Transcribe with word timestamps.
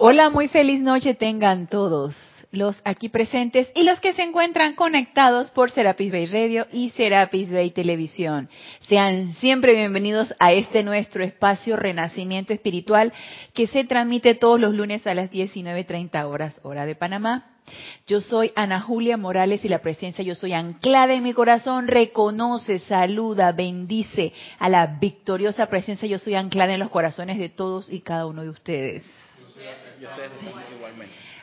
Hola, 0.00 0.30
muy 0.30 0.46
feliz 0.46 0.80
noche 0.80 1.14
tengan 1.14 1.66
todos 1.66 2.14
los 2.52 2.80
aquí 2.84 3.08
presentes 3.08 3.66
y 3.74 3.82
los 3.82 3.98
que 3.98 4.12
se 4.12 4.22
encuentran 4.22 4.76
conectados 4.76 5.50
por 5.50 5.72
Serapis 5.72 6.12
Bay 6.12 6.26
Radio 6.26 6.68
y 6.70 6.90
Serapis 6.90 7.50
Bay 7.50 7.72
Televisión. 7.72 8.48
Sean 8.82 9.34
siempre 9.34 9.74
bienvenidos 9.74 10.32
a 10.38 10.52
este 10.52 10.84
nuestro 10.84 11.24
espacio 11.24 11.74
Renacimiento 11.74 12.52
Espiritual 12.52 13.12
que 13.54 13.66
se 13.66 13.82
transmite 13.82 14.36
todos 14.36 14.60
los 14.60 14.72
lunes 14.72 15.04
a 15.04 15.16
las 15.16 15.32
19.30 15.32 16.26
horas, 16.26 16.60
hora 16.62 16.86
de 16.86 16.94
Panamá. 16.94 17.56
Yo 18.06 18.20
soy 18.20 18.52
Ana 18.54 18.80
Julia 18.80 19.16
Morales 19.16 19.64
y 19.64 19.68
la 19.68 19.80
presencia 19.80 20.22
Yo 20.22 20.36
Soy 20.36 20.52
anclada 20.52 21.12
en 21.12 21.24
mi 21.24 21.32
corazón 21.32 21.88
reconoce, 21.88 22.78
saluda, 22.78 23.50
bendice 23.50 24.32
a 24.60 24.68
la 24.68 24.86
victoriosa 24.86 25.66
presencia 25.66 26.06
Yo 26.06 26.20
Soy 26.20 26.36
anclada 26.36 26.72
en 26.72 26.78
los 26.78 26.90
corazones 26.90 27.36
de 27.36 27.48
todos 27.48 27.92
y 27.92 27.98
cada 27.98 28.26
uno 28.26 28.42
de 28.42 28.50
ustedes. 28.50 29.02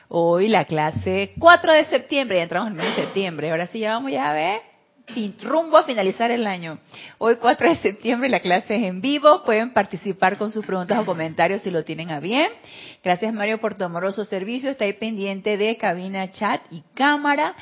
Hoy 0.08 0.48
la 0.48 0.66
clase 0.66 1.34
4 1.40 1.74
de 1.74 1.86
septiembre, 1.86 2.38
ya 2.38 2.44
entramos 2.44 2.72
en 2.72 2.80
el 2.80 2.86
mes 2.86 2.96
de 2.96 3.04
septiembre, 3.04 3.52
ahora 3.52 3.68
sí 3.68 3.80
ya 3.80 3.94
vamos 3.94 4.12
ya 4.12 4.30
a 4.30 4.34
ver, 4.34 4.62
rumbo 5.42 5.78
a 5.78 5.84
finalizar 5.84 6.32
el 6.32 6.46
año. 6.48 6.80
Hoy 7.18 7.38
4 7.38 7.70
de 7.70 7.76
septiembre 7.78 8.30
la 8.30 8.40
clase 8.40 8.76
es 8.76 8.84
en 8.84 9.02
vivo, 9.02 9.44
pueden 9.44 9.74
participar 9.74 10.38
con 10.38 10.52
sus 10.52 10.66
preguntas 10.66 11.00
o 11.00 11.06
comentarios 11.06 11.62
si 11.62 11.72
lo 11.72 11.84
tienen 11.84 12.12
a 12.12 12.20
bien. 12.20 12.50
Gracias 13.04 13.34
Mario 13.34 13.60
por 13.60 13.76
tu 13.76 13.84
amoroso 13.84 14.26
servicio, 14.26 14.70
está 14.70 14.86
ahí 14.86 14.94
pendiente 14.94 15.58
de 15.58 15.78
cabina, 15.78 16.30
chat 16.32 16.62
y 16.72 16.84
cámara. 16.94 17.56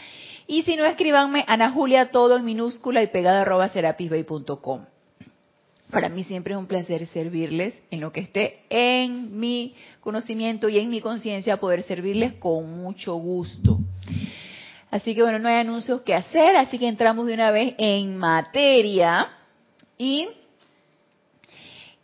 Y 0.48 0.64
si 0.64 0.76
no, 0.76 0.86
escribanme 0.86 1.46
Ana 1.48 1.72
Julia 1.72 2.12
todo 2.12 2.38
en 2.38 2.46
minúscula 2.46 3.02
y 3.02 3.08
pegada 3.08 3.42
arroba 3.42 3.70
serapisbay.com. 3.70 4.93
Para 5.94 6.10
mí 6.10 6.24
siempre 6.24 6.56
es 6.56 6.60
un 6.60 6.66
placer 6.66 7.06
servirles 7.06 7.80
en 7.92 8.02
lo 8.02 8.12
que 8.12 8.22
esté 8.22 8.64
en 8.72 9.40
mi 9.40 9.76
conocimiento 10.00 10.68
y 10.68 10.80
en 10.80 10.90
mi 10.90 11.02
conciencia, 11.02 11.58
poder 11.58 11.84
servirles 11.84 12.34
con 12.34 12.82
mucho 12.82 13.14
gusto. 13.14 13.78
Así 14.90 15.14
que 15.14 15.22
bueno, 15.22 15.38
no 15.38 15.50
hay 15.50 15.58
anuncios 15.58 16.02
que 16.02 16.16
hacer, 16.16 16.56
así 16.56 16.80
que 16.80 16.88
entramos 16.88 17.28
de 17.28 17.36
una 17.36 17.52
vez 17.52 17.76
en 17.78 18.18
materia 18.18 19.30
y 19.96 20.30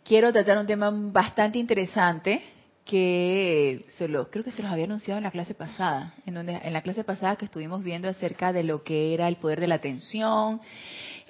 quiero 0.04 0.32
tratar 0.32 0.58
un 0.58 0.68
tema 0.68 0.92
bastante 0.92 1.58
interesante 1.58 2.40
que 2.84 3.84
se 3.98 4.06
lo, 4.06 4.30
creo 4.30 4.44
que 4.44 4.52
se 4.52 4.62
los 4.62 4.70
había 4.70 4.84
anunciado 4.84 5.18
en 5.18 5.24
la 5.24 5.32
clase 5.32 5.54
pasada, 5.54 6.14
en 6.26 6.34
donde 6.34 6.60
en 6.62 6.72
la 6.72 6.82
clase 6.82 7.02
pasada 7.02 7.34
que 7.34 7.44
estuvimos 7.44 7.82
viendo 7.82 8.08
acerca 8.08 8.52
de 8.52 8.62
lo 8.62 8.84
que 8.84 9.14
era 9.14 9.26
el 9.26 9.34
poder 9.34 9.58
de 9.58 9.66
la 9.66 9.76
atención, 9.76 10.60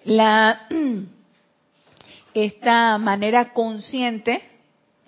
la 0.05 0.69
esta 2.35 2.97
manera 2.99 3.53
consciente 3.53 4.43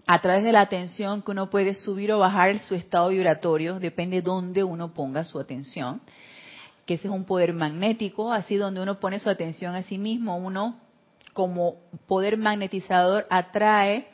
a 0.07 0.21
través 0.21 0.45
de 0.45 0.53
la 0.53 0.63
atención 0.63 1.23
que 1.23 1.31
uno 1.31 1.49
puede 1.49 1.75
subir 1.75 2.13
o 2.13 2.19
bajar 2.19 2.59
su 2.59 2.75
estado 2.75 3.11
vibratorio, 3.11 3.79
depende 3.79 4.17
de 4.17 4.23
dónde 4.23 4.65
uno 4.65 4.93
ponga 4.93 5.25
su 5.25 5.39
atención, 5.39 6.01
que 6.87 6.95
ese 6.95 7.09
es 7.09 7.15
un 7.15 7.25
poder 7.25 7.53
magnético, 7.53 8.33
así 8.33 8.57
donde 8.57 8.81
uno 8.81 8.99
pone 8.99 9.19
su 9.19 9.31
atención 9.31 9.75
a 9.75 9.85
sí 9.85 9.99
mismo, 9.99 10.37
uno 10.37 10.77
como 11.33 11.77
poder 12.07 12.37
magnetizador 12.37 13.27
atrae 13.31 14.09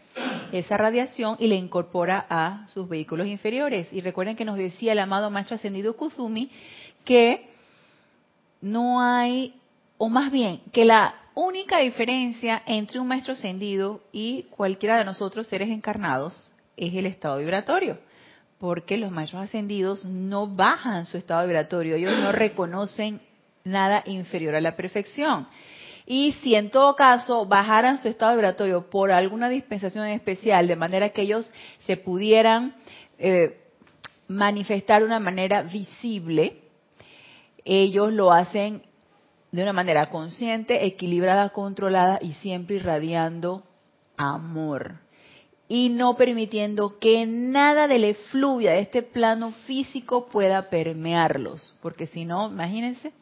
esa 0.53 0.77
radiación 0.77 1.37
y 1.39 1.49
le 1.49 1.57
incorpora 1.57 2.27
a 2.29 2.67
sus 2.69 2.89
vehículos 2.89 3.27
inferiores. 3.27 3.93
Y 3.93 4.01
recuerden 4.01 4.37
que 4.37 4.45
nos 4.45 4.57
decía 4.57 4.93
el 4.93 4.99
amado 4.99 5.31
Maestro 5.31 5.57
Ascendido 5.57 5.97
Kuzumi 5.97 6.51
que 7.05 7.49
no 8.61 9.01
hay, 9.01 9.55
o 9.97 10.09
más 10.09 10.31
bien, 10.31 10.61
que 10.73 10.85
la 10.85 11.15
única 11.39 11.79
diferencia 11.79 12.63
entre 12.67 12.99
un 12.99 13.07
maestro 13.07 13.35
ascendido 13.35 14.01
y 14.11 14.47
cualquiera 14.51 14.99
de 14.99 15.05
nosotros 15.05 15.47
seres 15.47 15.69
encarnados 15.69 16.51
es 16.77 16.93
el 16.95 17.07
estado 17.07 17.39
vibratorio, 17.39 17.99
porque 18.59 18.97
los 18.97 19.13
maestros 19.13 19.45
ascendidos 19.45 20.05
no 20.05 20.49
bajan 20.49 21.07
su 21.07 21.17
estado 21.17 21.47
vibratorio, 21.47 21.95
ellos 21.95 22.19
no 22.19 22.33
reconocen 22.33 23.21
nada 23.63 24.03
inferior 24.07 24.57
a 24.57 24.61
la 24.61 24.75
perfección. 24.75 25.47
Y 26.07 26.33
si 26.43 26.57
en 26.57 26.71
todo 26.71 26.97
caso 26.97 27.47
bajaran 27.47 27.99
su 27.99 28.09
estado 28.09 28.33
vibratorio 28.33 28.91
por 28.91 29.13
alguna 29.13 29.49
dispensación 29.49 30.07
especial, 30.07 30.67
de 30.67 30.75
manera 30.75 31.11
que 31.11 31.23
ellos 31.23 31.53
se 31.87 31.97
pudieran 31.97 32.75
eh, 33.19 33.61
manifestar 34.27 35.03
de 35.03 35.07
una 35.07 35.21
manera 35.21 35.63
visible, 35.63 36.63
ellos 37.65 38.13
lo 38.13 38.33
hacen 38.33 38.88
de 39.51 39.63
una 39.63 39.73
manera 39.73 40.11
consciente, 40.11 40.85
equilibrada, 40.87 41.51
controlada 41.51 42.19
y 42.21 42.33
siempre 42.35 42.77
irradiando 42.77 43.63
amor. 44.17 45.01
Y 45.69 45.91
no 45.91 46.17
permitiendo 46.17 46.99
que 46.99 47.27
nada 47.27 47.89
de 47.89 47.99
la 47.99 48.07
efluvia 48.09 48.73
de 48.73 48.81
este 48.81 49.03
plano 49.03 49.53
físico 49.67 50.27
pueda 50.27 50.71
permearlos. 50.71 51.75
Porque 51.83 52.07
si 52.07 52.25
no, 52.25 52.49
imagínense 52.51 53.13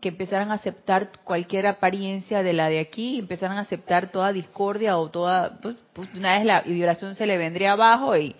que 0.00 0.08
empezaran 0.08 0.50
a 0.50 0.54
aceptar 0.54 1.10
cualquier 1.22 1.66
apariencia 1.66 2.42
de 2.42 2.54
la 2.54 2.68
de 2.68 2.80
aquí, 2.80 3.18
empezaran 3.18 3.58
a 3.58 3.60
aceptar 3.60 4.10
toda 4.10 4.32
discordia 4.32 4.96
o 4.98 5.10
toda, 5.10 5.60
pues, 5.60 5.76
pues, 5.92 6.08
una 6.14 6.36
vez 6.36 6.44
la 6.44 6.62
vibración 6.62 7.14
se 7.14 7.26
le 7.26 7.38
vendría 7.38 7.72
abajo 7.72 8.16
y, 8.16 8.34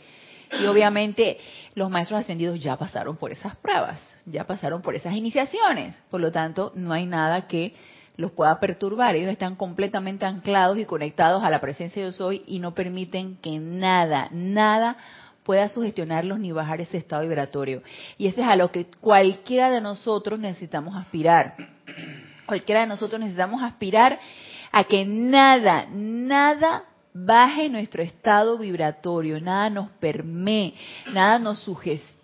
y 0.61 0.67
obviamente 0.67 1.39
los 1.75 1.89
maestros 1.89 2.21
ascendidos 2.21 2.59
ya 2.59 2.77
pasaron 2.77 3.17
por 3.17 3.31
esas 3.31 3.55
pruebas 3.57 4.01
ya 4.27 4.45
pasaron 4.45 4.83
por 4.83 4.95
esas 4.95 5.15
iniciaciones. 5.15 5.97
Por 6.11 6.21
lo 6.21 6.31
tanto, 6.31 6.73
no 6.75 6.93
hay 6.93 7.07
nada 7.07 7.47
que 7.47 7.75
los 8.17 8.33
pueda 8.33 8.61
perturbar. 8.61 9.17
Ellos 9.17 9.31
están 9.31 9.57
completamente 9.57 10.25
anclados 10.25 10.79
y 10.79 10.85
conectados 10.85 11.43
a 11.43 11.51
la 11.51 11.61
presencia 11.61 12.03
de 12.03 12.09
Dios 12.09 12.21
hoy 12.21 12.43
y 12.47 12.59
no 12.59 12.75
permiten 12.75 13.37
que 13.37 13.59
nada, 13.59 14.29
nada 14.31 14.97
pueda 15.43 15.69
sugestionarlos 15.69 16.39
ni 16.39 16.53
bajar 16.53 16.81
ese 16.81 16.99
estado 16.99 17.23
vibratorio. 17.23 17.83
Y 18.17 18.27
ese 18.29 18.43
es 18.43 18.47
a 18.47 18.57
lo 18.57 18.71
que 18.71 18.87
cualquiera 18.87 19.71
de 19.71 19.81
nosotros 19.81 20.39
necesitamos 20.39 20.97
aspirar. 20.97 21.57
Cualquiera 22.47 22.83
de 22.83 22.87
nosotros 22.87 23.21
necesitamos 23.21 23.63
aspirar 23.63 24.21
a 24.71 24.85
que 24.85 25.05
nada, 25.05 25.87
nada 25.91 26.85
baje 27.15 27.69
nuestro 27.69 28.03
estado 28.03 28.57
vibratorio, 28.57 29.41
nada 29.41 29.69
nos 29.69 29.91
permee, 29.91 30.75
nada 31.13 31.39
nos 31.39 31.61
sugestione 31.63 32.22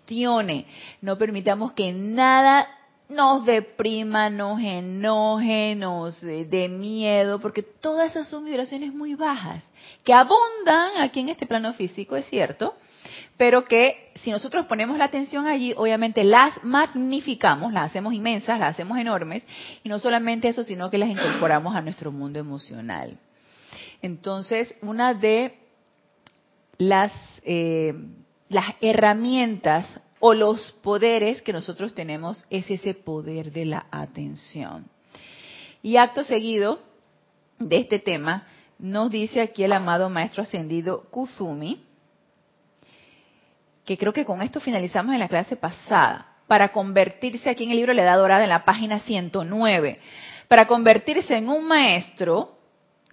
no 1.01 1.17
permitamos 1.17 1.73
que 1.73 1.91
nada 1.91 2.67
nos 3.09 3.45
deprima, 3.45 4.29
nos 4.29 4.59
enoje, 4.61 5.75
nos 5.75 6.23
eh, 6.23 6.45
dé 6.45 6.69
miedo, 6.69 7.39
porque 7.39 7.63
todas 7.63 8.11
esas 8.11 8.27
son 8.27 8.45
vibraciones 8.45 8.93
muy 8.93 9.15
bajas, 9.15 9.63
que 10.03 10.13
abundan 10.13 10.97
aquí 10.99 11.19
en 11.21 11.29
este 11.29 11.47
plano 11.47 11.73
físico, 11.73 12.15
es 12.15 12.25
cierto, 12.27 12.75
pero 13.37 13.65
que 13.65 14.11
si 14.21 14.31
nosotros 14.31 14.65
ponemos 14.65 14.97
la 14.97 15.05
atención 15.05 15.47
allí, 15.47 15.73
obviamente 15.75 16.23
las 16.23 16.63
magnificamos, 16.63 17.73
las 17.73 17.85
hacemos 17.89 18.13
inmensas, 18.13 18.59
las 18.59 18.71
hacemos 18.71 18.97
enormes, 18.99 19.43
y 19.83 19.89
no 19.89 19.97
solamente 19.97 20.47
eso, 20.47 20.63
sino 20.63 20.89
que 20.89 20.99
las 20.99 21.09
incorporamos 21.09 21.75
a 21.75 21.81
nuestro 21.81 22.11
mundo 22.11 22.37
emocional. 22.37 23.17
Entonces, 24.01 24.75
una 24.81 25.13
de 25.13 25.57
las 26.77 27.11
eh, 27.43 27.93
las 28.49 28.75
herramientas 28.81 29.87
o 30.19 30.33
los 30.33 30.71
poderes 30.83 31.41
que 31.41 31.53
nosotros 31.53 31.93
tenemos 31.93 32.45
es 32.49 32.69
ese 32.69 32.93
poder 32.93 33.51
de 33.51 33.65
la 33.65 33.85
atención. 33.91 34.89
Y 35.81 35.97
acto 35.97 36.23
seguido 36.23 36.79
de 37.59 37.77
este 37.77 37.99
tema, 37.99 38.47
nos 38.79 39.11
dice 39.11 39.41
aquí 39.41 39.63
el 39.63 39.71
amado 39.71 40.09
Maestro 40.09 40.43
Ascendido 40.43 41.03
Kuzumi, 41.09 41.85
que 43.85 43.97
creo 43.97 44.13
que 44.13 44.25
con 44.25 44.41
esto 44.41 44.59
finalizamos 44.59 45.13
en 45.13 45.19
la 45.19 45.27
clase 45.27 45.55
pasada, 45.55 46.25
para 46.47 46.71
convertirse 46.71 47.49
aquí 47.49 47.63
en 47.63 47.71
el 47.71 47.77
libro 47.77 47.93
La 47.93 48.03
Edad 48.03 48.17
Dorada, 48.17 48.43
en 48.43 48.49
la 48.49 48.65
página 48.65 48.99
109, 48.99 49.99
para 50.47 50.65
convertirse 50.65 51.37
en 51.37 51.47
un 51.47 51.65
maestro, 51.65 52.58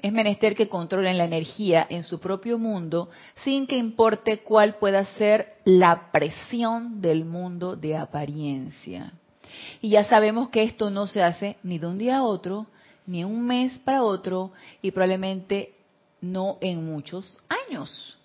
es 0.02 0.12
menester 0.12 0.54
que 0.54 0.68
controlen 0.68 1.16
la 1.16 1.24
energía 1.24 1.86
en 1.88 2.02
su 2.02 2.20
propio 2.20 2.58
mundo 2.58 3.08
sin 3.42 3.66
que 3.66 3.76
importe 3.76 4.40
cuál 4.40 4.76
pueda 4.76 5.04
ser 5.16 5.54
la 5.64 6.10
presión 6.12 7.00
del 7.00 7.24
mundo 7.24 7.76
de 7.76 7.96
apariencia. 7.96 9.12
Y 9.80 9.90
ya 9.90 10.04
sabemos 10.04 10.50
que 10.50 10.64
esto 10.64 10.90
no 10.90 11.06
se 11.06 11.22
hace 11.22 11.56
ni 11.62 11.78
de 11.78 11.86
un 11.86 11.98
día 11.98 12.18
a 12.18 12.24
otro, 12.24 12.66
ni 13.06 13.24
un 13.24 13.46
mes 13.46 13.78
para 13.78 14.02
otro, 14.02 14.52
y 14.82 14.90
probablemente 14.90 15.74
no 16.20 16.58
en 16.60 16.84
muchos 16.84 17.38
años. 17.48 18.18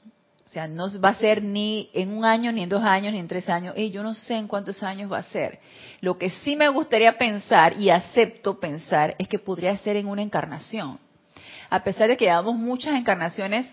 O 0.46 0.50
sea, 0.50 0.68
no 0.68 0.88
va 1.00 1.10
a 1.10 1.16
ser 1.16 1.42
ni 1.42 1.90
en 1.94 2.12
un 2.12 2.26
año, 2.26 2.52
ni 2.52 2.64
en 2.64 2.70
dos 2.70 2.84
años, 2.84 3.14
ni 3.14 3.20
en 3.20 3.28
tres 3.30 3.48
años. 3.48 3.74
Y 3.78 3.92
yo 3.92 4.04
no 4.04 4.14
sé 4.14 4.36
en 4.36 4.50
cuántos 4.50 4.84
años 4.84 5.10
va 5.10 5.20
a 5.20 5.24
ser. 5.24 5.60
Lo 6.02 6.18
que 6.18 6.30
sí 6.30 6.58
me 6.58 6.68
gustaría 6.68 7.18
pensar, 7.18 7.80
y 7.80 7.90
acepto 7.90 8.60
pensar, 8.60 9.16
es 9.18 9.30
que 9.30 9.40
podría 9.40 9.78
ser 9.78 9.96
en 9.96 10.08
una 10.08 10.22
encarnación 10.22 11.00
a 11.72 11.84
pesar 11.86 12.10
de 12.10 12.18
que 12.18 12.26
llevamos 12.26 12.58
muchas 12.58 12.96
encarnaciones 12.96 13.66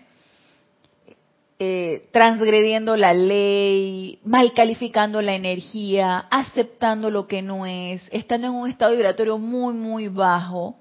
eh, 1.59 2.07
transgrediendo 2.13 2.95
la 2.95 3.13
ley, 3.13 4.19
mal 4.23 4.53
calificando 4.53 5.21
la 5.21 5.35
energía, 5.35 6.19
aceptando 6.31 7.11
lo 7.11 7.27
que 7.27 7.41
no 7.41 7.65
es, 7.65 8.01
estando 8.13 8.47
en 8.47 8.53
un 8.53 8.69
estado 8.69 8.93
vibratorio 8.93 9.37
muy, 9.37 9.73
muy 9.73 10.07
bajo, 10.07 10.77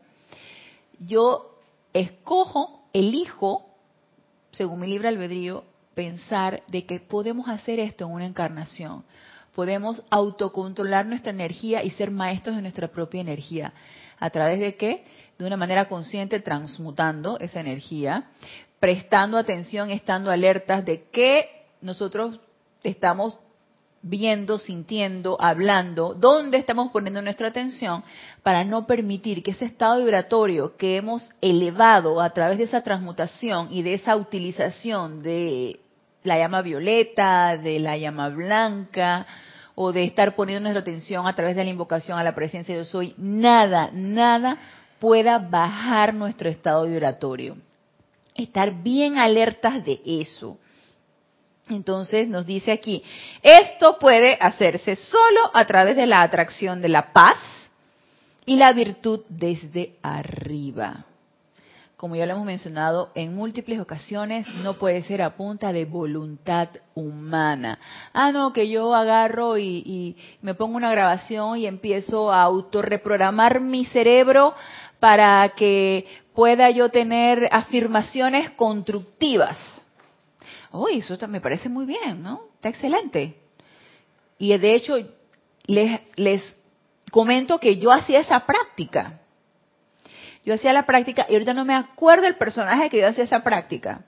yo 1.00 1.58
escojo, 1.92 2.84
elijo, 2.92 3.68
según 4.52 4.78
mi 4.78 4.86
libre 4.86 5.08
albedrío, 5.08 5.64
pensar 5.94 6.62
de 6.68 6.86
que 6.86 7.00
podemos 7.00 7.48
hacer 7.48 7.80
esto 7.80 8.04
en 8.04 8.12
una 8.12 8.26
encarnación. 8.26 9.02
Podemos 9.56 10.04
autocontrolar 10.08 11.04
nuestra 11.04 11.32
energía 11.32 11.82
y 11.82 11.90
ser 11.90 12.12
maestros 12.12 12.54
de 12.54 12.62
nuestra 12.62 12.86
propia 12.86 13.20
energía. 13.20 13.72
¿A 14.20 14.30
través 14.30 14.60
de 14.60 14.76
qué? 14.76 15.04
De 15.38 15.46
una 15.46 15.56
manera 15.56 15.88
consciente, 15.88 16.40
transmutando 16.40 17.38
esa 17.38 17.60
energía, 17.60 18.24
prestando 18.80 19.38
atención, 19.38 19.90
estando 19.90 20.32
alertas 20.32 20.84
de 20.84 21.04
que 21.12 21.48
nosotros 21.80 22.40
estamos 22.82 23.38
viendo, 24.02 24.58
sintiendo, 24.58 25.36
hablando, 25.40 26.14
dónde 26.14 26.58
estamos 26.58 26.90
poniendo 26.90 27.22
nuestra 27.22 27.48
atención 27.48 28.02
para 28.42 28.64
no 28.64 28.86
permitir 28.86 29.42
que 29.42 29.52
ese 29.52 29.64
estado 29.64 29.98
vibratorio 29.98 30.76
que 30.76 30.96
hemos 30.96 31.30
elevado 31.40 32.20
a 32.20 32.30
través 32.30 32.58
de 32.58 32.64
esa 32.64 32.82
transmutación 32.82 33.68
y 33.70 33.82
de 33.82 33.94
esa 33.94 34.16
utilización 34.16 35.22
de 35.22 35.78
la 36.22 36.38
llama 36.38 36.62
violeta, 36.62 37.56
de 37.56 37.78
la 37.78 37.96
llama 37.96 38.28
blanca 38.28 39.26
o 39.74 39.92
de 39.92 40.04
estar 40.04 40.34
poniendo 40.34 40.62
nuestra 40.62 40.80
atención 40.80 41.26
a 41.26 41.34
través 41.34 41.54
de 41.54 41.64
la 41.64 41.70
invocación 41.70 42.18
a 42.18 42.24
la 42.24 42.34
presencia 42.34 42.74
de 42.74 42.82
yo 42.82 42.84
soy, 42.84 43.14
nada, 43.16 43.90
nada 43.92 44.58
pueda 44.98 45.38
bajar 45.38 46.14
nuestro 46.14 46.48
estado 46.48 46.86
vibratorio. 46.86 47.56
Estar 48.34 48.82
bien 48.82 49.18
alertas 49.18 49.84
de 49.84 50.00
eso 50.04 50.58
entonces 51.70 52.28
nos 52.28 52.46
dice 52.46 52.72
aquí, 52.72 53.02
esto 53.42 53.98
puede 53.98 54.36
hacerse 54.40 54.96
solo 54.96 55.50
a 55.52 55.66
través 55.66 55.96
de 55.96 56.06
la 56.06 56.22
atracción 56.22 56.80
de 56.80 56.88
la 56.88 57.12
paz 57.12 57.38
y 58.46 58.56
la 58.56 58.72
virtud 58.72 59.20
desde 59.28 59.96
arriba. 60.02 61.04
Como 61.96 62.14
ya 62.14 62.26
lo 62.26 62.34
hemos 62.34 62.46
mencionado 62.46 63.10
en 63.16 63.34
múltiples 63.34 63.80
ocasiones, 63.80 64.46
no 64.62 64.78
puede 64.78 65.02
ser 65.02 65.20
a 65.20 65.36
punta 65.36 65.72
de 65.72 65.84
voluntad 65.84 66.68
humana. 66.94 67.80
Ah, 68.12 68.30
no, 68.30 68.52
que 68.52 68.68
yo 68.68 68.94
agarro 68.94 69.58
y, 69.58 70.16
me 70.40 70.54
pongo 70.54 70.76
una 70.76 70.92
grabación 70.92 71.58
y 71.58 71.66
empiezo 71.66 72.32
a 72.32 72.42
autorreprogramar 72.42 73.60
mi 73.60 73.84
cerebro 73.84 74.54
para 75.00 75.48
que 75.50 76.06
pueda 76.34 76.70
yo 76.70 76.90
tener 76.90 77.48
afirmaciones 77.50 78.50
constructivas 78.50 79.56
uy, 80.72 80.98
eso 80.98 81.28
me 81.28 81.40
parece 81.40 81.68
muy 81.68 81.86
bien, 81.86 82.22
¿no? 82.22 82.42
Está 82.54 82.68
excelente. 82.68 83.34
Y 84.38 84.56
de 84.56 84.74
hecho, 84.74 84.96
les, 85.66 86.00
les 86.16 86.56
comento 87.10 87.58
que 87.58 87.78
yo 87.78 87.92
hacía 87.92 88.20
esa 88.20 88.46
práctica. 88.46 89.20
Yo 90.44 90.54
hacía 90.54 90.72
la 90.72 90.86
práctica, 90.86 91.26
y 91.28 91.34
ahorita 91.34 91.54
no 91.54 91.64
me 91.64 91.74
acuerdo 91.74 92.26
el 92.26 92.36
personaje 92.36 92.88
que 92.88 93.00
yo 93.00 93.08
hacía 93.08 93.24
esa 93.24 93.42
práctica. 93.42 94.04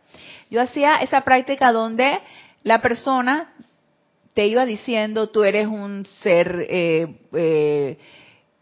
Yo 0.51 0.61
hacía 0.61 0.97
esa 0.97 1.23
práctica 1.23 1.73
donde 1.73 2.19
la 2.63 2.81
persona 2.81 3.53
te 4.35 4.47
iba 4.47 4.65
diciendo, 4.65 5.29
tú 5.31 5.45
eres 5.45 5.67
un 5.67 6.07
ser 6.23 6.67
eh, 6.69 7.19
eh, 7.33 7.99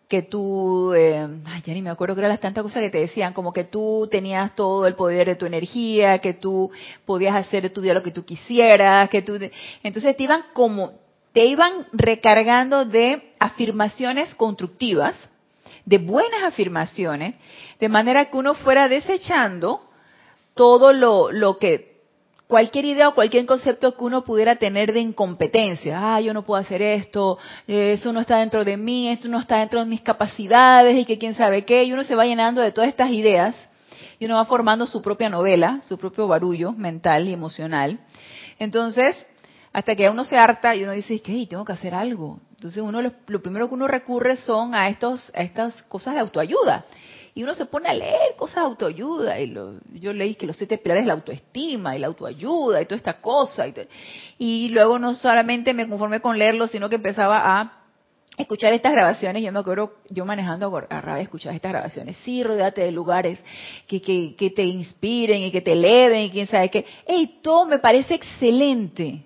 que 0.08 0.22
tú, 0.22 0.94
eh, 0.94 1.28
ay, 1.44 1.62
ya 1.62 1.74
ni 1.74 1.82
me 1.82 1.90
acuerdo 1.90 2.14
que 2.14 2.22
eran 2.22 2.30
las 2.30 2.40
tantas 2.40 2.62
cosas 2.62 2.82
que 2.82 2.88
te 2.88 2.98
decían, 2.98 3.34
como 3.34 3.52
que 3.52 3.64
tú 3.64 4.08
tenías 4.10 4.54
todo 4.54 4.86
el 4.86 4.94
poder 4.94 5.26
de 5.26 5.36
tu 5.36 5.44
energía, 5.44 6.18
que 6.20 6.32
tú 6.32 6.70
podías 7.04 7.36
hacer 7.36 7.68
tu 7.70 7.82
vida 7.82 7.92
lo 7.92 8.02
que 8.02 8.10
tú 8.10 8.24
quisieras, 8.24 9.10
que 9.10 9.20
tú, 9.20 9.38
entonces 9.82 10.16
te 10.16 10.22
iban 10.22 10.44
como, 10.54 10.92
te 11.34 11.44
iban 11.44 11.86
recargando 11.92 12.86
de 12.86 13.34
afirmaciones 13.38 14.34
constructivas, 14.34 15.14
de 15.84 15.98
buenas 15.98 16.42
afirmaciones, 16.42 17.34
de 17.78 17.88
manera 17.90 18.30
que 18.30 18.36
uno 18.38 18.54
fuera 18.54 18.88
desechando 18.88 19.82
todo 20.54 20.94
lo, 20.94 21.30
lo 21.30 21.58
que 21.58 21.87
cualquier 22.48 22.86
idea 22.86 23.10
o 23.10 23.14
cualquier 23.14 23.46
concepto 23.46 23.94
que 23.94 24.02
uno 24.02 24.24
pudiera 24.24 24.56
tener 24.56 24.92
de 24.92 25.00
incompetencia. 25.00 26.14
Ah, 26.14 26.20
yo 26.20 26.32
no 26.34 26.44
puedo 26.44 26.60
hacer 26.60 26.82
esto, 26.82 27.38
eh, 27.68 27.92
eso 27.92 28.12
no 28.12 28.20
está 28.20 28.38
dentro 28.38 28.64
de 28.64 28.76
mí, 28.76 29.08
esto 29.08 29.28
no 29.28 29.38
está 29.38 29.58
dentro 29.58 29.78
de 29.78 29.86
mis 29.86 30.00
capacidades 30.00 30.96
y 30.96 31.04
que 31.04 31.18
quién 31.18 31.34
sabe 31.34 31.64
qué. 31.64 31.84
Y 31.84 31.92
uno 31.92 32.02
se 32.02 32.16
va 32.16 32.24
llenando 32.24 32.62
de 32.62 32.72
todas 32.72 32.88
estas 32.88 33.10
ideas 33.10 33.54
y 34.18 34.24
uno 34.24 34.36
va 34.36 34.46
formando 34.46 34.86
su 34.86 35.02
propia 35.02 35.28
novela, 35.28 35.80
su 35.86 35.98
propio 35.98 36.26
barullo 36.26 36.72
mental 36.72 37.28
y 37.28 37.34
emocional. 37.34 38.00
Entonces, 38.58 39.26
hasta 39.72 39.94
que 39.94 40.08
uno 40.08 40.24
se 40.24 40.38
harta 40.38 40.74
y 40.74 40.82
uno 40.82 40.92
dice, 40.92 41.20
que 41.20 41.46
tengo 41.46 41.64
que 41.66 41.72
hacer 41.72 41.94
algo. 41.94 42.40
Entonces, 42.52 42.82
uno 42.82 43.02
lo 43.02 43.42
primero 43.42 43.68
que 43.68 43.74
uno 43.74 43.86
recurre 43.86 44.36
son 44.38 44.74
a, 44.74 44.88
estos, 44.88 45.30
a 45.34 45.42
estas 45.42 45.82
cosas 45.82 46.14
de 46.14 46.20
autoayuda 46.20 46.86
y 47.38 47.44
uno 47.44 47.54
se 47.54 47.66
pone 47.66 47.88
a 47.88 47.94
leer 47.94 48.34
cosas 48.36 48.56
de 48.56 48.60
autoayuda. 48.62 49.38
Y 49.38 49.54
yo 50.00 50.12
leí 50.12 50.34
que 50.34 50.44
los 50.44 50.56
siete 50.56 50.76
pilares 50.76 51.02
es 51.02 51.06
la 51.06 51.12
autoestima 51.12 51.94
y 51.94 52.00
la 52.00 52.08
autoayuda 52.08 52.82
y 52.82 52.86
toda 52.86 52.96
esta 52.96 53.20
cosa. 53.20 53.64
Y, 54.40 54.68
luego 54.70 54.98
no 54.98 55.14
solamente 55.14 55.72
me 55.72 55.88
conformé 55.88 56.18
con 56.18 56.36
leerlo, 56.36 56.66
sino 56.66 56.88
que 56.88 56.96
empezaba 56.96 57.60
a 57.60 57.84
escuchar 58.36 58.72
estas 58.72 58.90
grabaciones, 58.90 59.44
yo 59.44 59.52
me 59.52 59.60
acuerdo, 59.60 59.98
yo 60.08 60.24
manejando 60.24 60.76
a 60.90 61.00
rabia 61.00 61.22
escuchar 61.22 61.54
estas 61.54 61.70
grabaciones, 61.70 62.16
sí, 62.24 62.42
rodeate 62.42 62.80
de 62.80 62.90
lugares 62.90 63.40
que, 63.86 64.02
que, 64.02 64.34
que, 64.36 64.50
te 64.50 64.64
inspiren 64.64 65.40
y 65.40 65.52
que 65.52 65.60
te 65.60 65.74
eleven 65.74 66.22
y 66.22 66.30
quién 66.30 66.48
sabe 66.48 66.70
qué. 66.70 66.86
¡Ey, 67.06 67.38
todo 67.40 67.66
me 67.66 67.78
parece 67.78 68.14
excelente! 68.14 69.22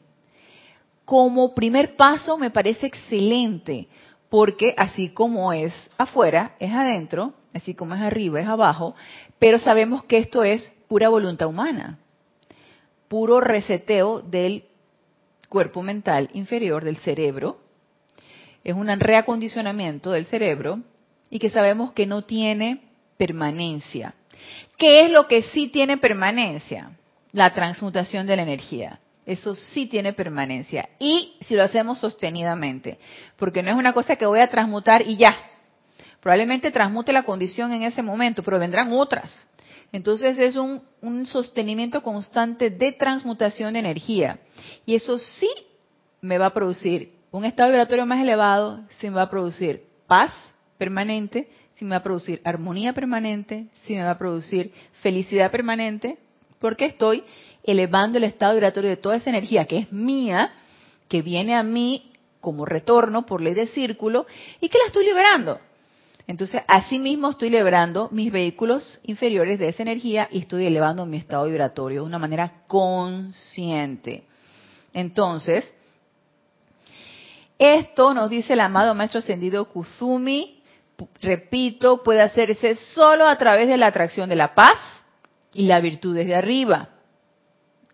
Como 1.07 1.55
primer 1.55 1.97
paso 1.97 2.37
me 2.37 2.51
parece 2.51 2.89
excelente, 2.89 3.89
porque 4.33 4.73
así 4.79 5.11
como 5.11 5.53
es 5.53 5.75
afuera, 5.99 6.57
es 6.59 6.73
adentro, 6.73 7.35
así 7.53 7.75
como 7.75 7.95
es 7.95 8.01
arriba, 8.01 8.41
es 8.41 8.49
abajo, 8.49 8.95
pero 9.39 9.59
sabemos 9.59 10.05
que 10.05 10.17
esto 10.17 10.43
es 10.43 10.73
pura 10.89 11.11
voluntad 11.11 11.49
humana, 11.49 11.99
puro 13.09 13.43
reseteo 13.43 14.23
del 14.23 14.65
cuerpo 15.51 15.83
mental 15.83 16.31
inferior, 16.33 16.83
del 16.83 16.97
cerebro, 16.97 17.59
es 18.65 18.75
un 18.75 18.89
reacondicionamiento 18.89 20.13
del 20.13 20.25
cerebro 20.25 20.81
y 21.29 21.39
que 21.39 21.51
sabemos 21.51 21.93
que 21.93 22.07
no 22.07 22.23
tiene 22.23 22.81
permanencia. 23.19 24.15
¿Qué 24.79 25.03
es 25.03 25.11
lo 25.11 25.29
que 25.29 25.43
sí 25.43 25.69
tiene 25.69 25.99
permanencia? 25.99 26.93
La 27.33 27.53
transmutación 27.53 28.27
de 28.27 28.37
la 28.37 28.45
energía. 28.45 28.99
Eso 29.25 29.55
sí 29.55 29.87
tiene 29.87 30.13
permanencia. 30.13 30.89
Y 30.99 31.37
si 31.47 31.55
lo 31.55 31.63
hacemos 31.63 31.99
sostenidamente, 31.99 32.99
porque 33.37 33.63
no 33.63 33.71
es 33.71 33.77
una 33.77 33.93
cosa 33.93 34.17
que 34.17 34.27
voy 34.27 34.41
a 34.41 34.51
transmutar 34.51 35.03
y 35.07 35.17
ya, 35.17 35.37
Probablemente 36.23 36.71
transmute 36.71 37.13
la 37.13 37.25
condición 37.25 37.73
en 37.73 37.83
ese 37.83 38.01
momento, 38.01 38.45
pero 38.45 38.61
vendrán 38.61 38.93
otras. 38.93 39.29
Entonces 39.91 40.39
es 40.39 40.55
un, 40.55 40.81
sostenimiento 41.27 42.01
constante 42.01 42.71
de 42.71 42.93
transmutación 42.93 43.73
de 43.73 43.81
energía. 43.81 44.39
Y 44.87 44.95
eso 44.95 45.19
sí 45.19 45.51
me 46.21 46.39
va 46.39 46.47
a 46.47 46.55
producir 46.55 47.13
un 47.33 47.45
estado 47.45 47.71
vibratorio 47.71 48.07
más 48.07 48.21
elevado, 48.21 48.85
sí 49.01 49.09
me 49.09 49.17
va 49.17 49.23
a 49.23 49.31
producir 49.31 49.83
paz 50.07 50.33
permanente, 50.79 51.51
sí 51.75 51.85
me 51.85 51.91
va 51.91 51.97
a 51.97 52.03
producir 52.05 52.41
armonía 52.45 52.93
permanente, 52.93 53.67
sí 53.83 53.95
me 53.95 54.05
va 54.05 54.13
a 54.13 54.19
producir 54.19 54.73
felicidad 55.03 55.51
permanente, 55.51 56.19
porque 56.61 56.85
estoy 56.85 57.25
elevando 57.65 58.19
el 58.19 58.25
estado 58.25 58.55
vibratorio 58.55 58.91
de 58.91 58.97
toda 58.97 59.17
esa 59.17 59.31
energía 59.31 59.67
que 59.67 59.79
es 59.79 59.93
mía, 59.93 60.53
que 61.09 61.23
viene 61.23 61.55
a 61.55 61.63
mí 61.63 62.13
como 62.41 62.65
retorno 62.65 63.25
por 63.25 63.41
ley 63.41 63.55
de 63.55 63.67
círculo 63.69 64.27
y 64.61 64.69
que 64.69 64.79
la 64.79 64.87
estoy 64.87 65.05
liberando. 65.05 65.59
Entonces, 66.27 66.63
asimismo 66.69 67.31
estoy 67.31 67.51
liberando 67.51 68.09
mis 68.13 68.31
vehículos 68.31 69.01
inferiores 69.05 69.59
de 69.59 69.69
esa 69.69 69.83
energía 69.83 70.29
y 70.31 70.41
estoy 70.41 70.67
elevando 70.67 71.05
mi 71.05 71.17
estado 71.17 71.47
vibratorio 71.47 72.03
de 72.03 72.07
una 72.07 72.19
manera 72.19 72.65
consciente. 72.69 74.25
Entonces, 74.93 75.73
esto 77.59 78.15
nos 78.15 78.31
dice 78.31 78.53
el 78.53 78.61
amado 78.61 78.95
Maestro 78.95 79.21
Ascendido 79.21 79.67
Kuzumi, 79.67 80.63
repito, 81.21 82.03
puede 82.03 82.23
hacerse 82.23 82.77
solo 82.95 83.27
a 83.27 83.37
través 83.37 83.69
de 83.69 83.77
la 83.77 83.89
atracción 83.89 84.29
de 84.29 84.37
la 84.37 84.55
paz 84.55 84.79
y 85.55 85.67
la 85.67 85.81
virtud 85.81 86.15
desde 86.15 86.35
arriba. 86.35 86.89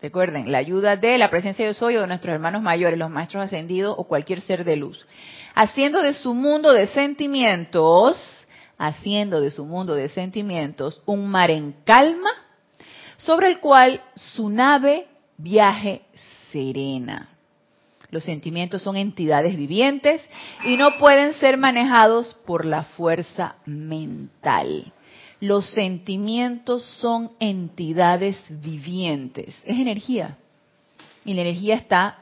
Recuerden, 0.01 0.53
la 0.53 0.59
ayuda 0.59 0.97
de 0.97 1.19
la 1.19 1.31
presencia 1.31 1.67
de 1.67 1.75
soy 1.75 1.95
de 1.95 2.07
nuestros 2.07 2.33
hermanos 2.33 2.63
mayores, 2.63 2.99
los 2.99 3.11
maestros 3.11 3.45
ascendidos 3.45 3.95
o 3.99 4.05
cualquier 4.05 4.41
ser 4.41 4.65
de 4.65 4.77
luz 4.77 5.07
haciendo 5.59 6.03
de 6.03 6.13
su 6.13 6.35
mundo 6.35 6.73
de 6.73 6.87
sentimientos, 6.87 8.17
haciendo 8.79 9.41
de 9.41 9.51
su 9.51 9.65
mundo 9.65 9.97
de 9.97 10.09
sentimientos 10.09 11.03
un 11.05 11.29
mar 11.29 11.51
en 11.51 11.75
calma, 11.85 12.31
sobre 13.17 13.49
el 13.49 13.59
cual 13.59 14.01
su 14.15 14.51
nave 14.51 15.09
viaje 15.37 16.03
serena. 16.53 17.31
Los 18.11 18.23
sentimientos 18.23 18.83
son 18.83 18.97
entidades 18.97 19.57
vivientes 19.57 20.25
y 20.65 20.77
no 20.77 20.97
pueden 20.97 21.35
ser 21.35 21.57
manejados 21.57 22.35
por 22.47 22.65
la 22.65 22.85
fuerza 22.85 23.57
mental. 23.67 24.93
Los 25.41 25.67
sentimientos 25.71 26.85
son 26.85 27.31
entidades 27.39 28.37
vivientes, 28.49 29.55
es 29.65 29.79
energía. 29.79 30.37
Y 31.25 31.35
la 31.35 31.43
energía 31.43 31.77
está 31.77 32.19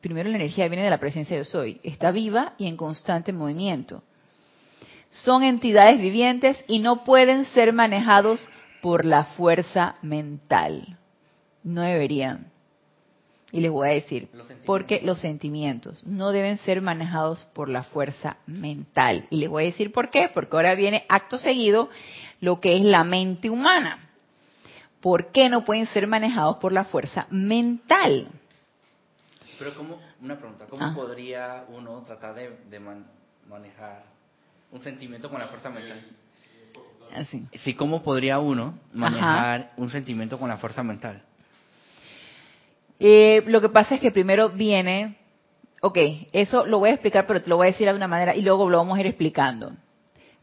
primero 0.00 0.30
la 0.30 0.36
energía 0.36 0.68
viene 0.68 0.84
de 0.84 0.90
la 0.90 0.98
presencia 0.98 1.36
de 1.36 1.44
yo 1.44 1.50
soy, 1.50 1.80
está 1.82 2.10
viva 2.10 2.54
y 2.58 2.66
en 2.66 2.76
constante 2.76 3.32
movimiento. 3.32 4.02
Son 5.10 5.42
entidades 5.42 6.00
vivientes 6.00 6.62
y 6.68 6.78
no 6.78 7.04
pueden 7.04 7.44
ser 7.46 7.72
manejados 7.72 8.46
por 8.80 9.04
la 9.04 9.24
fuerza 9.24 9.96
mental. 10.02 10.98
No 11.62 11.82
deberían. 11.82 12.50
Y 13.52 13.60
les 13.60 13.70
voy 13.70 13.88
a 13.88 13.92
decir, 13.92 14.28
porque 14.64 15.00
los 15.02 15.18
sentimientos 15.18 16.06
no 16.06 16.30
deben 16.30 16.58
ser 16.58 16.80
manejados 16.82 17.44
por 17.52 17.68
la 17.68 17.82
fuerza 17.82 18.36
mental. 18.46 19.26
Y 19.30 19.38
les 19.38 19.48
voy 19.48 19.64
a 19.64 19.66
decir 19.66 19.92
por 19.92 20.10
qué, 20.10 20.30
porque 20.32 20.54
ahora 20.56 20.74
viene 20.74 21.04
acto 21.08 21.36
seguido 21.36 21.90
lo 22.40 22.60
que 22.60 22.76
es 22.76 22.82
la 22.82 23.02
mente 23.02 23.50
humana. 23.50 24.10
¿Por 25.00 25.32
qué 25.32 25.48
no 25.48 25.64
pueden 25.64 25.86
ser 25.86 26.06
manejados 26.06 26.58
por 26.58 26.72
la 26.72 26.84
fuerza 26.84 27.26
mental? 27.30 28.28
Pero 29.58 29.74
cómo, 29.74 29.98
una 30.20 30.38
pregunta, 30.38 30.66
¿cómo 30.66 30.84
ah. 30.84 30.92
podría 30.94 31.64
uno 31.68 32.02
tratar 32.02 32.34
de, 32.34 32.80
manejar 33.48 34.04
un 34.70 34.82
sentimiento 34.82 35.28
con 35.28 35.40
la 35.40 35.48
fuerza 35.48 35.70
mental? 35.70 36.06
Así. 37.14 37.46
Sí, 37.64 37.74
¿cómo 37.74 38.02
podría 38.02 38.38
uno 38.38 38.78
manejar 38.92 39.72
un 39.76 39.90
sentimiento 39.90 40.38
con 40.38 40.48
la 40.48 40.58
fuerza 40.58 40.82
mental? 40.82 41.24
Eh, 43.02 43.42
lo 43.46 43.62
que 43.62 43.70
pasa 43.70 43.94
es 43.94 44.00
que 44.00 44.10
primero 44.10 44.50
viene, 44.50 45.16
ok, 45.80 45.96
eso 46.32 46.66
lo 46.66 46.78
voy 46.78 46.90
a 46.90 46.92
explicar, 46.92 47.26
pero 47.26 47.40
te 47.40 47.48
lo 47.48 47.56
voy 47.56 47.68
a 47.68 47.70
decir 47.70 47.88
de 47.88 47.94
una 47.94 48.06
manera 48.06 48.36
y 48.36 48.42
luego 48.42 48.68
lo 48.68 48.76
vamos 48.76 48.98
a 48.98 49.00
ir 49.00 49.06
explicando. 49.06 49.72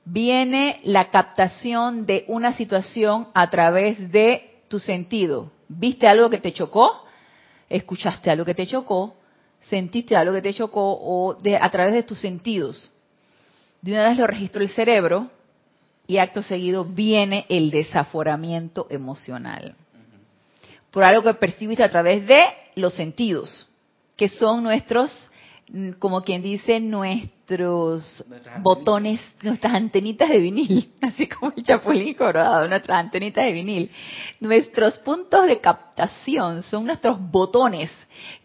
Viene 0.04 0.80
la 0.84 1.12
captación 1.12 2.08
de 2.08 2.26
una 2.28 2.54
situación 2.54 3.28
a 3.36 3.52
través 3.52 4.12
de 4.12 4.62
tu 4.70 4.80
sentido. 4.80 5.52
¿Viste 5.68 6.08
algo 6.08 6.32
que 6.32 6.40
te 6.40 6.52
chocó? 6.52 7.06
¿Escuchaste 7.70 8.32
algo 8.32 8.44
que 8.44 8.56
te 8.56 8.66
chocó? 8.66 9.16
¿Sentiste 9.62 10.16
algo 10.16 10.34
que 10.34 10.42
te 10.42 10.54
chocó? 10.54 10.94
O 11.00 11.38
a 11.62 11.70
través 11.70 11.94
de 11.94 12.04
tus 12.04 12.20
sentidos. 12.20 12.90
De 13.82 13.92
una 13.92 14.10
vez 14.10 14.18
lo 14.18 14.26
registró 14.26 14.64
el 14.64 14.70
cerebro 14.70 15.30
y 16.08 16.18
acto 16.18 16.42
seguido 16.42 16.86
viene 16.86 17.46
el 17.50 17.70
desaforamiento 17.70 18.88
emocional 18.90 19.76
por 20.98 21.04
algo 21.04 21.22
que 21.22 21.36
percibiste 21.36 21.84
a 21.84 21.92
través 21.92 22.26
de 22.26 22.44
los 22.74 22.96
sentidos, 22.96 23.70
que 24.16 24.28
son 24.30 24.64
nuestros, 24.64 25.30
mm, 25.70 25.92
como 26.00 26.24
quien 26.24 26.42
dice, 26.42 26.80
nuestros 26.80 28.26
botones, 28.64 29.22
nuestras 29.44 29.76
antenitas 29.76 30.28
de 30.28 30.40
vinil, 30.40 30.92
así 31.04 31.28
como 31.28 31.54
el 31.56 31.62
chapulín 31.62 32.16
colorado, 32.16 32.68
nuestras 32.68 32.98
antenitas 32.98 33.46
de 33.46 33.52
vinil. 33.52 33.92
Nuestros 34.40 34.98
puntos 34.98 35.46
de 35.46 35.60
captación 35.60 36.64
son 36.64 36.88
nuestros 36.88 37.20
botones 37.30 37.92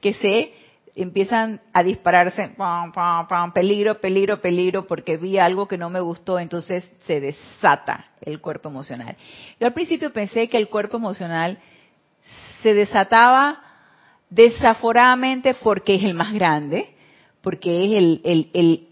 que 0.02 0.12
se 0.12 0.52
empiezan 0.94 1.58
a 1.72 1.82
dispararse, 1.82 2.50
pam, 2.50 2.92
pam, 2.92 3.28
pam, 3.28 3.54
peligro, 3.54 3.98
peligro, 3.98 4.42
peligro, 4.42 4.86
porque 4.86 5.16
vi 5.16 5.38
algo 5.38 5.66
que 5.66 5.78
no 5.78 5.88
me 5.88 6.00
gustó, 6.00 6.38
entonces 6.38 6.84
se 7.06 7.18
desata 7.18 8.10
el 8.20 8.42
cuerpo 8.42 8.68
emocional. 8.68 9.16
Yo 9.58 9.66
al 9.66 9.72
principio 9.72 10.12
pensé 10.12 10.50
que 10.50 10.58
el 10.58 10.68
cuerpo 10.68 10.98
emocional 10.98 11.58
se 12.62 12.74
desataba 12.74 13.60
desaforadamente 14.30 15.54
porque 15.54 15.96
es 15.96 16.04
el 16.04 16.14
más 16.14 16.32
grande, 16.32 16.88
porque 17.42 17.84
es 17.84 18.20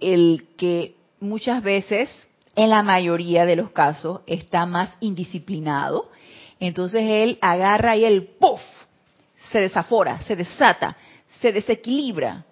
el, 0.01 0.47
que 0.57 0.97
muchas 1.21 1.63
veces, 1.63 2.29
en 2.57 2.71
la 2.71 2.83
mayoría 2.83 3.47
de 3.47 3.57
los 3.57 3.71
casos, 3.71 4.21
está 4.27 4.67
más 4.67 4.93
indisciplinado. 5.01 6.11
Entonces 6.59 7.03
él 7.05 7.39
agarra 7.41 7.97
y 7.97 8.05
el 8.05 8.25
¡puff! 8.25 8.61
se 9.51 9.61
desafora, 9.61 10.21
se 10.23 10.37
desata, 10.37 10.97
se 11.41 11.53
desequilibra. 11.53 12.45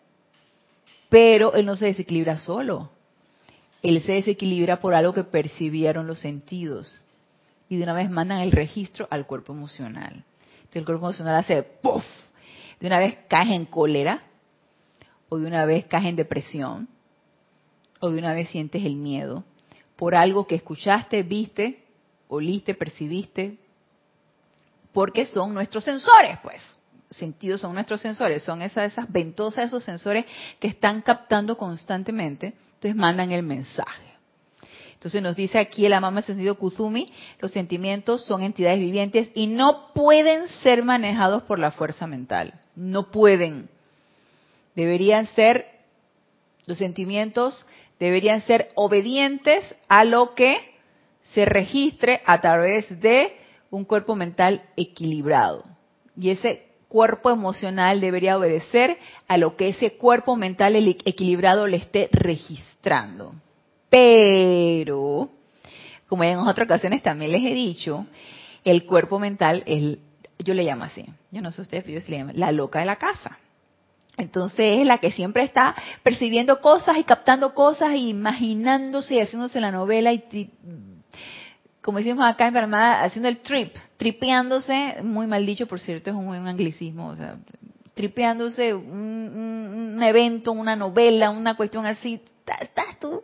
Pero 1.08 1.54
él 1.54 1.66
no 1.66 1.76
se 1.76 1.86
desequilibra 1.86 2.38
solo. 2.38 2.90
Él 3.82 4.00
se 4.02 4.12
desequilibra 4.12 4.80
por 4.80 4.94
algo 4.94 5.12
que 5.12 5.24
percibieron 5.24 6.06
los 6.06 6.20
sentidos. 6.20 7.04
Y 7.68 7.76
de 7.76 7.84
una 7.84 7.92
vez 7.92 8.10
mandan 8.10 8.40
el 8.40 8.50
registro 8.50 9.06
al 9.10 9.26
cuerpo 9.26 9.52
emocional 9.52 10.24
el 10.72 10.84
cuerpo 10.84 11.06
emocional 11.06 11.36
hace 11.36 11.62
¡puff! 11.62 12.04
De 12.80 12.86
una 12.86 12.98
vez 12.98 13.18
caes 13.28 13.50
en 13.50 13.66
cólera, 13.66 14.22
o 15.28 15.38
de 15.38 15.46
una 15.46 15.64
vez 15.64 15.86
caes 15.86 16.06
en 16.06 16.16
depresión, 16.16 16.88
o 18.00 18.10
de 18.10 18.18
una 18.18 18.32
vez 18.32 18.48
sientes 18.50 18.84
el 18.84 18.96
miedo 18.96 19.44
por 19.98 20.14
algo 20.14 20.46
que 20.46 20.54
escuchaste, 20.54 21.24
viste, 21.24 21.82
oliste, 22.28 22.74
percibiste, 22.74 23.58
porque 24.92 25.26
son 25.26 25.52
nuestros 25.52 25.82
sensores, 25.82 26.38
pues. 26.40 26.62
Sentidos 27.10 27.62
son 27.62 27.74
nuestros 27.74 28.00
sensores, 28.00 28.44
son 28.44 28.62
esas, 28.62 28.92
esas 28.92 29.10
ventosas, 29.10 29.64
esos 29.64 29.82
sensores 29.82 30.24
que 30.60 30.68
están 30.68 31.02
captando 31.02 31.58
constantemente, 31.58 32.54
entonces 32.74 32.94
mandan 32.94 33.32
el 33.32 33.42
mensaje. 33.42 34.07
Entonces 34.98 35.22
nos 35.22 35.36
dice 35.36 35.60
aquí 35.60 35.86
el 35.86 35.92
amama 35.92 36.22
sentido 36.22 36.56
Kuzumi, 36.56 37.12
los 37.38 37.52
sentimientos 37.52 38.24
son 38.24 38.42
entidades 38.42 38.80
vivientes 38.80 39.30
y 39.32 39.46
no 39.46 39.92
pueden 39.94 40.48
ser 40.48 40.82
manejados 40.82 41.44
por 41.44 41.60
la 41.60 41.70
fuerza 41.70 42.08
mental. 42.08 42.54
No 42.74 43.12
pueden. 43.12 43.68
Deberían 44.74 45.26
ser, 45.28 45.66
los 46.66 46.78
sentimientos 46.78 47.64
deberían 48.00 48.40
ser 48.40 48.70
obedientes 48.74 49.72
a 49.88 50.02
lo 50.02 50.34
que 50.34 50.56
se 51.32 51.44
registre 51.44 52.20
a 52.26 52.40
través 52.40 53.00
de 53.00 53.36
un 53.70 53.84
cuerpo 53.84 54.16
mental 54.16 54.62
equilibrado. 54.76 55.64
Y 56.16 56.30
ese 56.30 56.66
cuerpo 56.88 57.30
emocional 57.30 58.00
debería 58.00 58.36
obedecer 58.36 58.98
a 59.28 59.36
lo 59.36 59.56
que 59.56 59.68
ese 59.68 59.92
cuerpo 59.92 60.34
mental 60.34 60.74
equilibrado 60.74 61.68
le 61.68 61.76
esté 61.76 62.08
registrando. 62.10 63.32
Pero, 63.90 65.30
como 66.08 66.24
en 66.24 66.38
otras 66.38 66.66
ocasiones 66.66 67.02
también 67.02 67.32
les 67.32 67.44
he 67.44 67.54
dicho, 67.54 68.06
el 68.64 68.84
cuerpo 68.84 69.18
mental 69.18 69.62
es, 69.66 69.98
yo 70.38 70.54
le 70.54 70.64
llamo 70.64 70.84
así, 70.84 71.04
yo 71.30 71.40
no 71.40 71.50
sé 71.50 71.62
ustedes, 71.62 71.84
pero 71.84 71.98
yo 71.98 72.06
le 72.08 72.18
llamo, 72.18 72.32
la 72.34 72.52
loca 72.52 72.80
de 72.80 72.86
la 72.86 72.96
casa. 72.96 73.38
Entonces 74.16 74.80
es 74.80 74.86
la 74.86 74.98
que 74.98 75.12
siempre 75.12 75.44
está 75.44 75.76
percibiendo 76.02 76.60
cosas 76.60 76.98
y 76.98 77.04
captando 77.04 77.54
cosas 77.54 77.94
y 77.94 78.08
imaginándose 78.08 79.14
y 79.14 79.20
haciéndose 79.20 79.60
la 79.60 79.70
novela 79.70 80.12
y, 80.12 80.50
como 81.80 81.98
decimos 81.98 82.26
acá 82.26 82.48
en 82.48 82.54
Panamá, 82.54 83.02
haciendo 83.02 83.28
el 83.28 83.38
trip, 83.38 83.76
tripeándose, 83.96 84.96
muy 85.02 85.26
mal 85.28 85.46
dicho 85.46 85.66
por 85.66 85.80
cierto, 85.80 86.10
es 86.10 86.16
un, 86.16 86.26
un 86.26 86.48
anglicismo, 86.48 87.08
o 87.08 87.16
sea, 87.16 87.36
tripeándose 87.94 88.74
un, 88.74 89.94
un, 89.96 90.02
evento, 90.02 90.52
una 90.52 90.74
novela, 90.74 91.30
una 91.30 91.56
cuestión 91.56 91.86
así, 91.86 92.20
estás 92.60 92.98
tú 93.00 93.22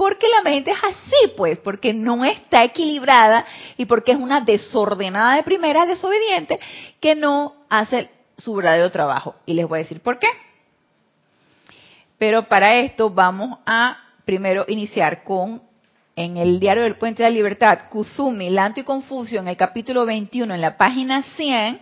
porque 0.00 0.28
la 0.34 0.40
mente 0.40 0.70
es 0.70 0.78
así, 0.82 1.34
pues, 1.36 1.58
porque 1.58 1.92
no 1.92 2.24
está 2.24 2.64
equilibrada 2.64 3.44
y 3.76 3.84
porque 3.84 4.12
es 4.12 4.18
una 4.18 4.40
desordenada 4.40 5.36
de 5.36 5.42
primera, 5.42 5.84
desobediente, 5.84 6.58
que 7.00 7.14
no 7.14 7.66
hace 7.68 8.08
su 8.38 8.54
verdadero 8.54 8.90
trabajo. 8.90 9.34
Y 9.44 9.52
les 9.52 9.68
voy 9.68 9.76
a 9.76 9.82
decir 9.82 10.00
por 10.00 10.18
qué. 10.18 10.28
Pero 12.16 12.48
para 12.48 12.76
esto 12.76 13.10
vamos 13.10 13.58
a 13.66 13.98
primero 14.24 14.64
iniciar 14.68 15.22
con, 15.22 15.60
en 16.16 16.38
el 16.38 16.60
diario 16.60 16.84
del 16.84 16.96
Puente 16.96 17.22
de 17.22 17.28
la 17.28 17.34
Libertad, 17.34 17.90
Kuzumi, 17.90 18.48
Lanto 18.48 18.80
y 18.80 18.84
Confucio, 18.84 19.40
en 19.40 19.48
el 19.48 19.58
capítulo 19.58 20.06
21, 20.06 20.54
en 20.54 20.62
la 20.62 20.78
página 20.78 21.24
100, 21.36 21.78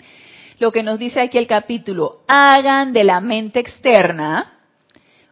lo 0.59 0.73
que 0.73 0.83
nos 0.83 0.99
dice 0.99 1.21
aquí 1.21 1.39
el 1.39 1.47
capítulo, 1.47 2.23
hagan 2.27 2.93
de 2.93 3.05
la 3.05 3.21
mente 3.21 3.61
externa 3.61 4.59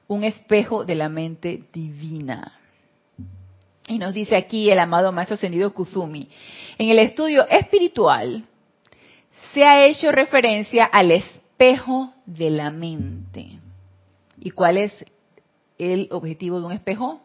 un 0.06 0.22
espejo 0.22 0.84
de 0.84 0.94
la 0.94 1.08
mente 1.08 1.64
divina. 1.72 2.52
Y 3.88 3.98
nos 3.98 4.14
dice 4.14 4.36
aquí 4.36 4.70
el 4.70 4.78
amado 4.78 5.12
maestro 5.12 5.34
ascendido 5.34 5.72
Kuzumi, 5.72 6.28
en 6.78 6.88
el 6.88 6.98
estudio 6.98 7.46
espiritual 7.48 8.44
se 9.54 9.64
ha 9.64 9.86
hecho 9.86 10.12
referencia 10.12 10.84
al 10.84 11.12
espejo 11.12 12.12
de 12.26 12.50
la 12.50 12.70
mente. 12.70 13.58
¿Y 14.38 14.50
cuál 14.50 14.76
es 14.76 15.04
el 15.78 16.08
objetivo 16.10 16.60
de 16.60 16.66
un 16.66 16.72
espejo? 16.72 17.20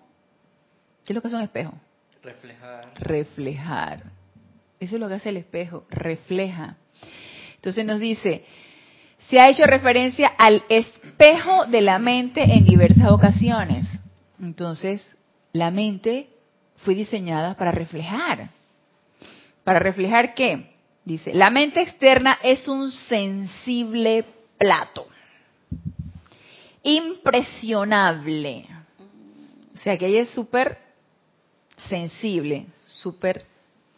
¿Qué 1.04 1.14
es 1.14 1.16
lo 1.16 1.22
que 1.22 1.28
es 1.28 1.34
un 1.34 1.42
espejo? 1.42 1.74
Reflejar. 2.22 2.94
Reflejar. 3.00 4.04
Eso 4.80 4.96
es 4.96 5.02
lo 5.02 5.08
que 5.08 5.16
hace 5.16 5.30
el 5.30 5.38
espejo, 5.38 5.86
refleja. 5.90 6.78
Entonces 7.56 7.86
nos 7.86 8.00
dice, 8.00 8.46
se 9.30 9.40
ha 9.40 9.50
hecho 9.50 9.66
referencia 9.66 10.28
al 10.38 10.64
espejo 10.70 11.66
de 11.66 11.82
la 11.82 12.00
mente 12.00 12.42
en 12.44 12.66
diversas 12.66 13.12
ocasiones. 13.12 14.00
Entonces, 14.40 15.18
la 15.54 15.70
mente 15.70 16.30
fue 16.84 16.96
diseñada 16.96 17.56
para 17.56 17.72
reflejar. 17.72 18.50
¿Para 19.64 19.80
reflejar 19.80 20.34
qué? 20.34 20.72
Dice, 21.04 21.34
la 21.34 21.50
mente 21.50 21.82
externa 21.82 22.38
es 22.44 22.68
un 22.68 22.92
sensible 22.92 24.26
plato. 24.58 25.08
Impresionable. 26.84 28.68
O 29.74 29.78
sea 29.78 29.98
que 29.98 30.08
ella 30.08 30.22
es 30.22 30.30
súper 30.30 30.78
sensible, 31.90 32.68
súper... 32.80 33.46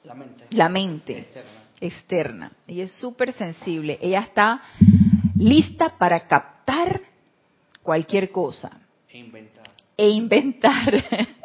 La 0.04 0.14
mente. 0.14 0.46
La 0.52 0.70
mente 0.70 1.18
externa. 1.20 1.50
externa. 1.80 2.52
Ella 2.68 2.84
es 2.86 2.92
súper 2.94 3.34
sensible. 3.34 3.98
Ella 4.02 4.20
está 4.20 4.62
lista 5.38 5.98
para 5.98 6.28
captar 6.28 7.02
cualquier 7.82 8.32
cosa. 8.32 8.72
E 9.10 9.18
inventar. 9.18 9.72
E 9.96 10.10
inventar. 10.10 11.06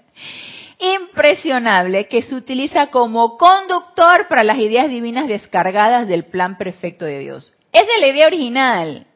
impresionable 0.78 2.06
que 2.08 2.22
se 2.22 2.34
utiliza 2.34 2.88
como 2.88 3.36
conductor 3.36 4.26
para 4.28 4.44
las 4.44 4.58
ideas 4.58 4.88
divinas 4.88 5.28
descargadas 5.28 6.06
del 6.06 6.24
plan 6.24 6.56
perfecto 6.56 7.04
de 7.04 7.18
Dios. 7.18 7.52
Esa 7.72 7.84
es 7.84 8.00
la 8.00 8.06
idea 8.08 8.26
original. 8.26 9.06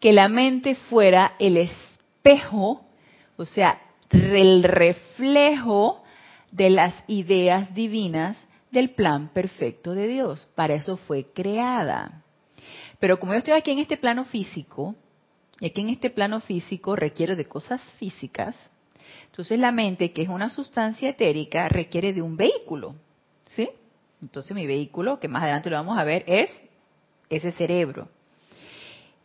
Que 0.00 0.12
la 0.12 0.28
mente 0.28 0.74
fuera 0.74 1.34
el 1.38 1.56
espejo, 1.56 2.82
o 3.36 3.44
sea, 3.44 3.80
el 4.10 4.62
reflejo 4.62 6.02
de 6.50 6.70
las 6.70 6.94
ideas 7.06 7.74
divinas 7.74 8.38
del 8.70 8.90
plan 8.90 9.28
perfecto 9.28 9.92
de 9.92 10.08
Dios. 10.08 10.46
Para 10.54 10.74
eso 10.74 10.96
fue 10.96 11.26
creada. 11.32 12.22
Pero 12.98 13.18
como 13.18 13.32
yo 13.32 13.38
estoy 13.38 13.54
aquí 13.54 13.70
en 13.70 13.78
este 13.78 13.96
plano 13.96 14.24
físico, 14.24 14.94
y 15.60 15.66
aquí 15.66 15.80
en 15.80 15.90
este 15.90 16.10
plano 16.10 16.40
físico 16.40 16.96
requiere 16.96 17.36
de 17.36 17.46
cosas 17.46 17.80
físicas, 17.98 18.54
entonces 19.36 19.58
la 19.58 19.70
mente, 19.70 20.12
que 20.12 20.22
es 20.22 20.30
una 20.30 20.48
sustancia 20.48 21.10
etérica, 21.10 21.68
requiere 21.68 22.14
de 22.14 22.22
un 22.22 22.38
vehículo. 22.38 22.94
¿Sí? 23.44 23.68
Entonces 24.22 24.56
mi 24.56 24.66
vehículo, 24.66 25.20
que 25.20 25.28
más 25.28 25.42
adelante 25.42 25.68
lo 25.68 25.76
vamos 25.76 25.98
a 25.98 26.04
ver, 26.04 26.24
es 26.26 26.48
ese 27.28 27.52
cerebro. 27.52 28.08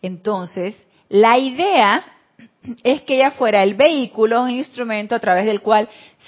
Entonces, 0.01 0.75
la 1.07 1.37
idea 1.37 2.03
es 2.83 3.03
que 3.03 3.15
ella 3.15 3.31
fuera 3.31 3.63
el 3.63 3.75
vehículo, 3.75 4.43
un 4.43 4.51
instrumento 4.51 5.15
a 5.15 5.19
través 5.19 5.45
del 5.45 5.61
cual 5.61 5.87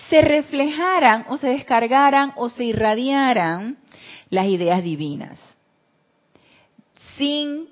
se 0.09 0.21
reflejaran 0.21 1.25
o 1.27 1.37
se 1.37 1.49
descargaran 1.49 2.31
o 2.37 2.47
se 2.47 2.63
irradiaran 2.63 3.79
las 4.29 4.47
ideas 4.47 4.81
divinas, 4.81 5.37
sin 7.17 7.67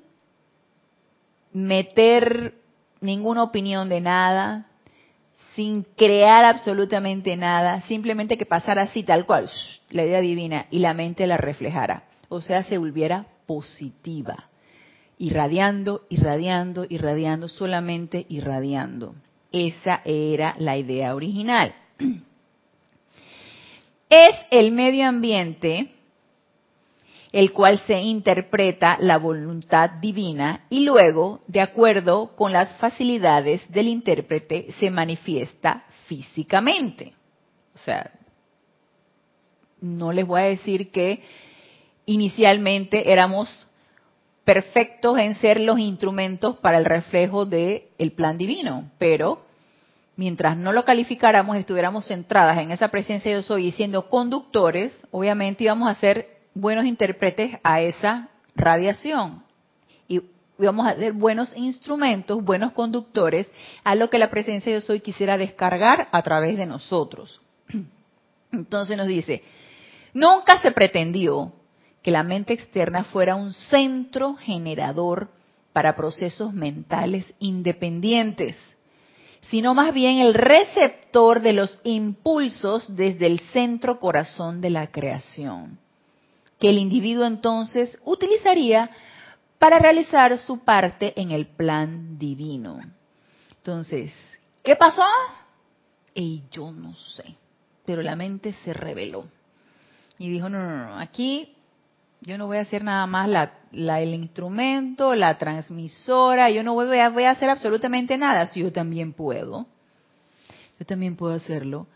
meter 1.54 2.56
ninguna 3.00 3.44
opinión 3.44 3.88
de 3.88 4.02
nada, 4.02 4.68
sin 5.56 5.84
crear 5.96 6.46
absolutamente 6.46 7.36
nada, 7.36 7.82
simplemente 7.82 8.38
que 8.38 8.46
pasara 8.46 8.84
así 8.84 9.04
tal 9.04 9.26
cual, 9.26 9.50
la 9.90 10.04
idea 10.04 10.22
divina, 10.22 10.68
y 10.72 10.80
la 10.80 10.94
mente 10.94 11.28
la 11.28 11.38
reflejara, 11.38 12.04
o 12.30 12.42
sea, 12.42 12.64
se 12.64 12.78
volviera 12.78 13.26
positiva 13.46 14.52
irradiando, 15.22 16.02
irradiando, 16.10 16.88
irradiando, 16.90 17.48
solamente 17.48 18.26
irradiando. 18.28 19.14
Esa 19.52 20.02
era 20.04 20.56
la 20.58 20.78
idea 20.78 21.16
original. 21.16 21.74
Es 24.10 24.36
el 24.50 24.74
medio 24.74 25.08
ambiente 25.08 25.94
el 27.32 27.54
cual 27.54 27.80
se 27.88 28.00
interpreta 28.00 28.98
la 29.00 29.18
voluntad 29.18 29.90
divina 30.02 30.66
y 30.70 30.82
luego, 30.82 31.40
de 31.48 31.62
acuerdo 31.62 32.36
con 32.36 32.52
las 32.52 32.76
facilidades 32.76 33.70
del 33.72 33.88
intérprete, 33.88 34.74
se 34.80 34.90
manifiesta 34.90 35.86
físicamente. 36.08 37.14
O 37.74 37.78
sea, 37.78 38.12
no 39.80 40.12
les 40.12 40.28
voy 40.28 40.42
a 40.42 40.46
decir 40.46 40.92
que 40.92 41.24
inicialmente 42.06 43.12
éramos 43.12 43.68
perfectos 44.44 45.18
en 45.18 45.36
ser 45.36 45.60
los 45.60 45.80
instrumentos 45.80 46.58
para 46.58 46.78
el 46.78 46.86
reflejo 46.86 47.46
del 47.46 47.84
el 47.98 48.12
plan 48.12 48.38
divino, 48.38 48.92
pero 48.98 49.46
mientras 50.18 50.58
no 50.58 50.74
lo 50.74 50.84
calificáramos, 50.84 51.56
estuviéramos 51.56 52.08
centradas 52.08 52.58
en 52.60 52.72
esa 52.72 52.90
presencia 52.90 53.32
yo 53.32 53.42
soy 53.42 53.68
y 53.68 53.72
siendo 53.72 54.10
conductores, 54.10 55.00
obviamente 55.12 55.64
íbamos 55.64 55.90
a 55.90 55.96
ser 55.96 56.41
buenos 56.54 56.86
intérpretes 56.86 57.58
a 57.64 57.82
esa 57.82 58.30
radiación 58.56 59.44
y 60.08 60.22
íbamos 60.60 60.88
a 60.88 60.96
ser 60.96 61.14
buenos 61.14 61.56
instrumentos, 61.56 62.44
buenos 62.44 62.72
conductores 62.74 63.52
a 63.84 63.96
lo 63.96 64.10
que 64.10 64.20
la 64.20 64.30
presencia 64.30 64.72
yo 64.72 64.82
soy 64.82 65.02
quisiera 65.02 65.38
descargar 65.38 66.08
a 66.12 66.22
través 66.22 66.58
de 66.58 66.66
nosotros. 66.66 67.42
Entonces 68.52 68.98
nos 68.98 69.08
dice, 69.08 69.44
nunca 70.14 70.60
se 70.62 70.72
pretendió 70.72 71.54
que 72.02 72.12
la 72.12 72.24
mente 72.24 72.54
externa 72.54 73.04
fuera 73.04 73.36
un 73.36 73.54
centro 73.54 74.36
generador 74.36 75.30
para 75.74 75.96
procesos 75.96 76.54
mentales 76.54 77.34
independientes, 77.40 78.58
sino 79.44 79.74
más 79.74 79.94
bien 79.94 80.18
el 80.18 80.34
receptor 80.34 81.42
de 81.42 81.54
los 81.54 81.80
impulsos 81.84 82.96
desde 82.96 83.28
el 83.28 83.40
centro 83.52 84.00
corazón 84.00 84.62
de 84.62 84.70
la 84.70 84.88
creación, 84.88 85.80
que 86.62 86.70
el 86.70 86.78
individuo 86.78 87.26
entonces 87.26 88.00
utilizaría 88.06 88.92
para 89.58 89.80
realizar 89.80 90.38
su 90.38 90.60
parte 90.60 91.20
en 91.20 91.32
el 91.32 91.48
plan 91.48 92.20
divino. 92.20 92.80
Entonces, 93.58 94.14
¿qué 94.64 94.76
pasó? 94.76 95.04
Y 96.14 96.44
yo 96.52 96.72
no 96.72 96.94
sé, 96.94 97.36
pero 97.84 98.02
la 98.04 98.16
mente 98.16 98.54
se 98.64 98.74
reveló 98.74 99.26
y 100.20 100.30
dijo, 100.30 100.50
no, 100.50 100.60
no, 100.60 100.88
no, 100.88 101.00
aquí 101.00 101.56
yo 102.22 102.38
no 102.38 102.46
voy 102.46 102.58
a 102.58 102.62
hacer 102.62 102.84
nada 102.84 103.08
más 103.08 103.28
la, 103.28 104.02
el 104.02 104.14
instrumento, 104.14 105.16
la 105.16 105.40
transmisora, 105.40 106.52
yo 106.52 106.64
no 106.64 106.76
voy 106.76 107.00
a, 107.00 107.10
voy 107.10 107.24
a 107.24 107.32
hacer 107.32 107.50
absolutamente 107.50 108.18
nada, 108.20 108.46
si 108.46 108.60
yo 108.60 108.72
también 108.72 109.14
puedo. 109.14 109.66
Yo 110.80 110.86
también 110.86 111.16
puedo 111.16 111.34
hacerlo. 111.34 111.88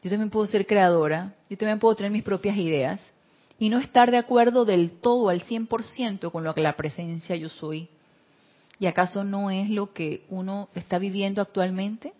Yo 0.00 0.10
también 0.10 0.30
puedo 0.30 0.46
ser 0.46 0.66
creadora, 0.66 1.34
yo 1.50 1.56
también 1.56 1.80
puedo 1.80 1.96
tener 1.96 2.12
mis 2.12 2.22
propias 2.22 2.56
ideas 2.56 3.00
y 3.58 3.68
no 3.68 3.78
estar 3.78 4.10
de 4.10 4.18
acuerdo 4.18 4.64
del 4.64 5.00
todo, 5.00 5.28
al 5.28 5.42
100% 5.42 6.30
con 6.30 6.44
lo 6.44 6.54
que 6.54 6.60
la 6.60 6.76
presencia 6.76 7.36
yo 7.36 7.48
soy. 7.48 7.88
¿Y 8.78 8.86
acaso 8.86 9.24
no 9.24 9.50
es 9.50 9.70
lo 9.70 9.92
que 9.92 10.24
uno 10.28 10.68
está 10.74 10.98
viviendo 10.98 11.40
actualmente? 11.40 12.12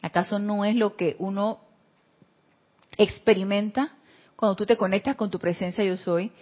¿Acaso 0.00 0.38
no 0.38 0.64
es 0.64 0.74
lo 0.74 0.96
que 0.96 1.16
uno 1.18 1.60
experimenta 2.96 3.92
cuando 4.40 4.56
tú 4.56 4.64
te 4.64 4.78
conectas 4.78 5.16
con 5.16 5.30
tu 5.30 5.38
presencia 5.38 5.84
yo 5.84 5.98
soy, 5.98 6.32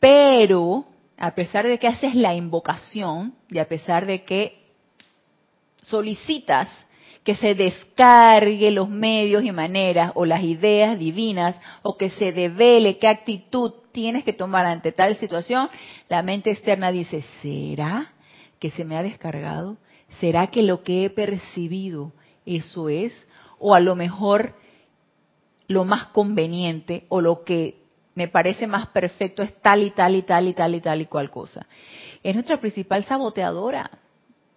pero 0.00 0.86
a 1.18 1.34
pesar 1.34 1.66
de 1.66 1.78
que 1.78 1.86
haces 1.86 2.14
la 2.14 2.34
invocación 2.34 3.34
y 3.50 3.58
a 3.58 3.68
pesar 3.68 4.06
de 4.06 4.24
que 4.24 4.58
solicitas 5.82 6.70
que 7.24 7.36
se 7.36 7.54
descargue 7.54 8.70
los 8.70 8.88
medios 8.88 9.44
y 9.44 9.52
maneras 9.52 10.12
o 10.14 10.24
las 10.24 10.42
ideas 10.42 10.98
divinas 10.98 11.56
o 11.82 11.96
que 11.96 12.10
se 12.10 12.32
devele 12.32 12.98
qué 12.98 13.08
actitud 13.08 13.72
tienes 13.92 14.24
que 14.24 14.32
tomar 14.32 14.66
ante 14.66 14.90
tal 14.90 15.14
situación, 15.16 15.68
la 16.08 16.22
mente 16.22 16.50
externa 16.50 16.90
dice, 16.90 17.22
¿será 17.40 18.12
que 18.58 18.70
se 18.70 18.84
me 18.84 18.96
ha 18.96 19.02
descargado? 19.02 19.76
¿Será 20.20 20.48
que 20.48 20.62
lo 20.62 20.82
que 20.82 21.04
he 21.04 21.10
percibido 21.10 22.12
eso 22.44 22.88
es? 22.88 23.28
O 23.58 23.74
a 23.74 23.80
lo 23.80 23.94
mejor 23.94 24.56
lo 25.68 25.84
más 25.84 26.06
conveniente 26.06 27.06
o 27.08 27.20
lo 27.20 27.44
que 27.44 27.82
me 28.14 28.28
parece 28.28 28.66
más 28.66 28.88
perfecto 28.88 29.42
es 29.42 29.54
tal 29.60 29.82
y 29.82 29.90
tal 29.90 30.16
y 30.16 30.22
tal 30.22 30.48
y 30.48 30.54
tal 30.54 30.74
y 30.74 30.80
tal 30.80 31.00
y 31.00 31.06
cual 31.06 31.30
cosa. 31.30 31.66
Es 32.22 32.34
nuestra 32.34 32.60
principal 32.60 33.04
saboteadora. 33.04 33.90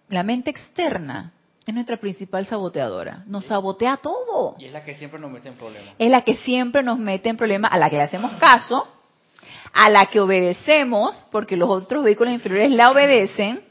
La 0.08 0.22
mente 0.22 0.50
externa 0.50 1.32
es 1.66 1.74
nuestra 1.74 1.96
principal 1.96 2.46
saboteadora. 2.46 3.24
Nos 3.26 3.46
sabotea 3.46 3.96
todo. 3.96 4.54
Y 4.58 4.66
es 4.66 4.72
la 4.72 4.84
que 4.84 4.94
siempre 4.94 5.18
nos 5.18 5.32
mete 5.32 5.48
en 5.48 5.56
problemas. 5.56 5.94
Es 5.98 6.10
la 6.10 6.22
que 6.22 6.36
siempre 6.36 6.82
nos 6.84 6.98
mete 6.98 7.28
en 7.28 7.36
problemas, 7.36 7.72
a 7.72 7.78
la 7.78 7.90
que 7.90 7.96
le 7.96 8.02
hacemos 8.02 8.32
caso, 8.34 8.86
a 9.72 9.90
la 9.90 10.06
que 10.06 10.20
obedecemos, 10.20 11.26
porque 11.32 11.56
los 11.56 11.68
otros 11.68 12.04
vehículos 12.04 12.32
inferiores 12.32 12.70
la 12.70 12.90
obedecen, 12.90 13.64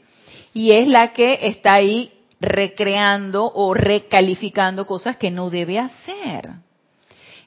y 0.52 0.72
es 0.72 0.86
la 0.88 1.14
que 1.14 1.38
está 1.42 1.74
ahí 1.74 2.12
recreando 2.38 3.50
o 3.54 3.72
recalificando 3.72 4.86
cosas 4.86 5.16
que 5.16 5.30
no 5.30 5.48
debe 5.48 5.78
hacer. 5.78 6.50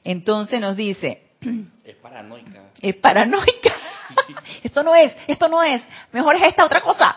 Entonces 0.02 0.60
nos 0.60 0.76
dice... 0.76 1.28
Es 1.84 1.96
paranoica. 1.96 2.70
Es 2.80 2.94
paranoica. 2.96 3.74
esto 4.62 4.82
no 4.82 4.94
es, 4.94 5.12
esto 5.26 5.48
no 5.48 5.62
es. 5.62 5.82
Mejor 6.12 6.36
es 6.36 6.48
esta 6.48 6.64
otra 6.64 6.80
cosa. 6.82 7.16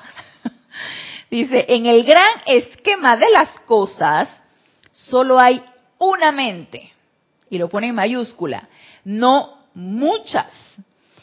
Dice, 1.33 1.65
en 1.67 1.87
el 1.87 2.03
gran 2.03 2.41
esquema 2.45 3.15
de 3.15 3.25
las 3.31 3.59
cosas, 3.61 4.29
solo 4.91 5.39
hay 5.39 5.63
una 5.97 6.31
mente. 6.31 6.93
Y 7.49 7.57
lo 7.57 7.69
pone 7.69 7.87
en 7.87 7.95
mayúscula. 7.95 8.69
No 9.03 9.65
muchas. 9.73 10.53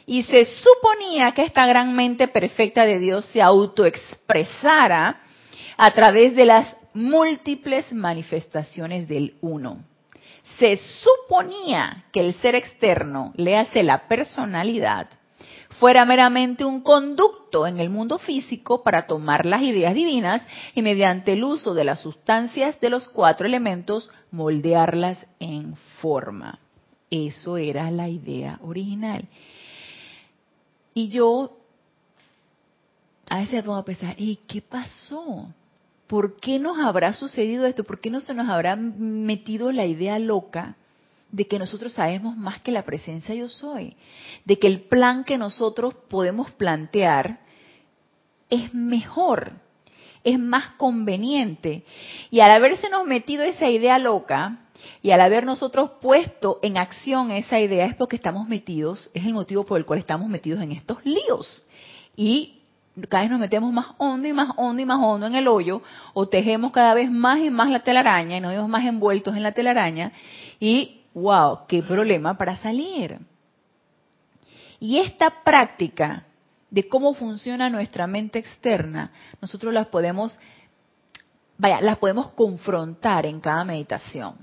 Y 0.07 0.25
se 0.25 0.47
suponía 0.47 1.31
que 1.31 1.45
esta 1.45 1.65
gran 1.65 1.95
mente 1.95 2.27
perfecta 2.27 2.85
de 2.85 2.99
Dios 2.99 3.25
se 3.27 3.41
autoexpresara 3.41 5.21
a 5.77 5.91
través 5.93 6.35
de 6.35 6.45
las 6.45 6.77
múltiples 6.93 7.93
manifestaciones 7.93 9.07
del 9.07 9.37
uno 9.41 9.79
se 10.59 10.77
suponía 10.77 12.07
que 12.13 12.21
el 12.21 12.35
ser 12.41 12.57
externo, 12.57 13.33
le 13.37 13.57
hace 13.57 13.85
la 13.85 14.09
personalidad, 14.09 15.09
fuera 15.81 16.05
meramente 16.05 16.65
un 16.65 16.83
conducto 16.83 17.67
en 17.67 17.81
el 17.81 17.91
mundo 17.91 18.19
físico 18.19 18.85
para 18.85 19.07
tomar 19.07 19.47
las 19.47 19.63
ideas 19.63 19.95
divinas 19.95 20.43
y 20.75 20.83
mediante 20.83 21.33
el 21.33 21.43
uso 21.43 21.75
de 21.75 21.85
las 21.85 22.01
sustancias 22.01 22.79
de 22.81 22.91
los 22.91 23.09
cuatro 23.09 23.47
elementos 23.47 24.11
moldearlas 24.31 25.27
en 25.41 25.75
forma. 26.01 26.61
Eso 27.11 27.57
era 27.57 27.91
la 27.91 28.09
idea 28.09 28.61
original. 28.63 29.27
Y 30.95 31.09
yo 31.09 31.57
a 33.29 33.41
veces 33.41 33.65
pongo 33.65 33.79
a 33.79 33.85
pensar, 33.85 34.15
¿y 34.19 34.37
qué 34.47 34.61
pasó? 34.61 35.49
¿por 36.11 36.41
qué 36.41 36.59
nos 36.59 36.77
habrá 36.81 37.13
sucedido 37.13 37.65
esto? 37.67 37.85
¿Por 37.85 38.01
qué 38.01 38.11
no 38.11 38.21
se 38.21 38.35
nos 38.35 38.49
habrá 38.49 38.75
metido 38.75 39.71
la 39.71 39.87
idea 39.87 40.19
loca 40.19 40.75
de 41.33 41.47
que 41.47 41.59
nosotros 41.59 41.93
sabemos 41.93 42.37
más 42.37 42.61
que 42.61 42.73
la 42.73 42.85
presencia 42.85 43.35
yo 43.35 43.49
soy, 43.49 43.97
de 44.45 44.59
que 44.59 44.67
el 44.67 44.81
plan 44.83 45.25
que 45.25 45.39
nosotros 45.39 45.95
podemos 46.09 46.51
plantear 46.53 47.41
es 48.49 48.75
mejor, 48.75 49.53
es 50.25 50.39
más 50.39 50.71
conveniente. 50.73 51.85
Y 52.31 52.41
al 52.41 52.51
haberse 52.51 52.89
nos 52.91 53.07
metido 53.07 53.45
esa 53.45 53.69
idea 53.69 53.99
loca, 53.99 54.59
y 55.03 55.11
al 55.11 55.21
haber 55.21 55.45
nosotros 55.45 55.91
puesto 56.01 56.59
en 56.63 56.79
acción 56.79 57.31
esa 57.31 57.61
idea 57.61 57.87
es 57.87 57.95
porque 57.95 58.17
estamos 58.17 58.49
metidos, 58.49 59.11
es 59.15 59.25
el 59.25 59.35
motivo 59.35 59.65
por 59.65 59.79
el 59.79 59.85
cual 59.85 59.99
estamos 59.99 60.29
metidos 60.29 60.63
en 60.63 60.73
estos 60.73 61.05
líos. 61.05 61.63
Y 62.17 62.61
cada 63.09 63.23
vez 63.23 63.31
nos 63.31 63.41
metemos 63.41 63.73
más 63.73 63.87
hondo 63.99 64.29
y 64.29 64.33
más 64.33 64.51
hondo 64.57 64.83
y 64.83 64.85
más 64.85 64.99
hondo 65.01 65.27
en 65.27 65.35
el 65.35 65.49
hoyo, 65.49 65.83
o 66.13 66.29
tejemos 66.29 66.73
cada 66.73 66.95
vez 66.95 67.11
más 67.11 67.39
y 67.41 67.51
más 67.51 67.71
la 67.71 67.81
telaraña 67.81 68.37
y 68.37 68.41
nos 68.41 68.53
vemos 68.53 68.69
más 68.69 68.85
envueltos 68.85 69.37
en 69.37 69.43
la 69.43 69.53
telaraña. 69.53 70.13
Y, 70.59 71.00
wow, 71.15 71.67
qué 71.67 71.83
problema 71.83 72.37
para 72.37 72.57
salir. 72.57 73.19
Y 74.79 74.99
esta 74.99 75.43
práctica 75.43 76.27
de 76.71 76.89
cómo 76.89 77.15
funciona 77.15 77.69
nuestra 77.69 78.07
mente 78.07 78.39
externa, 78.39 79.13
nosotros 79.41 79.75
las 79.75 79.89
podemos, 79.89 80.39
vaya, 81.59 81.81
las 81.81 81.99
podemos 81.99 82.31
confrontar 82.31 83.27
en 83.27 83.41
cada 83.41 83.65
meditación. 83.65 84.37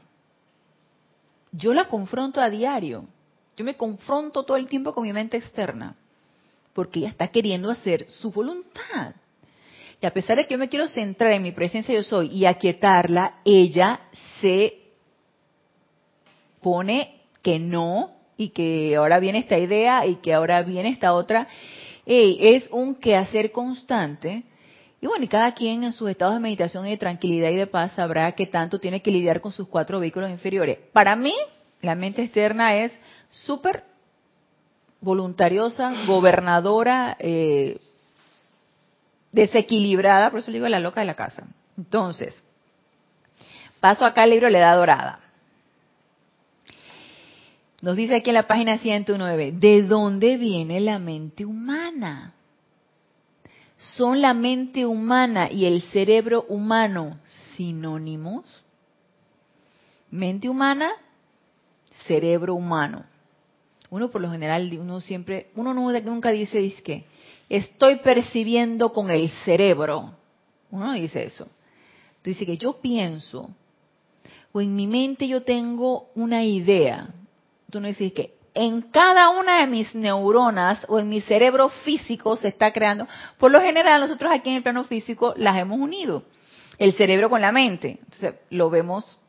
Yo 1.51 1.73
la 1.73 1.87
confronto 1.87 2.41
a 2.41 2.49
diario. 2.49 3.05
Yo 3.55 3.65
me 3.65 3.75
confronto 3.75 4.43
todo 4.43 4.57
el 4.57 4.67
tiempo 4.67 4.93
con 4.93 5.03
mi 5.03 5.13
mente 5.13 5.37
externa, 5.37 5.95
porque 6.73 6.99
ella 6.99 7.09
está 7.09 7.29
queriendo 7.29 7.71
hacer 7.71 8.05
su 8.07 8.31
voluntad. 8.31 9.15
Y 9.99 10.05
a 10.05 10.13
pesar 10.13 10.37
de 10.37 10.45
que 10.45 10.53
yo 10.53 10.59
me 10.59 10.69
quiero 10.69 10.87
centrar 10.87 11.31
en 11.31 11.41
mi 11.41 11.51
presencia 11.51 11.95
yo 11.95 12.03
soy 12.03 12.27
y 12.27 12.45
aquietarla, 12.45 13.39
ella 13.43 14.01
se 14.39 14.86
pone 16.67 17.21
que 17.41 17.59
no 17.59 18.11
y 18.35 18.49
que 18.49 18.97
ahora 18.97 19.19
viene 19.19 19.39
esta 19.39 19.57
idea 19.57 20.05
y 20.05 20.15
que 20.17 20.33
ahora 20.33 20.61
viene 20.63 20.89
esta 20.89 21.13
otra 21.13 21.47
es 22.05 22.67
un 22.71 22.95
quehacer 22.95 23.53
constante. 23.53 24.43
Y 24.99 25.07
bueno, 25.07 25.23
y 25.23 25.29
cada 25.29 25.53
quien 25.53 25.85
en 25.85 25.93
sus 25.93 26.09
estados 26.09 26.33
de 26.33 26.41
meditación 26.41 26.85
y 26.85 26.89
de 26.89 26.97
tranquilidad 26.97 27.51
y 27.51 27.55
de 27.55 27.67
paz 27.67 27.93
sabrá 27.93 28.29
que 28.33 28.47
tanto 28.47 28.79
tiene 28.79 29.01
que 29.01 29.11
lidiar 29.11 29.39
con 29.39 29.53
sus 29.53 29.69
cuatro 29.69 30.01
vehículos 30.01 30.29
inferiores. 30.29 30.77
Para 30.91 31.15
mí, 31.15 31.33
la 31.81 31.95
mente 31.95 32.21
externa 32.21 32.75
es 32.75 32.91
súper 33.29 33.85
voluntariosa, 34.99 35.93
gobernadora, 36.05 37.15
eh, 37.17 37.79
desequilibrada, 39.31 40.31
por 40.31 40.39
eso 40.39 40.51
digo 40.51 40.67
la 40.67 40.81
loca 40.81 40.99
de 40.99 41.07
la 41.07 41.15
casa. 41.15 41.47
Entonces, 41.77 42.43
paso 43.79 44.05
acá 44.05 44.23
al 44.23 44.31
libro 44.31 44.49
Le 44.49 44.59
da 44.59 44.75
dorada. 44.75 45.26
Nos 47.87 47.95
dice 47.95 48.15
aquí 48.15 48.31
en 48.31 48.33
la 48.33 48.47
página 48.47 48.79
109, 48.79 49.53
¿de 49.53 49.83
dónde 49.83 50.35
viene 50.35 50.81
la 50.81 50.99
mente 50.99 51.45
humana? 51.45 52.33
¿Son 53.77 54.19
la 54.19 54.33
mente 54.33 54.85
humana 54.85 55.49
y 55.49 55.63
el 55.63 55.81
cerebro 55.83 56.43
humano 56.49 57.21
sinónimos? 57.55 58.65
Mente 60.11 60.49
humana, 60.49 60.91
cerebro 62.05 62.55
humano. 62.55 63.05
Uno 63.89 64.09
por 64.09 64.19
lo 64.19 64.29
general, 64.31 64.69
uno 64.77 64.99
siempre, 64.99 65.51
uno 65.55 65.73
nunca 65.73 66.31
dice, 66.31 66.57
dice 66.57 66.83
que 66.83 67.05
estoy 67.47 67.99
percibiendo 67.99 68.91
con 68.91 69.09
el 69.09 69.29
cerebro. 69.45 70.13
Uno 70.71 70.87
no 70.87 70.91
dice 70.91 71.23
eso. 71.23 71.45
Tú 72.21 72.31
dices 72.31 72.45
que 72.45 72.57
yo 72.57 72.81
pienso, 72.81 73.49
o 74.51 74.59
en 74.59 74.75
mi 74.75 74.87
mente 74.87 75.25
yo 75.25 75.43
tengo 75.43 76.09
una 76.15 76.43
idea, 76.43 77.13
tú 77.69 77.79
no 77.79 77.87
dices 77.87 78.13
que 78.13 78.37
en 78.53 78.81
cada 78.81 79.29
una 79.29 79.59
de 79.59 79.67
mis 79.67 79.93
neuronas 79.93 80.83
o 80.89 80.99
en 80.99 81.09
mi 81.09 81.21
cerebro 81.21 81.69
físico 81.69 82.35
se 82.37 82.47
está 82.47 82.73
creando. 82.73 83.07
Por 83.37 83.51
lo 83.51 83.61
general, 83.61 84.01
nosotros 84.01 84.31
aquí 84.33 84.49
en 84.49 84.55
el 84.57 84.63
plano 84.63 84.83
físico 84.83 85.33
las 85.37 85.57
hemos 85.59 85.79
unido. 85.79 86.23
El 86.79 86.93
cerebro 86.93 87.29
con 87.29 87.41
la 87.41 87.51
mente. 87.51 87.99
Entonces, 87.99 88.33
lo 88.49 88.71
vemos 88.71 89.19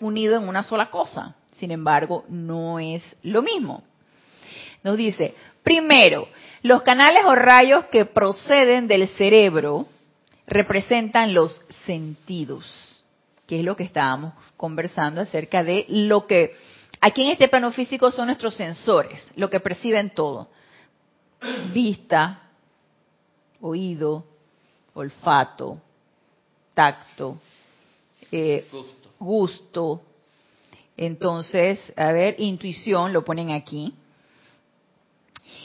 unido 0.00 0.36
en 0.36 0.48
una 0.48 0.62
sola 0.62 0.88
cosa. 0.88 1.36
Sin 1.52 1.70
embargo, 1.70 2.24
no 2.28 2.78
es 2.78 3.02
lo 3.22 3.42
mismo. 3.42 3.82
Nos 4.82 4.96
dice, 4.96 5.34
primero, 5.62 6.26
los 6.62 6.82
canales 6.82 7.24
o 7.26 7.34
rayos 7.34 7.84
que 7.86 8.06
proceden 8.06 8.88
del 8.88 9.08
cerebro 9.08 9.86
representan 10.46 11.34
los 11.34 11.64
sentidos, 11.84 13.04
que 13.46 13.58
es 13.58 13.64
lo 13.64 13.76
que 13.76 13.84
estábamos 13.84 14.32
conversando 14.56 15.20
acerca 15.20 15.62
de 15.62 15.84
lo 15.88 16.26
que 16.26 16.54
Aquí 17.04 17.22
en 17.22 17.30
este 17.30 17.48
plano 17.48 17.72
físico 17.72 18.12
son 18.12 18.26
nuestros 18.26 18.54
sensores, 18.54 19.26
lo 19.34 19.50
que 19.50 19.58
perciben 19.58 20.10
todo. 20.10 20.50
Vista, 21.74 22.42
oído, 23.60 24.24
olfato, 24.94 25.80
tacto, 26.74 27.38
eh, 28.30 28.68
gusto. 29.18 30.00
Entonces, 30.96 31.80
a 31.96 32.12
ver, 32.12 32.36
intuición, 32.38 33.12
lo 33.12 33.24
ponen 33.24 33.50
aquí. 33.50 33.92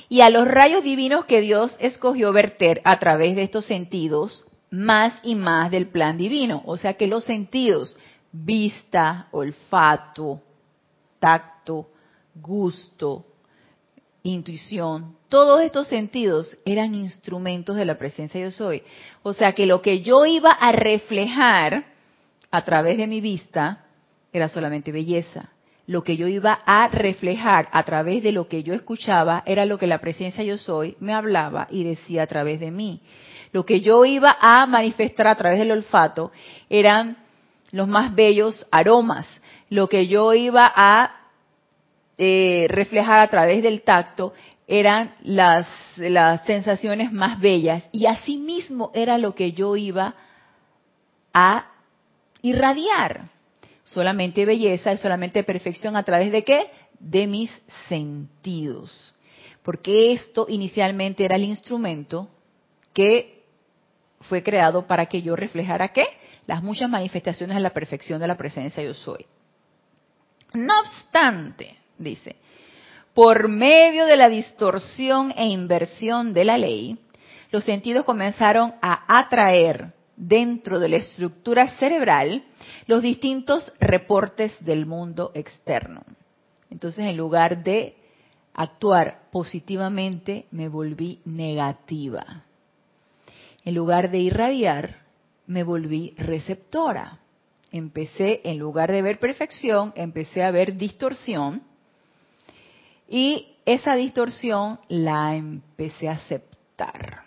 Y 0.09 0.21
a 0.21 0.31
los 0.31 0.47
rayos 0.47 0.83
divinos 0.83 1.25
que 1.25 1.41
Dios 1.41 1.75
escogió 1.79 2.33
verter 2.33 2.81
a 2.83 2.97
través 2.97 3.35
de 3.35 3.43
estos 3.43 3.65
sentidos, 3.65 4.43
más 4.71 5.13
y 5.21 5.35
más 5.35 5.69
del 5.69 5.87
plan 5.87 6.17
divino. 6.17 6.63
O 6.65 6.77
sea 6.77 6.95
que 6.95 7.05
los 7.05 7.25
sentidos, 7.25 7.95
vista, 8.31 9.27
olfato, 9.29 10.41
tacto, 11.19 11.89
gusto, 12.35 13.25
intuición, 14.23 15.15
todos 15.29 15.61
estos 15.61 15.87
sentidos 15.87 16.57
eran 16.65 16.95
instrumentos 16.95 17.75
de 17.75 17.85
la 17.85 17.97
presencia 17.97 18.41
yo 18.41 18.51
soy. 18.51 18.83
O 19.23 19.33
sea 19.33 19.53
que 19.53 19.65
lo 19.65 19.81
que 19.81 20.01
yo 20.01 20.25
iba 20.25 20.49
a 20.49 20.71
reflejar 20.71 21.85
a 22.51 22.61
través 22.63 22.97
de 22.97 23.07
mi 23.07 23.21
vista 23.21 23.85
era 24.31 24.47
solamente 24.47 24.91
belleza. 24.91 25.49
Lo 25.85 26.03
que 26.03 26.17
yo 26.17 26.27
iba 26.27 26.59
a 26.65 26.89
reflejar 26.89 27.69
a 27.71 27.83
través 27.83 28.21
de 28.21 28.33
lo 28.33 28.47
que 28.49 28.61
yo 28.63 28.73
escuchaba 28.73 29.43
era 29.45 29.65
lo 29.65 29.77
que 29.77 29.87
la 29.87 29.99
presencia 29.99 30.43
yo 30.43 30.57
soy 30.57 30.97
me 30.99 31.13
hablaba 31.13 31.67
y 31.71 31.83
decía 31.83 32.23
a 32.23 32.27
través 32.27 32.59
de 32.59 32.71
mí. 32.71 33.01
Lo 33.53 33.65
que 33.65 33.79
yo 33.79 34.03
iba 34.03 34.37
a 34.41 34.65
manifestar 34.65 35.27
a 35.27 35.35
través 35.35 35.59
del 35.59 35.71
olfato 35.71 36.31
eran 36.69 37.17
los 37.71 37.87
más 37.87 38.13
bellos 38.13 38.65
aromas 38.69 39.27
lo 39.69 39.89
que 39.89 40.07
yo 40.07 40.33
iba 40.33 40.71
a 40.75 41.17
eh, 42.17 42.67
reflejar 42.69 43.19
a 43.19 43.29
través 43.29 43.61
del 43.61 43.81
tacto 43.83 44.33
eran 44.67 45.13
las, 45.23 45.67
las 45.97 46.43
sensaciones 46.45 47.11
más 47.11 47.39
bellas 47.39 47.87
y 47.91 48.05
asimismo 48.05 48.91
era 48.93 49.17
lo 49.17 49.33
que 49.33 49.53
yo 49.53 49.75
iba 49.75 50.15
a 51.33 51.71
irradiar. 52.41 53.29
Solamente 53.85 54.45
belleza 54.45 54.91
y 54.91 54.97
solamente 54.97 55.43
perfección 55.43 55.95
a 55.95 56.03
través 56.03 56.31
de 56.31 56.43
qué? 56.43 56.69
De 56.99 57.27
mis 57.27 57.51
sentidos. 57.87 59.13
Porque 59.63 60.11
esto 60.11 60.47
inicialmente 60.49 61.23
era 61.23 61.35
el 61.35 61.43
instrumento 61.43 62.27
que 62.93 63.43
fue 64.21 64.43
creado 64.43 64.87
para 64.87 65.05
que 65.05 65.21
yo 65.21 65.35
reflejara 65.35 65.89
qué? 65.89 66.05
Las 66.45 66.63
muchas 66.63 66.89
manifestaciones 66.89 67.55
de 67.55 67.61
la 67.61 67.69
perfección 67.69 68.19
de 68.19 68.27
la 68.27 68.37
presencia 68.37 68.83
yo 68.83 68.93
soy. 68.93 69.25
No 70.53 70.73
obstante, 70.81 71.77
dice, 71.97 72.35
por 73.13 73.47
medio 73.47 74.05
de 74.05 74.17
la 74.17 74.29
distorsión 74.29 75.33
e 75.35 75.47
inversión 75.47 76.33
de 76.33 76.45
la 76.45 76.57
ley, 76.57 76.97
los 77.51 77.63
sentidos 77.63 78.05
comenzaron 78.05 78.75
a 78.81 79.17
atraer 79.19 79.93
dentro 80.15 80.79
de 80.79 80.89
la 80.89 80.97
estructura 80.97 81.67
cerebral 81.77 82.43
los 82.87 83.01
distintos 83.01 83.71
reportes 83.79 84.63
del 84.63 84.85
mundo 84.85 85.31
externo. 85.33 86.03
Entonces, 86.69 87.05
en 87.05 87.17
lugar 87.17 87.63
de 87.63 87.95
actuar 88.53 89.21
positivamente, 89.31 90.47
me 90.51 90.67
volví 90.67 91.21
negativa. 91.25 92.43
En 93.63 93.75
lugar 93.75 94.11
de 94.11 94.19
irradiar, 94.19 95.01
me 95.45 95.63
volví 95.63 96.13
receptora 96.17 97.19
empecé, 97.71 98.41
en 98.43 98.59
lugar 98.59 98.91
de 98.91 99.01
ver 99.01 99.19
perfección, 99.19 99.93
empecé 99.95 100.43
a 100.43 100.51
ver 100.51 100.77
distorsión 100.77 101.63
y 103.09 103.47
esa 103.65 103.95
distorsión 103.95 104.79
la 104.87 105.35
empecé 105.35 106.07
a 106.07 106.13
aceptar. 106.13 107.23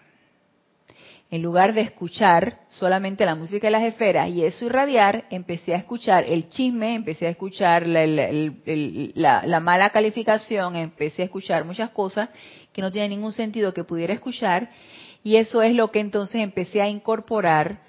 En 1.30 1.42
lugar 1.42 1.74
de 1.74 1.82
escuchar 1.82 2.58
solamente 2.70 3.24
la 3.24 3.36
música 3.36 3.68
de 3.68 3.70
las 3.70 3.84
esferas 3.84 4.28
y 4.30 4.44
eso 4.44 4.66
irradiar, 4.66 5.26
empecé 5.30 5.74
a 5.74 5.78
escuchar 5.78 6.24
el 6.26 6.48
chisme, 6.48 6.96
empecé 6.96 7.28
a 7.28 7.30
escuchar 7.30 7.86
la, 7.86 9.46
la 9.46 9.60
mala 9.60 9.90
calificación, 9.90 10.74
empecé 10.74 11.22
a 11.22 11.26
escuchar 11.26 11.64
muchas 11.64 11.90
cosas 11.90 12.30
que 12.72 12.82
no 12.82 12.90
tienen 12.90 13.10
ningún 13.10 13.32
sentido 13.32 13.72
que 13.72 13.84
pudiera 13.84 14.12
escuchar 14.12 14.70
y 15.22 15.36
eso 15.36 15.62
es 15.62 15.72
lo 15.72 15.92
que 15.92 16.00
entonces 16.00 16.42
empecé 16.42 16.82
a 16.82 16.88
incorporar 16.88 17.82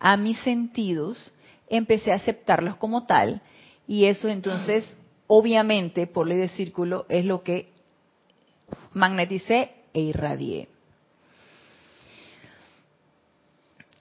a 0.00 0.16
mis 0.16 0.38
sentidos 0.40 1.32
empecé 1.70 2.12
a 2.12 2.16
aceptarlos 2.16 2.76
como 2.76 3.04
tal 3.04 3.42
y 3.86 4.06
eso 4.06 4.28
entonces 4.28 4.96
obviamente, 5.28 6.06
por 6.08 6.26
ley 6.26 6.38
de 6.38 6.48
círculo, 6.48 7.06
es 7.08 7.24
lo 7.24 7.44
que 7.44 7.68
magneticé 8.92 9.70
e 9.92 10.00
irradié. 10.00 10.68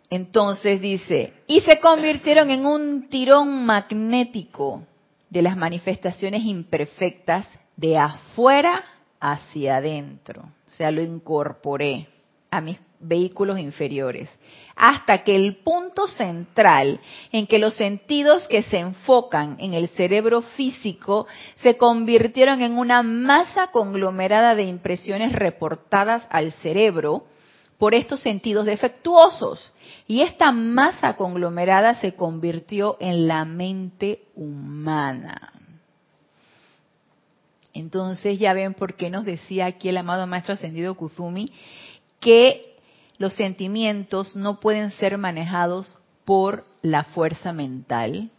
Entonces 0.10 0.82
dice, 0.82 1.34
y 1.48 1.60
se 1.62 1.80
convirtieron 1.80 2.50
en 2.50 2.66
un 2.66 3.10
tirón 3.10 3.66
magnético 3.66 4.84
de 5.30 5.42
las 5.42 5.58
manifestaciones 5.58 6.44
imperfectas 6.44 7.46
de 7.76 7.98
afuera 7.98 8.86
hacia 9.20 9.78
adentro. 9.78 10.44
O 10.68 10.72
sea, 10.72 10.92
lo 10.92 11.02
incorporé 11.02 12.08
a 12.50 12.62
mis 12.62 12.80
vehículos 13.02 13.60
inferiores, 13.60 14.30
hasta 14.78 15.24
que 15.24 15.36
el 15.36 15.58
punto 15.58 16.08
central 16.08 17.00
en 17.32 17.48
que 17.48 17.58
los 17.58 17.74
sentidos 17.74 18.48
que 18.48 18.62
se 18.62 18.78
enfocan 18.78 19.58
en 19.60 19.74
el 19.74 19.90
cerebro 19.90 20.42
físico 20.42 21.26
se 21.56 21.78
convirtieron 21.78 22.62
en 22.62 22.78
una 22.78 23.02
masa 23.02 23.68
conglomerada 23.68 24.54
de 24.54 24.64
impresiones 24.64 25.34
reportadas 25.34 26.28
al 26.30 26.52
cerebro 26.52 27.26
por 27.80 27.96
estos 27.96 28.20
sentidos 28.22 28.66
defectuosos. 28.66 29.72
Y 30.08 30.22
esta 30.22 30.52
masa 30.52 31.16
conglomerada 31.16 31.96
se 31.96 32.14
convirtió 32.14 32.98
en 33.00 33.28
la 33.28 33.46
mente 33.46 34.26
humana. 34.36 35.54
Entonces 37.74 38.40
ya 38.40 38.54
ven 38.54 38.74
por 38.74 38.96
qué 38.96 39.10
nos 39.10 39.26
decía 39.26 39.66
aquí 39.66 39.90
el 39.90 39.98
amado 39.98 40.26
Maestro 40.28 40.54
Ascendido 40.54 40.96
Kuzumi 40.96 41.52
que 42.20 42.77
los 43.18 43.34
sentimientos 43.34 44.36
no 44.36 44.60
pueden 44.60 44.92
ser 44.92 45.18
manejados 45.18 45.98
por 46.26 46.66
la 46.82 47.04
fuerza 47.04 47.54
mental, 47.54 48.30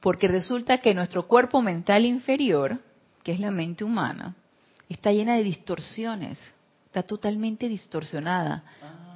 porque 0.00 0.28
resulta 0.28 0.78
que 0.78 0.94
nuestro 0.94 1.26
cuerpo 1.26 1.60
mental 1.62 2.04
inferior, 2.04 2.78
que 3.24 3.32
es 3.32 3.40
la 3.40 3.50
mente 3.50 3.84
humana, 3.84 4.36
está 4.88 5.12
llena 5.12 5.36
de 5.36 5.44
distorsiones, 5.44 6.38
está 6.86 7.02
totalmente 7.02 7.68
distorsionada. 7.68 8.64
Ah, 8.82 9.08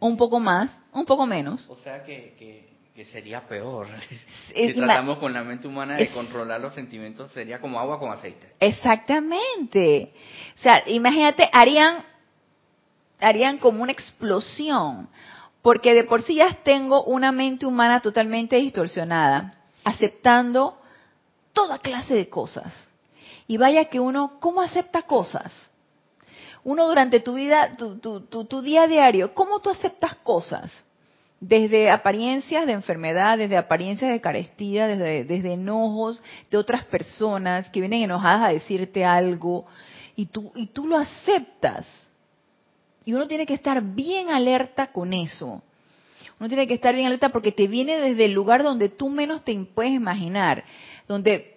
un 0.00 0.16
poco 0.16 0.40
más, 0.40 0.70
un 0.92 1.04
poco 1.04 1.26
menos. 1.26 1.68
O 1.68 1.76
sea 1.76 2.04
que, 2.04 2.66
sería 3.12 3.46
peor. 3.46 3.88
si 4.54 4.74
tratamos 4.74 5.18
con 5.18 5.32
la 5.32 5.42
mente 5.42 5.68
humana 5.68 5.96
de 5.96 6.08
controlar 6.08 6.60
los 6.60 6.74
sentimientos, 6.74 7.30
sería 7.32 7.60
como 7.60 7.78
agua 7.78 7.98
con 7.98 8.10
aceite. 8.10 8.54
Exactamente. 8.58 10.12
O 10.54 10.58
sea, 10.58 10.82
imagínate, 10.86 11.48
harían 11.52 12.04
harían 13.20 13.58
como 13.58 13.82
una 13.82 13.92
explosión, 13.92 15.08
porque 15.62 15.94
de 15.94 16.04
por 16.04 16.22
sí 16.22 16.36
ya 16.36 16.58
tengo 16.62 17.04
una 17.04 17.32
mente 17.32 17.66
humana 17.66 18.00
totalmente 18.00 18.56
distorsionada, 18.56 19.54
aceptando 19.84 20.78
toda 21.52 21.78
clase 21.78 22.14
de 22.14 22.28
cosas. 22.28 22.72
Y 23.48 23.56
vaya 23.56 23.86
que 23.86 24.00
uno, 24.00 24.38
¿cómo 24.40 24.60
acepta 24.60 25.02
cosas? 25.02 25.52
Uno 26.64 26.86
durante 26.86 27.20
tu 27.20 27.34
vida, 27.34 27.76
tu, 27.76 27.98
tu, 27.98 28.62
día 28.62 28.82
a 28.82 28.86
diario, 28.88 29.34
¿cómo 29.34 29.60
tú 29.60 29.70
aceptas 29.70 30.16
cosas? 30.16 30.72
Desde 31.38 31.90
apariencias 31.90 32.66
de 32.66 32.72
enfermedad, 32.72 33.38
desde 33.38 33.56
apariencias 33.56 34.10
de 34.10 34.20
carestía, 34.20 34.88
desde, 34.88 35.24
desde 35.24 35.52
enojos 35.52 36.20
de 36.50 36.58
otras 36.58 36.84
personas 36.84 37.70
que 37.70 37.80
vienen 37.80 38.02
enojadas 38.02 38.48
a 38.48 38.52
decirte 38.52 39.04
algo, 39.04 39.66
y 40.16 40.26
tú, 40.26 40.50
y 40.56 40.66
tú 40.68 40.88
lo 40.88 40.96
aceptas 40.96 42.05
y 43.06 43.14
uno 43.14 43.28
tiene 43.28 43.46
que 43.46 43.54
estar 43.54 43.80
bien 43.80 44.30
alerta 44.30 44.88
con 44.88 45.14
eso. 45.14 45.62
Uno 46.38 46.48
tiene 46.48 46.66
que 46.66 46.74
estar 46.74 46.92
bien 46.92 47.06
alerta 47.06 47.30
porque 47.30 47.52
te 47.52 47.68
viene 47.68 47.98
desde 47.98 48.26
el 48.26 48.32
lugar 48.32 48.62
donde 48.64 48.90
tú 48.90 49.08
menos 49.08 49.44
te 49.44 49.56
puedes 49.74 49.92
imaginar, 49.92 50.64
donde 51.08 51.56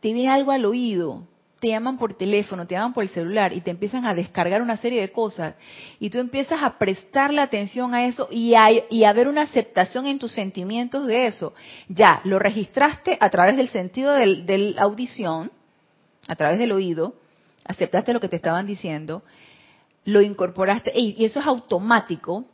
te 0.00 0.12
viene 0.12 0.28
algo 0.28 0.52
al 0.52 0.66
oído, 0.66 1.26
te 1.60 1.68
llaman 1.68 1.96
por 1.96 2.12
teléfono, 2.12 2.66
te 2.66 2.74
llaman 2.74 2.92
por 2.92 3.04
el 3.04 3.08
celular 3.08 3.54
y 3.54 3.62
te 3.62 3.70
empiezan 3.70 4.04
a 4.04 4.14
descargar 4.14 4.60
una 4.60 4.76
serie 4.76 5.00
de 5.00 5.10
cosas 5.10 5.54
y 5.98 6.10
tú 6.10 6.18
empiezas 6.18 6.62
a 6.62 6.76
prestarle 6.76 7.40
atención 7.40 7.94
a 7.94 8.04
eso 8.04 8.28
y 8.30 8.54
a, 8.54 8.64
y 8.90 9.04
a 9.04 9.12
ver 9.14 9.28
una 9.28 9.42
aceptación 9.42 10.06
en 10.06 10.18
tus 10.18 10.32
sentimientos 10.32 11.06
de 11.06 11.26
eso. 11.26 11.54
Ya, 11.88 12.20
lo 12.24 12.38
registraste 12.38 13.16
a 13.18 13.30
través 13.30 13.56
del 13.56 13.70
sentido 13.70 14.12
de 14.12 14.58
la 14.76 14.82
audición, 14.82 15.50
a 16.28 16.36
través 16.36 16.58
del 16.58 16.72
oído, 16.72 17.14
aceptaste 17.64 18.12
lo 18.12 18.20
que 18.20 18.28
te 18.28 18.36
estaban 18.36 18.66
diciendo 18.66 19.22
lo 20.04 20.20
incorporaste, 20.20 20.92
y 20.98 21.24
eso 21.24 21.40
es 21.40 21.46
automático, 21.46 22.44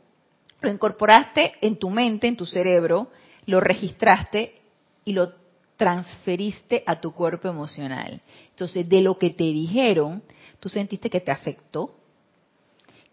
lo 0.61 0.69
incorporaste 0.69 1.53
en 1.61 1.77
tu 1.77 1.89
mente, 1.89 2.27
en 2.27 2.37
tu 2.37 2.45
cerebro, 2.45 3.09
lo 3.45 3.59
registraste 3.59 4.61
y 5.05 5.13
lo 5.13 5.33
transferiste 5.77 6.83
a 6.85 6.99
tu 6.99 7.13
cuerpo 7.13 7.47
emocional. 7.47 8.21
Entonces, 8.49 8.87
de 8.87 9.01
lo 9.01 9.17
que 9.17 9.29
te 9.29 9.45
dijeron, 9.45 10.21
tú 10.59 10.69
sentiste 10.69 11.09
que 11.09 11.21
te 11.21 11.31
afectó, 11.31 11.95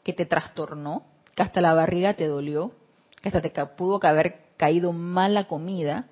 que 0.03 0.13
te 0.13 0.27
trastornó, 0.27 1.05
que 1.35 1.43
hasta 1.43 1.61
la 1.61 1.75
barriga 1.75 2.15
te 2.15 2.27
dolió, 2.27 2.73
que 3.23 3.29
hasta 3.29 3.41
te 3.41 3.51
pudo 3.77 4.05
haber 4.05 4.41
caído 4.57 4.93
mal 4.93 5.35
la 5.35 5.47
comida, 5.47 6.09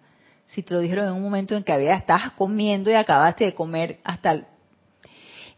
si 0.48 0.62
te 0.62 0.74
lo 0.74 0.80
dijeron 0.80 1.08
en 1.08 1.14
un 1.14 1.22
momento 1.22 1.56
en 1.56 1.64
que 1.64 1.72
había, 1.72 1.96
estabas 1.96 2.32
comiendo 2.32 2.90
y 2.90 2.94
acabaste 2.94 3.44
de 3.44 3.54
comer 3.54 3.98
hasta... 4.04 4.46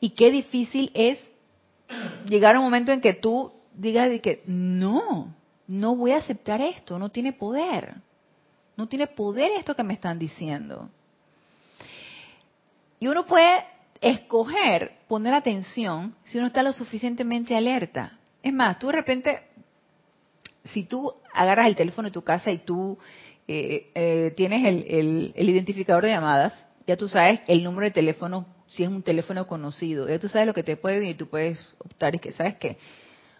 Y 0.00 0.10
qué 0.10 0.30
difícil 0.30 0.90
es 0.94 1.18
llegar 2.26 2.56
un 2.56 2.64
momento 2.64 2.92
en 2.92 3.00
que 3.00 3.14
tú 3.14 3.52
digas 3.74 4.10
que 4.20 4.42
no, 4.46 5.34
no 5.66 5.96
voy 5.96 6.12
a 6.12 6.18
aceptar 6.18 6.60
esto, 6.60 6.98
no 6.98 7.10
tiene 7.10 7.32
poder. 7.32 7.94
No 8.76 8.88
tiene 8.88 9.06
poder 9.06 9.52
esto 9.52 9.74
que 9.74 9.82
me 9.82 9.94
están 9.94 10.18
diciendo. 10.18 10.90
Y 13.00 13.08
uno 13.08 13.24
puede 13.24 13.64
escoger 14.00 14.92
poner 15.08 15.34
atención 15.34 16.14
si 16.24 16.38
uno 16.38 16.48
está 16.48 16.62
lo 16.62 16.72
suficientemente 16.72 17.56
alerta. 17.56 18.18
Es 18.42 18.52
más, 18.52 18.78
tú 18.78 18.88
de 18.88 18.92
repente, 18.92 19.42
si 20.64 20.84
tú 20.84 21.12
agarras 21.32 21.66
el 21.66 21.76
teléfono 21.76 22.08
de 22.08 22.12
tu 22.12 22.22
casa 22.22 22.50
y 22.50 22.58
tú 22.58 22.98
eh, 23.48 23.90
eh, 23.94 24.34
tienes 24.36 24.64
el, 24.66 25.32
el 25.34 25.48
identificador 25.48 26.04
de 26.04 26.10
llamadas, 26.10 26.66
ya 26.86 26.96
tú 26.96 27.08
sabes 27.08 27.40
el 27.46 27.64
número 27.64 27.86
de 27.86 27.92
teléfono 27.92 28.46
si 28.68 28.82
es 28.82 28.88
un 28.88 29.02
teléfono 29.02 29.46
conocido. 29.46 30.08
Ya 30.08 30.18
tú 30.18 30.28
sabes 30.28 30.46
lo 30.46 30.54
que 30.54 30.62
te 30.62 30.76
puede 30.76 30.98
venir, 30.98 31.16
tú 31.16 31.28
puedes 31.28 31.74
optar 31.78 32.14
y 32.14 32.18
que, 32.18 32.32
¿sabes 32.32 32.56
qué? 32.56 32.78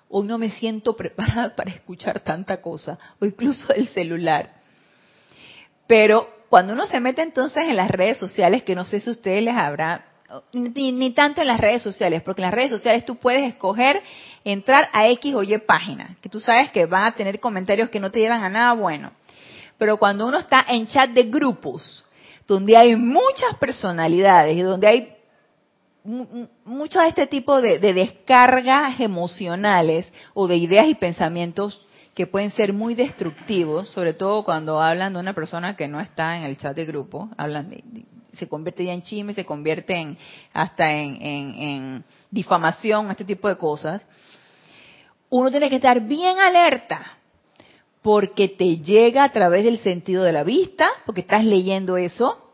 Hoy 0.09 0.27
no 0.27 0.39
me 0.39 0.51
siento 0.51 0.97
preparada 0.97 1.55
para 1.55 1.71
escuchar 1.71 2.21
tanta 2.21 2.61
cosa, 2.61 2.99
o 3.21 3.27
incluso 3.27 3.73
el 3.73 3.89
celular. 3.89 4.53
Pero 5.87 6.29
cuando 6.49 6.73
uno 6.73 6.87
se 6.87 7.01
mete 7.01 7.23
entonces 7.23 7.65
en 7.69 7.77
las 7.77 7.91
redes 7.91 8.19
sociales, 8.19 8.63
que 8.63 8.75
no 8.75 8.85
sé 8.85 9.01
si 9.01 9.11
ustedes 9.11 9.43
les 9.43 9.55
habrá, 9.55 10.07
ni, 10.53 10.91
ni, 10.91 11.11
tanto 11.13 11.41
en 11.41 11.47
las 11.47 11.61
redes 11.61 11.83
sociales, 11.83 12.23
porque 12.23 12.41
en 12.43 12.47
las 12.47 12.55
redes 12.55 12.71
sociales 12.71 13.05
tú 13.05 13.17
puedes 13.17 13.47
escoger 13.47 14.03
entrar 14.45 14.89
a 14.93 15.09
X 15.09 15.35
o 15.35 15.43
Y 15.43 15.57
página, 15.59 16.17
que 16.21 16.29
tú 16.29 16.41
sabes 16.41 16.71
que 16.71 16.87
van 16.87 17.05
a 17.05 17.15
tener 17.15 17.39
comentarios 17.39 17.91
que 17.91 18.01
no 18.01 18.11
te 18.11 18.21
llevan 18.21 18.43
a 18.43 18.49
nada 18.49 18.73
bueno. 18.73 19.13
Pero 19.79 19.99
cuando 19.99 20.27
uno 20.27 20.39
está 20.39 20.65
en 20.69 20.87
chat 20.87 21.11
de 21.11 21.25
grupos, 21.25 22.05
donde 22.47 22.77
hay 22.77 22.97
muchas 22.97 23.57
personalidades 23.59 24.57
y 24.57 24.63
donde 24.63 24.87
hay 24.87 25.16
mucho 26.65 27.01
de 27.01 27.09
este 27.09 27.27
tipo 27.27 27.61
de, 27.61 27.79
descargas 27.79 29.01
emocionales 29.01 30.11
o 30.35 30.47
de 30.47 30.57
ideas 30.57 30.89
y 30.89 30.95
pensamientos 30.95 31.81
que 32.15 32.27
pueden 32.27 32.51
ser 32.51 32.73
muy 32.73 32.95
destructivos, 32.95 33.91
sobre 33.91 34.15
todo 34.15 34.45
cuando 34.45 34.81
hablan 34.81 35.13
de 35.13 35.21
una 35.21 35.35
persona 35.35 35.77
que 35.77 35.89
no 35.89 36.01
está 36.01 36.37
en 36.39 36.45
el 36.45 36.57
chat 36.57 36.75
de 36.75 36.87
grupo, 36.87 37.29
hablan 37.37 37.71
se 38.33 38.49
convierte 38.49 38.85
ya 38.85 38.93
en 38.93 39.03
chisme, 39.03 39.35
se 39.35 39.45
convierte 39.47 39.95
en, 39.95 40.19
hasta 40.53 40.93
en, 40.93 41.23
en 41.23 42.05
difamación, 42.31 43.11
este 43.11 43.25
tipo 43.25 43.49
de 43.49 43.57
cosas. 43.57 44.03
Uno 45.31 45.51
tiene 45.51 45.71
que 45.71 45.77
estar 45.77 46.01
bien 46.03 46.39
alerta 46.39 47.19
porque 48.03 48.49
te 48.49 48.79
llega 48.79 49.25
a 49.25 49.33
través 49.33 49.65
del 49.65 49.79
sentido 49.79 50.23
de 50.23 50.33
la 50.33 50.45
vista, 50.45 50.89
porque 51.07 51.23
estás 51.23 51.45
leyendo 51.45 51.97
eso, 51.97 52.46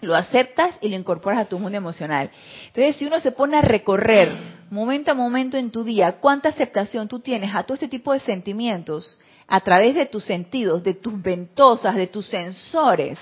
lo 0.00 0.14
aceptas 0.14 0.76
y 0.80 0.88
lo 0.88 0.96
incorporas 0.96 1.40
a 1.40 1.44
tu 1.46 1.58
mundo 1.58 1.76
emocional. 1.76 2.30
Entonces, 2.66 2.96
si 2.96 3.06
uno 3.06 3.20
se 3.20 3.32
pone 3.32 3.56
a 3.56 3.62
recorrer 3.62 4.30
momento 4.70 5.10
a 5.10 5.14
momento 5.14 5.56
en 5.56 5.70
tu 5.70 5.82
día 5.82 6.20
cuánta 6.20 6.50
aceptación 6.50 7.08
tú 7.08 7.20
tienes 7.20 7.54
a 7.54 7.64
todo 7.64 7.74
este 7.74 7.88
tipo 7.88 8.12
de 8.12 8.20
sentimientos 8.20 9.18
a 9.46 9.60
través 9.60 9.94
de 9.94 10.06
tus 10.06 10.24
sentidos, 10.24 10.84
de 10.84 10.94
tus 10.94 11.20
ventosas, 11.20 11.96
de 11.96 12.06
tus 12.06 12.26
sensores, 12.26 13.18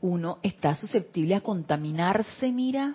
uno 0.00 0.38
está 0.42 0.76
susceptible 0.76 1.34
a 1.34 1.40
contaminarse, 1.40 2.52
mira, 2.52 2.94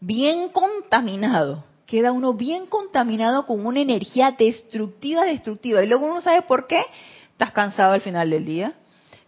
bien 0.00 0.48
contaminado. 0.50 1.64
Queda 1.86 2.12
uno 2.12 2.32
bien 2.34 2.66
contaminado 2.66 3.44
con 3.44 3.66
una 3.66 3.80
energía 3.80 4.34
destructiva, 4.38 5.24
destructiva. 5.24 5.82
Y 5.82 5.88
luego 5.88 6.06
uno 6.06 6.20
sabe 6.20 6.42
por 6.42 6.66
qué. 6.66 6.84
Estás 7.32 7.52
cansado 7.52 7.92
al 7.92 8.00
final 8.00 8.30
del 8.30 8.44
día, 8.44 8.74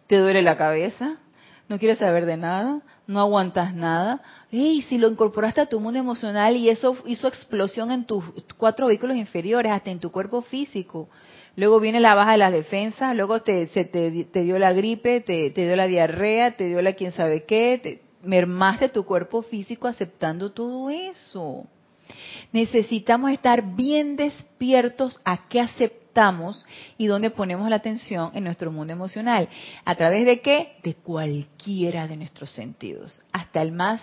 te 0.06 0.18
duele 0.18 0.40
la 0.40 0.56
cabeza, 0.56 1.16
no 1.74 1.80
quieres 1.80 1.98
saber 1.98 2.24
de 2.24 2.37
nada, 2.37 2.82
no 3.08 3.18
aguantas 3.18 3.74
nada, 3.74 4.22
Y 4.52 4.82
si 4.82 4.96
lo 4.96 5.08
incorporaste 5.08 5.60
a 5.60 5.66
tu 5.66 5.80
mundo 5.80 5.98
emocional 5.98 6.56
y 6.56 6.68
eso 6.68 6.96
hizo 7.06 7.26
explosión 7.26 7.90
en 7.90 8.04
tus 8.04 8.22
cuatro 8.56 8.87
vehículos 8.87 9.16
inferiores, 9.16 9.72
hasta 9.72 9.90
en 9.90 9.98
tu 9.98 10.12
cuerpo 10.12 10.42
físico. 10.42 11.08
Luego 11.56 11.80
viene 11.80 11.98
la 11.98 12.14
baja 12.14 12.32
de 12.32 12.38
las 12.38 12.52
defensas, 12.52 13.16
luego 13.16 13.42
te, 13.42 13.66
se 13.66 13.84
te, 13.84 14.10
dio 14.10 14.56
la 14.60 14.72
gripe, 14.72 15.20
te, 15.20 15.50
dio 15.50 15.74
la 15.74 15.88
diarrea, 15.88 16.56
te 16.56 16.68
dio 16.68 16.80
la 16.80 16.92
quién 16.92 17.10
sabe 17.10 17.42
qué, 17.42 17.80
te, 17.82 18.02
mermaste 18.22 18.88
tu 18.88 19.04
cuerpo 19.04 19.42
físico 19.42 19.88
aceptando 19.88 20.52
todo 20.52 20.90
eso. 20.90 21.66
Necesitamos 22.52 23.32
estar 23.32 23.74
bien 23.74 24.14
despiertos 24.14 25.20
a 25.24 25.48
qué 25.48 25.60
aceptamos 25.60 26.03
y 26.96 27.07
dónde 27.07 27.31
ponemos 27.31 27.68
la 27.68 27.77
atención 27.77 28.31
en 28.35 28.44
nuestro 28.44 28.70
mundo 28.70 28.92
emocional. 28.92 29.48
¿A 29.85 29.94
través 29.94 30.24
de 30.24 30.40
qué? 30.40 30.77
De 30.83 30.94
cualquiera 30.94 32.07
de 32.07 32.16
nuestros 32.16 32.50
sentidos, 32.50 33.22
hasta 33.33 33.61
el 33.61 33.72
más 33.72 34.00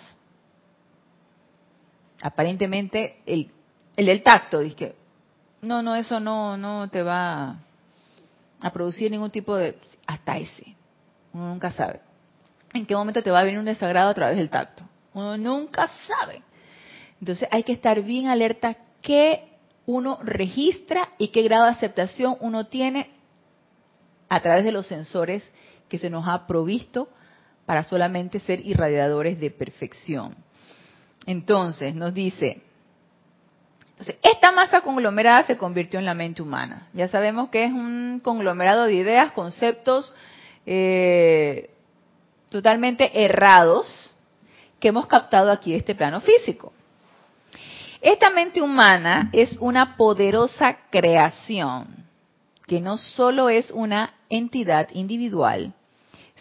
aparentemente 2.21 3.21
el, 3.25 3.51
el 3.95 4.05
del 4.05 4.23
tacto, 4.23 4.59
dice, 4.59 4.95
no, 5.61 5.81
no, 5.81 5.95
eso 5.95 6.19
no, 6.19 6.57
no 6.57 6.89
te 6.89 7.01
va 7.03 7.57
a 8.61 8.71
producir 8.71 9.11
ningún 9.11 9.31
tipo 9.31 9.55
de, 9.55 9.77
hasta 10.05 10.37
ese, 10.37 10.75
uno 11.33 11.49
nunca 11.49 11.71
sabe. 11.71 11.99
¿En 12.73 12.85
qué 12.85 12.95
momento 12.95 13.21
te 13.21 13.31
va 13.31 13.41
a 13.41 13.43
venir 13.43 13.59
un 13.59 13.65
desagrado 13.65 14.09
a 14.09 14.13
través 14.13 14.37
del 14.37 14.49
tacto? 14.49 14.83
Uno 15.13 15.37
nunca 15.37 15.89
sabe. 16.07 16.41
Entonces 17.19 17.47
hay 17.51 17.63
que 17.63 17.73
estar 17.73 18.01
bien 18.01 18.27
alerta 18.27 18.77
qué 19.01 19.50
uno 19.85 20.19
registra 20.23 21.09
y 21.17 21.29
qué 21.29 21.41
grado 21.43 21.65
de 21.65 21.71
aceptación 21.71 22.37
uno 22.39 22.67
tiene 22.67 23.09
a 24.29 24.39
través 24.41 24.63
de 24.63 24.71
los 24.71 24.87
sensores 24.87 25.49
que 25.89 25.97
se 25.97 26.09
nos 26.09 26.27
ha 26.27 26.47
provisto 26.47 27.09
para 27.65 27.83
solamente 27.83 28.39
ser 28.39 28.65
irradiadores 28.65 29.39
de 29.39 29.51
perfección. 29.51 30.35
Entonces, 31.25 31.93
nos 31.95 32.13
dice, 32.13 32.61
esta 34.23 34.51
masa 34.51 34.81
conglomerada 34.81 35.43
se 35.43 35.57
convirtió 35.57 35.99
en 35.99 36.05
la 36.05 36.13
mente 36.13 36.41
humana. 36.41 36.87
Ya 36.93 37.07
sabemos 37.07 37.49
que 37.49 37.65
es 37.65 37.71
un 37.71 38.19
conglomerado 38.23 38.85
de 38.85 38.93
ideas, 38.93 39.31
conceptos 39.33 40.13
eh, 40.65 41.69
totalmente 42.49 43.23
errados 43.23 44.11
que 44.79 44.87
hemos 44.87 45.07
captado 45.07 45.51
aquí 45.51 45.73
este 45.73 45.93
plano 45.93 46.21
físico. 46.21 46.73
Esta 48.01 48.29
mente 48.29 48.61
humana 48.61 49.29
es 49.31 49.57
una 49.59 49.95
poderosa 49.95 50.77
creación 50.89 52.05
que 52.67 52.81
no 52.81 52.97
solo 52.97 53.49
es 53.49 53.69
una 53.71 54.13
entidad 54.29 54.89
individual, 54.93 55.73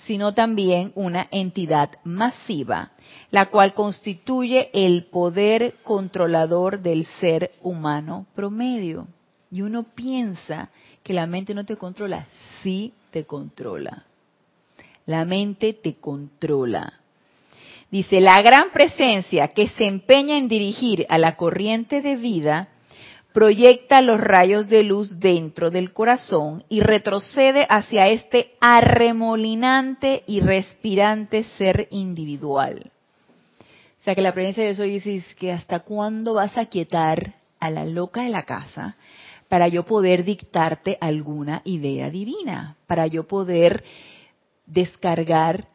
sino 0.07 0.33
también 0.33 0.93
una 0.95 1.29
entidad 1.31 1.91
masiva 2.05 2.93
la 3.31 3.47
cual 3.47 3.75
constituye 3.75 4.71
el 4.73 5.05
poder 5.05 5.75
controlador 5.83 6.81
del 6.81 7.07
ser 7.21 7.53
humano 7.63 8.27
promedio. 8.35 9.07
Y 9.51 9.63
uno 9.63 9.83
piensa 9.83 10.71
que 11.03 11.13
la 11.13 11.27
mente 11.27 11.55
no 11.55 11.65
te 11.65 11.77
controla, 11.77 12.27
sí 12.63 12.93
te 13.11 13.25
controla. 13.25 14.05
La 15.07 15.25
mente 15.25 15.73
te 15.73 15.97
controla. 15.97 17.00
Dice, 17.91 18.21
la 18.21 18.41
gran 18.41 18.71
presencia 18.73 19.49
que 19.49 19.69
se 19.69 19.87
empeña 19.87 20.37
en 20.37 20.47
dirigir 20.47 21.07
a 21.09 21.19
la 21.19 21.35
corriente 21.35 22.03
de 22.03 22.17
vida 22.17 22.69
proyecta 23.33 24.01
los 24.01 24.21
rayos 24.21 24.69
de 24.69 24.83
luz 24.83 25.19
dentro 25.19 25.71
del 25.71 25.93
corazón 25.93 26.65
y 26.69 26.81
retrocede 26.81 27.67
hacia 27.69 28.09
este 28.09 28.53
arremolinante 28.61 30.23
y 30.27 30.41
respirante 30.41 31.45
ser 31.45 31.89
individual. 31.91 32.91
O 34.01 34.05
sea 34.05 34.15
que 34.15 34.23
la 34.23 34.33
presencia 34.33 34.65
de 34.65 34.83
hoy 34.83 34.99
dice 34.99 35.35
que 35.37 35.53
hasta 35.53 35.81
cuándo 35.81 36.35
vas 36.35 36.57
a 36.57 36.67
quietar 36.67 37.35
a 37.59 37.71
la 37.71 37.85
loca 37.85 38.23
de 38.23 38.31
la 38.31 38.45
casa 38.45 38.97
para 39.49 39.69
yo 39.69 39.85
poder 39.85 40.25
dictarte 40.25 40.97
alguna 41.01 41.61
idea 41.65 42.09
divina, 42.09 42.77
para 42.87 43.09
yo 43.09 43.27
poder 43.27 43.85
descargar 44.65 45.67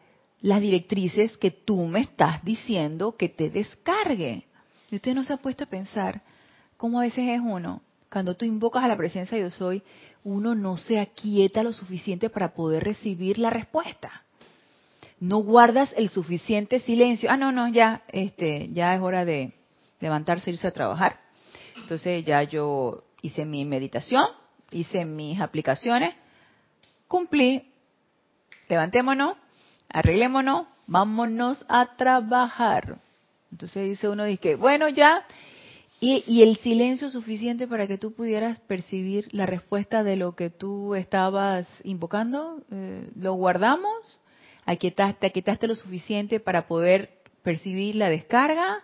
las 0.45 0.61
directrices 0.61 1.37
que 1.37 1.49
tú 1.49 1.87
me 1.87 2.01
estás 2.01 2.45
diciendo 2.45 3.15
que 3.17 3.29
te 3.29 3.49
descargue. 3.49 4.45
Y 4.91 4.95
usted 4.95 5.15
no 5.15 5.23
se 5.23 5.33
ha 5.33 5.37
puesto 5.37 5.63
a 5.63 5.67
pensar 5.67 6.21
cómo 6.77 6.99
a 6.99 7.03
veces 7.03 7.27
es 7.27 7.41
uno, 7.41 7.81
cuando 8.11 8.35
tú 8.35 8.45
invocas 8.45 8.83
a 8.83 8.87
la 8.87 8.95
presencia 8.95 9.35
de 9.35 9.43
Dios 9.43 9.59
hoy, 9.59 9.81
uno 10.23 10.53
no 10.53 10.77
se 10.77 10.99
aquieta 10.99 11.63
lo 11.63 11.73
suficiente 11.73 12.29
para 12.29 12.53
poder 12.53 12.83
recibir 12.83 13.39
la 13.39 13.49
respuesta 13.49 14.25
no 15.19 15.37
guardas 15.39 15.93
el 15.97 16.09
suficiente 16.09 16.79
silencio. 16.81 17.31
Ah, 17.31 17.37
no, 17.37 17.51
no, 17.51 17.67
ya, 17.69 18.03
este, 18.09 18.69
ya 18.71 18.93
es 18.93 19.01
hora 19.01 19.25
de 19.25 19.53
levantarse, 19.99 20.51
irse 20.51 20.67
a 20.67 20.71
trabajar. 20.71 21.19
Entonces 21.77 22.25
ya 22.25 22.43
yo 22.43 23.05
hice 23.21 23.45
mi 23.45 23.65
meditación, 23.65 24.25
hice 24.71 25.05
mis 25.05 25.39
aplicaciones, 25.39 26.13
cumplí, 27.07 27.71
levantémonos, 28.69 29.37
arreglémonos, 29.95 30.67
vámonos 30.87 31.65
a 31.67 31.95
trabajar. 31.95 32.99
Entonces 33.51 33.89
dice 33.89 34.09
uno, 34.09 34.25
dice, 34.25 34.55
bueno, 34.55 34.89
ya, 34.89 35.25
y, 35.99 36.41
el 36.43 36.57
silencio 36.57 37.09
suficiente 37.09 37.67
para 37.67 37.87
que 37.87 37.97
tú 37.97 38.13
pudieras 38.13 38.59
percibir 38.59 39.27
la 39.31 39.45
respuesta 39.45 40.03
de 40.03 40.17
lo 40.17 40.35
que 40.35 40.49
tú 40.49 40.93
estabas 40.93 41.65
invocando, 41.83 42.61
eh, 42.69 43.09
lo 43.15 43.33
guardamos 43.33 44.19
aquietaste, 44.65 45.27
aquietaste 45.27 45.67
lo 45.67 45.75
suficiente 45.75 46.39
para 46.39 46.67
poder 46.67 47.21
percibir 47.43 47.95
la 47.95 48.09
descarga? 48.09 48.81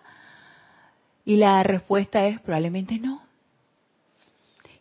Y 1.26 1.36
la 1.36 1.62
respuesta 1.64 2.26
es 2.26 2.40
probablemente 2.40 2.98
no. 3.00 3.22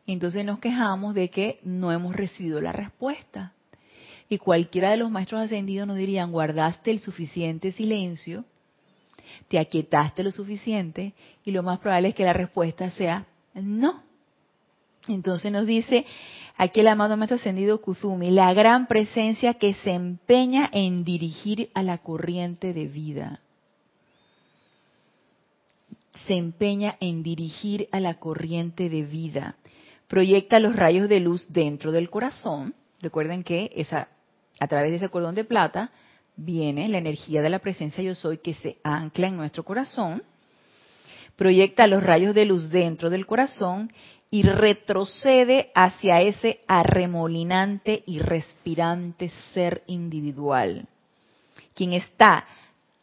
Entonces 0.06 0.44
nos 0.44 0.58
quejamos 0.58 1.14
de 1.14 1.28
que 1.30 1.60
no 1.62 1.92
hemos 1.92 2.14
recibido 2.16 2.60
la 2.60 2.72
respuesta. 2.72 3.52
Y 4.30 4.38
cualquiera 4.38 4.90
de 4.90 4.96
los 4.96 5.10
maestros 5.10 5.42
ascendidos 5.42 5.88
nos 5.88 5.96
dirían, 5.96 6.30
guardaste 6.30 6.92
el 6.92 7.00
suficiente 7.00 7.72
silencio, 7.72 8.44
te 9.48 9.58
aquietaste 9.58 10.22
lo 10.22 10.30
suficiente, 10.30 11.14
y 11.44 11.50
lo 11.50 11.64
más 11.64 11.80
probable 11.80 12.10
es 12.10 12.14
que 12.14 12.24
la 12.24 12.32
respuesta 12.32 12.90
sea 12.92 13.26
no. 13.54 14.04
Entonces 15.08 15.50
nos 15.50 15.66
dice 15.66 16.06
aquí 16.56 16.78
el 16.78 16.86
amado 16.86 17.16
maestro 17.16 17.36
ascendido 17.36 17.80
Kuzumi, 17.80 18.30
la 18.30 18.54
gran 18.54 18.86
presencia 18.86 19.54
que 19.54 19.74
se 19.74 19.90
empeña 19.90 20.70
en 20.72 21.02
dirigir 21.02 21.70
a 21.74 21.82
la 21.82 21.98
corriente 21.98 22.72
de 22.72 22.86
vida. 22.86 23.40
Se 26.28 26.34
empeña 26.34 26.96
en 27.00 27.24
dirigir 27.24 27.88
a 27.90 27.98
la 27.98 28.14
corriente 28.14 28.88
de 28.88 29.02
vida. 29.02 29.56
Proyecta 30.06 30.60
los 30.60 30.76
rayos 30.76 31.08
de 31.08 31.18
luz 31.18 31.52
dentro 31.52 31.90
del 31.90 32.10
corazón. 32.10 32.74
Recuerden 33.00 33.42
que 33.42 33.72
esa, 33.74 34.08
a 34.60 34.68
través 34.68 34.90
de 34.90 34.98
ese 34.98 35.08
cordón 35.08 35.34
de 35.34 35.44
plata 35.44 35.90
viene 36.36 36.88
la 36.88 36.98
energía 36.98 37.42
de 37.42 37.50
la 37.50 37.58
presencia 37.58 38.04
yo 38.04 38.14
soy 38.14 38.38
que 38.38 38.54
se 38.54 38.78
ancla 38.84 39.26
en 39.26 39.36
nuestro 39.36 39.64
corazón. 39.64 40.22
Proyecta 41.34 41.86
los 41.86 42.02
rayos 42.02 42.34
de 42.34 42.44
luz 42.44 42.70
dentro 42.70 43.10
del 43.10 43.26
corazón 43.26 43.90
y 44.30 44.42
retrocede 44.42 45.72
hacia 45.74 46.20
ese 46.20 46.60
arremolinante 46.68 48.04
y 48.06 48.20
respirante 48.20 49.30
ser 49.52 49.82
individual, 49.86 50.86
quien 51.74 51.94
está 51.94 52.44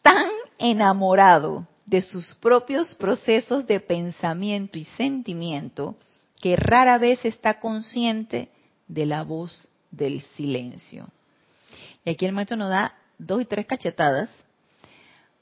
tan 0.02 0.30
enamorado 0.58 1.68
de 1.86 2.02
sus 2.02 2.36
propios 2.36 2.94
procesos 2.96 3.66
de 3.66 3.80
pensamiento 3.80 4.78
y 4.78 4.84
sentimiento 4.84 5.96
que 6.40 6.56
rara 6.56 6.98
vez 6.98 7.26
está 7.26 7.60
consciente 7.60 8.50
de 8.88 9.06
la 9.06 9.24
voz 9.24 9.68
del 9.92 10.22
silencio. 10.22 11.08
Y 12.08 12.12
aquí 12.12 12.26
el 12.26 12.32
maestro 12.32 12.56
nos 12.56 12.70
da 12.70 12.96
dos 13.18 13.42
y 13.42 13.46
tres 13.46 13.66
cachetadas 13.66 14.30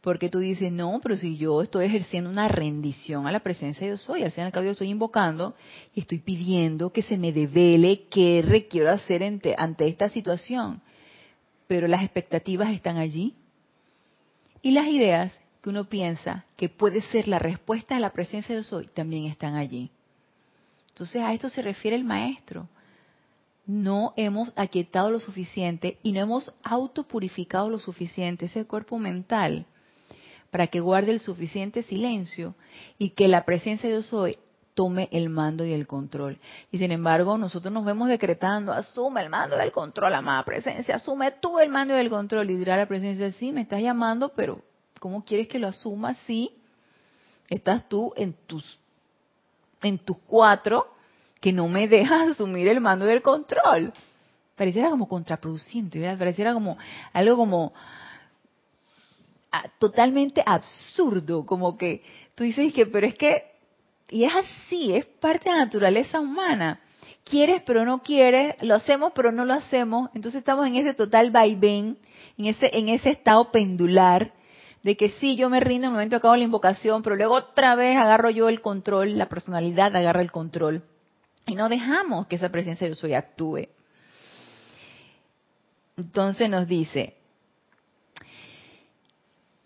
porque 0.01 0.29
tú 0.29 0.39
dices, 0.39 0.71
no, 0.71 0.99
pero 0.99 1.15
si 1.15 1.37
yo 1.37 1.61
estoy 1.61 1.85
ejerciendo 1.85 2.27
una 2.27 2.47
rendición 2.47 3.27
a 3.27 3.31
la 3.31 3.41
presencia 3.41 3.81
de 3.81 3.91
Dios 3.91 4.01
soy, 4.01 4.23
al 4.23 4.31
fin 4.31 4.45
y 4.45 4.47
al 4.47 4.51
cabo 4.51 4.65
yo 4.65 4.71
estoy 4.71 4.89
invocando 4.89 5.53
y 5.93 5.99
estoy 5.99 6.17
pidiendo 6.17 6.91
que 6.91 7.03
se 7.03 7.19
me 7.19 7.31
devele 7.31 8.05
qué 8.09 8.43
requiero 8.43 8.89
hacer 8.89 9.23
ante, 9.23 9.53
ante 9.55 9.87
esta 9.87 10.09
situación. 10.09 10.81
Pero 11.67 11.87
las 11.87 12.01
expectativas 12.01 12.73
están 12.73 12.97
allí. 12.97 13.35
Y 14.63 14.71
las 14.71 14.87
ideas 14.87 15.39
que 15.61 15.69
uno 15.69 15.87
piensa 15.87 16.45
que 16.55 16.67
puede 16.67 17.01
ser 17.01 17.27
la 17.27 17.37
respuesta 17.37 17.95
a 17.95 17.99
la 17.99 18.11
presencia 18.11 18.55
de 18.55 18.61
Dios 18.61 18.73
hoy 18.73 18.87
también 18.87 19.25
están 19.25 19.53
allí. 19.53 19.91
Entonces 20.89 21.21
a 21.21 21.31
esto 21.31 21.47
se 21.47 21.61
refiere 21.61 21.95
el 21.95 22.05
maestro. 22.05 22.67
No 23.67 24.13
hemos 24.15 24.53
aquietado 24.55 25.09
lo 25.09 25.19
suficiente 25.19 25.97
y 26.03 26.11
no 26.11 26.19
hemos 26.21 26.53
autopurificado 26.63 27.69
lo 27.69 27.79
suficiente 27.79 28.45
ese 28.45 28.65
cuerpo 28.65 28.99
mental 28.99 29.65
para 30.51 30.67
que 30.67 30.79
guarde 30.79 31.11
el 31.11 31.19
suficiente 31.19 31.83
silencio 31.83 32.55
y 32.97 33.09
que 33.09 33.27
la 33.27 33.43
presencia 33.43 33.89
de 33.89 33.95
Dios 33.95 34.13
hoy 34.13 34.37
tome 34.75 35.09
el 35.11 35.29
mando 35.29 35.65
y 35.65 35.73
el 35.73 35.87
control. 35.87 36.37
Y 36.71 36.77
sin 36.77 36.91
embargo, 36.91 37.37
nosotros 37.37 37.73
nos 37.73 37.85
vemos 37.85 38.07
decretando, 38.07 38.71
asume 38.71 39.21
el 39.21 39.29
mando 39.29 39.57
del 39.57 39.71
control, 39.71 40.13
amada 40.13 40.43
presencia, 40.43 40.95
asume 40.95 41.31
tú 41.31 41.59
el 41.59 41.69
mando 41.69 41.95
y 41.95 41.99
el 41.99 42.09
control. 42.09 42.51
Y 42.51 42.57
dirá 42.57 42.77
la 42.77 42.85
presencia, 42.85 43.31
sí, 43.31 43.51
me 43.51 43.61
estás 43.61 43.81
llamando, 43.81 44.29
pero 44.29 44.61
¿cómo 44.99 45.25
quieres 45.25 45.47
que 45.47 45.59
lo 45.59 45.67
asuma 45.67 46.13
si 46.25 46.51
estás 47.49 47.87
tú 47.89 48.13
en 48.15 48.33
tus, 48.45 48.79
en 49.81 49.97
tus 49.97 50.17
cuatro 50.19 50.94
que 51.41 51.51
no 51.53 51.67
me 51.67 51.87
dejas 51.87 52.29
asumir 52.31 52.67
el 52.67 52.81
mando 52.81 53.05
del 53.05 53.21
control? 53.21 53.93
Pareciera 54.55 54.89
como 54.89 55.07
contraproducente, 55.07 55.99
¿verdad? 55.99 56.17
Pareciera 56.17 56.53
como 56.53 56.77
algo 57.13 57.35
como 57.35 57.73
ah, 59.51 59.65
totalmente 59.79 60.41
absurdo, 60.45 61.45
como 61.45 61.77
que 61.77 62.03
tú 62.35 62.43
dices 62.43 62.73
que, 62.73 62.85
pero 62.85 63.05
es 63.05 63.15
que, 63.15 63.43
y 64.09 64.23
es 64.23 64.33
así, 64.35 64.93
es 64.93 65.05
parte 65.05 65.49
de 65.49 65.57
la 65.57 65.65
naturaleza 65.65 66.19
humana 66.19 66.79
quieres 67.25 67.63
pero 67.65 67.83
no 67.83 68.01
quieres, 68.01 68.55
lo 68.61 68.75
hacemos 68.75 69.11
pero 69.13 69.31
no 69.31 69.43
lo 69.43 69.53
hacemos, 69.53 70.09
entonces 70.13 70.39
estamos 70.39 70.67
en 70.67 70.75
ese 70.75 70.93
total 70.93 71.31
vaivén, 71.31 71.97
en 72.37 72.45
ese, 72.45 72.69
en 72.77 72.87
ese 72.87 73.09
estado 73.09 73.51
pendular 73.51 74.31
de 74.83 74.95
que 74.95 75.09
sí, 75.09 75.35
yo 75.35 75.49
me 75.49 75.59
rindo 75.59 75.87
en 75.87 75.89
el 75.89 75.93
momento 75.93 76.15
acabo 76.15 76.35
la 76.35 76.43
invocación, 76.43 77.01
pero 77.01 77.15
luego 77.15 77.33
otra 77.33 77.75
vez 77.75 77.97
agarro 77.97 78.29
yo 78.29 78.47
el 78.47 78.61
control, 78.61 79.17
la 79.17 79.27
personalidad 79.27 79.95
agarra 79.95 80.21
el 80.21 80.31
control 80.31 80.83
y 81.45 81.55
no 81.55 81.69
dejamos 81.69 82.27
que 82.27 82.35
esa 82.35 82.49
presencia 82.49 82.87
yo 82.87 82.95
soy 82.95 83.13
actúe. 83.13 83.67
Entonces 85.97 86.49
nos 86.49 86.67
dice, 86.67 87.15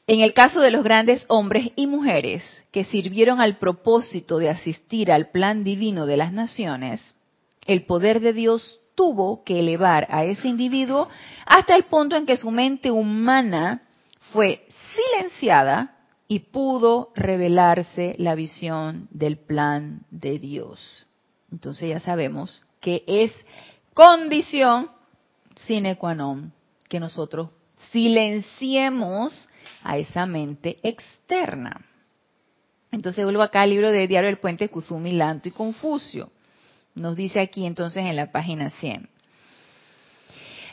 en 0.06 0.22
el 0.22 0.34
caso 0.34 0.60
de 0.62 0.72
los 0.72 0.84
grandes 0.84 1.26
hombres 1.28 1.72
y 1.76 1.88
mujeres 1.88 2.44
que 2.72 2.84
sirvieron 2.84 3.42
al 3.42 3.58
propósito 3.58 4.38
de 4.38 4.50
asistir 4.50 5.12
al 5.12 5.30
plan 5.30 5.64
divino 5.64 6.06
de 6.06 6.18
las 6.18 6.34
naciones, 6.34 7.14
el 7.66 7.86
poder 7.86 8.20
de 8.20 8.34
Dios 8.34 8.80
tuvo 8.96 9.44
que 9.44 9.60
elevar 9.60 10.08
a 10.10 10.26
ese 10.26 10.48
individuo 10.48 11.08
hasta 11.46 11.76
el 11.76 11.86
punto 11.86 12.16
en 12.16 12.26
que 12.26 12.38
su 12.38 12.52
mente 12.52 12.92
humana 12.92 13.84
fue 14.34 14.68
silenciada 14.96 15.96
y 16.28 16.40
pudo 16.40 17.12
revelarse 17.16 18.14
la 18.18 18.36
visión 18.36 19.08
del 19.12 19.38
plan 19.38 20.02
de 20.12 20.38
Dios. 20.38 21.08
Entonces 21.52 21.90
ya 21.90 22.00
sabemos 22.00 22.62
que 22.80 23.04
es 23.08 23.32
condición 23.94 24.90
sine 25.56 25.98
qua 25.98 26.16
non 26.16 26.54
que 26.88 27.00
nosotros 27.00 27.50
silenciemos 27.92 29.50
a 29.84 29.98
esa 29.98 30.26
mente 30.26 30.80
externa. 30.84 31.86
Entonces 32.92 33.24
vuelvo 33.24 33.44
acá 33.44 33.62
al 33.62 33.70
libro 33.70 33.92
de 33.92 34.08
Diario 34.08 34.30
del 34.30 34.40
Puente 34.40 34.70
Kuzumi, 34.70 35.12
Lanto 35.12 35.48
y 35.48 35.52
Confucio. 35.52 36.32
Nos 36.96 37.16
dice 37.16 37.40
aquí 37.40 37.66
entonces 37.66 38.04
en 38.04 38.16
la 38.16 38.32
página 38.32 38.70
100. 38.70 39.10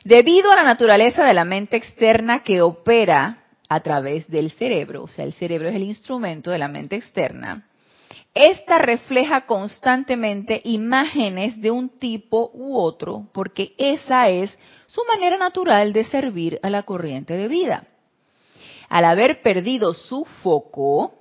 Debido 0.04 0.50
a 0.50 0.56
la 0.56 0.64
naturaleza 0.64 1.24
de 1.24 1.34
la 1.34 1.44
mente 1.44 1.76
externa 1.76 2.42
que 2.42 2.62
opera 2.62 3.44
a 3.68 3.80
través 3.80 4.28
del 4.28 4.52
cerebro, 4.52 5.02
o 5.02 5.08
sea, 5.08 5.24
el 5.24 5.32
cerebro 5.32 5.68
es 5.68 5.74
el 5.74 5.82
instrumento 5.82 6.50
de 6.50 6.58
la 6.58 6.68
mente 6.68 6.96
externa, 6.96 7.66
esta 8.36 8.76
refleja 8.76 9.46
constantemente 9.46 10.60
imágenes 10.62 11.58
de 11.58 11.70
un 11.70 11.88
tipo 11.88 12.50
u 12.52 12.76
otro, 12.76 13.26
porque 13.32 13.72
esa 13.78 14.28
es 14.28 14.56
su 14.86 15.00
manera 15.08 15.38
natural 15.38 15.94
de 15.94 16.04
servir 16.04 16.60
a 16.62 16.68
la 16.68 16.82
corriente 16.82 17.34
de 17.34 17.48
vida. 17.48 17.86
Al 18.90 19.06
haber 19.06 19.40
perdido 19.40 19.94
su 19.94 20.26
foco, 20.42 21.14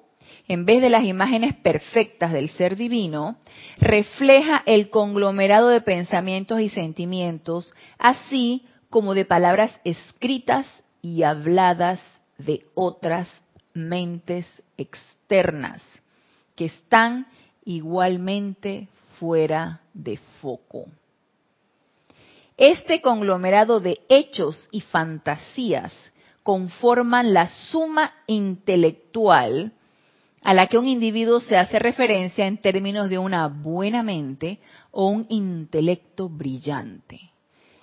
en 0.50 0.66
vez 0.66 0.82
de 0.82 0.90
las 0.90 1.06
imágenes 1.06 1.56
perfectas 1.56 2.34
del 2.34 2.50
ser 2.50 2.76
divino, 2.76 3.38
refleja 3.78 4.62
el 4.66 4.90
conglomerado 4.90 5.70
de 5.70 5.80
pensamientos 5.80 6.60
y 6.60 6.68
sentimientos, 6.68 7.74
así 7.98 8.66
como 8.90 9.14
de 9.14 9.24
palabras 9.24 9.80
escritas 9.86 10.68
y 11.02 11.24
habladas 11.24 12.02
de 12.38 12.66
otras 12.74 13.30
mentes 13.74 14.46
externas, 14.78 15.82
que 16.56 16.66
están 16.66 17.28
igualmente 17.66 18.88
fuera 19.20 19.82
de 19.94 20.18
foco. 20.42 20.86
Este 22.58 23.02
conglomerado 23.02 23.80
de 23.80 24.00
hechos 24.08 24.68
y 24.72 24.82
fantasías 24.82 25.94
conforman 26.44 27.34
la 27.34 27.50
suma 27.50 28.14
intelectual 28.28 29.74
a 30.42 30.54
la 30.54 30.68
que 30.68 30.78
un 30.78 30.88
individuo 30.88 31.40
se 31.40 31.58
hace 31.58 31.80
referencia 31.80 32.46
en 32.46 32.60
términos 32.60 33.10
de 33.10 33.18
una 33.18 33.48
buena 33.48 34.04
mente 34.04 34.60
o 34.92 35.08
un 35.08 35.26
intelecto 35.30 36.30
brillante. 36.30 37.32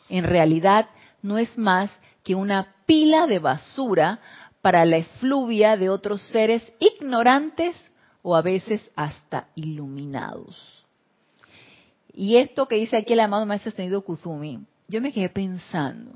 En 0.09 0.25
realidad 0.25 0.89
no 1.23 1.39
es 1.39 1.59
más 1.59 1.91
que 2.23 2.35
una 2.37 2.77
pila 2.87 3.27
de 3.27 3.41
basura 3.41 4.21
para 4.61 4.85
la 4.85 4.99
efluvia 4.99 5.77
de 5.77 5.91
otros 5.91 6.23
seres 6.23 6.73
ignorantes 6.79 7.75
o 8.23 8.37
a 8.37 8.43
veces 8.43 8.91
hasta 8.97 9.49
iluminados. 9.55 10.85
Y 12.15 12.37
esto 12.37 12.67
que 12.67 12.77
dice 12.77 12.97
aquí 12.97 13.15
el 13.15 13.21
amado 13.21 13.47
maestro 13.47 13.71
Ascendido 13.71 14.03
Kuzumi, 14.03 14.61
yo 14.89 15.01
me 15.01 15.13
quedé 15.13 15.29
pensando, 15.29 16.13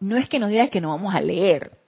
no 0.00 0.16
es 0.16 0.28
que 0.28 0.38
nos 0.38 0.50
diga 0.50 0.68
que 0.68 0.80
no 0.80 0.90
vamos 0.90 1.14
a 1.14 1.20
leer, 1.20 1.78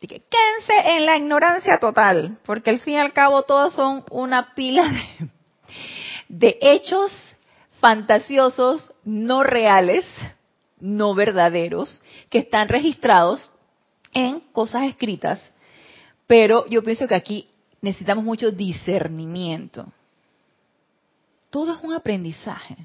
que 0.00 0.20
quédense 0.20 0.96
en 0.96 1.06
la 1.06 1.16
ignorancia 1.16 1.78
total, 1.78 2.38
porque 2.44 2.70
al 2.70 2.80
fin 2.80 2.94
y 2.94 2.98
al 2.98 3.12
cabo 3.12 3.42
todos 3.42 3.72
son 3.72 4.04
una 4.10 4.54
pila 4.54 4.88
de, 4.88 5.28
de 6.28 6.58
hechos 6.60 7.12
fantasiosos, 7.80 8.92
no 9.04 9.42
reales, 9.42 10.04
no 10.78 11.14
verdaderos, 11.14 12.02
que 12.30 12.38
están 12.38 12.68
registrados 12.68 13.50
en 14.12 14.40
cosas 14.52 14.84
escritas, 14.84 15.52
pero 16.36 16.66
yo 16.66 16.82
pienso 16.82 17.06
que 17.06 17.14
aquí 17.14 17.46
necesitamos 17.80 18.24
mucho 18.24 18.50
discernimiento. 18.50 19.86
Todo 21.48 21.72
es 21.72 21.84
un 21.84 21.92
aprendizaje. 21.92 22.76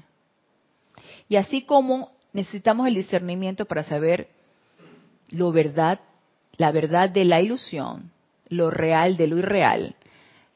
Y 1.28 1.34
así 1.34 1.62
como 1.62 2.12
necesitamos 2.32 2.86
el 2.86 2.94
discernimiento 2.94 3.64
para 3.64 3.82
saber 3.82 4.28
lo 5.30 5.50
verdad 5.50 5.98
la 6.58 6.70
verdad 6.70 7.10
de 7.10 7.24
la 7.24 7.40
ilusión, 7.40 8.12
lo 8.48 8.70
real 8.70 9.16
de 9.16 9.26
lo 9.26 9.36
irreal, 9.36 9.96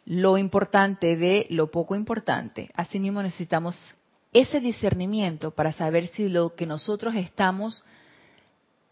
lo 0.07 0.39
importante 0.39 1.17
de 1.17 1.49
lo 1.51 1.73
poco 1.73 1.97
importante. 1.97 2.71
Asimismo 2.75 3.25
necesitamos 3.25 3.77
ese 4.33 4.61
discernimiento 4.61 5.51
para 5.51 5.73
saber 5.73 6.07
si 6.07 6.29
lo 6.29 6.55
que 6.55 6.65
nosotros 6.65 7.17
estamos 7.17 7.83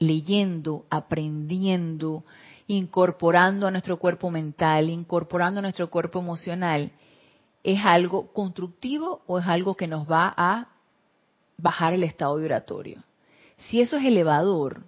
leyendo, 0.00 0.86
aprendiendo, 0.90 2.24
incorporando 2.76 3.66
a 3.66 3.70
nuestro 3.70 3.98
cuerpo 3.98 4.30
mental, 4.30 4.88
incorporando 4.88 5.58
a 5.58 5.62
nuestro 5.62 5.90
cuerpo 5.90 6.20
emocional, 6.20 6.90
es 7.62 7.84
algo 7.84 8.32
constructivo 8.32 9.22
o 9.26 9.38
es 9.38 9.46
algo 9.46 9.76
que 9.76 9.86
nos 9.86 10.10
va 10.10 10.32
a 10.36 10.68
bajar 11.58 11.92
el 11.92 12.02
estado 12.02 12.36
vibratorio. 12.36 13.02
Si 13.58 13.82
eso 13.82 13.96
es 13.98 14.04
elevador, 14.04 14.84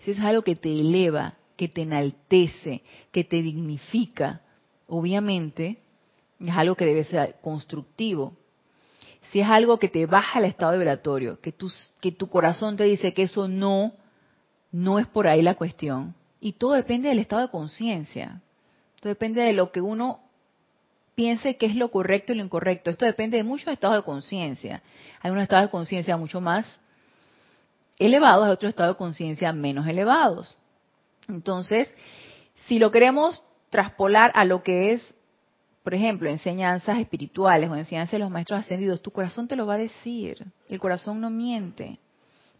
si 0.00 0.10
es 0.10 0.18
algo 0.18 0.42
que 0.42 0.56
te 0.56 0.68
eleva, 0.68 1.34
que 1.56 1.68
te 1.68 1.82
enaltece, 1.82 2.82
que 3.12 3.22
te 3.22 3.42
dignifica, 3.42 4.42
obviamente 4.88 5.78
es 6.40 6.56
algo 6.56 6.74
que 6.74 6.84
debe 6.84 7.04
ser 7.04 7.36
constructivo. 7.40 8.36
Si 9.30 9.38
es 9.38 9.46
algo 9.46 9.78
que 9.78 9.88
te 9.88 10.04
baja 10.06 10.40
el 10.40 10.46
estado 10.46 10.72
vibratorio, 10.72 11.40
que 11.40 11.52
tu, 11.52 12.28
corazón 12.28 12.76
te 12.76 12.84
dice 12.84 13.14
que 13.14 13.22
eso 13.22 13.46
no, 13.46 13.92
no 14.72 14.98
es 14.98 15.06
por 15.06 15.28
ahí 15.28 15.42
la 15.42 15.54
cuestión. 15.54 16.16
Y 16.40 16.52
todo 16.52 16.72
depende 16.72 17.08
del 17.08 17.18
estado 17.18 17.42
de 17.42 17.50
conciencia. 17.50 18.40
Todo 19.00 19.10
depende 19.10 19.42
de 19.42 19.52
lo 19.52 19.72
que 19.72 19.80
uno 19.80 20.20
piense 21.14 21.56
que 21.56 21.66
es 21.66 21.74
lo 21.74 21.90
correcto 21.90 22.32
y 22.32 22.36
lo 22.36 22.44
incorrecto. 22.44 22.90
Esto 22.90 23.04
depende 23.04 23.36
de 23.36 23.44
muchos 23.44 23.72
estados 23.72 23.96
de 23.96 24.04
conciencia. 24.04 24.82
Hay 25.20 25.30
unos 25.30 25.42
estados 25.42 25.66
de 25.66 25.70
conciencia 25.70 26.16
mucho 26.16 26.40
más 26.40 26.80
elevados, 27.98 28.46
hay 28.46 28.52
otros 28.52 28.70
estados 28.70 28.94
de 28.94 28.98
conciencia 28.98 29.52
menos 29.52 29.86
elevados. 29.88 30.54
Entonces, 31.28 31.92
si 32.66 32.78
lo 32.78 32.90
queremos 32.90 33.44
traspolar 33.70 34.30
a 34.34 34.44
lo 34.44 34.62
que 34.62 34.92
es, 34.92 35.14
por 35.82 35.94
ejemplo, 35.94 36.28
enseñanzas 36.28 36.98
espirituales 36.98 37.68
o 37.70 37.74
enseñanzas 37.74 38.12
de 38.12 38.18
los 38.20 38.30
maestros 38.30 38.60
ascendidos, 38.60 39.02
tu 39.02 39.10
corazón 39.10 39.48
te 39.48 39.56
lo 39.56 39.66
va 39.66 39.74
a 39.74 39.78
decir. 39.78 40.46
El 40.68 40.78
corazón 40.78 41.20
no 41.20 41.30
miente. 41.30 41.98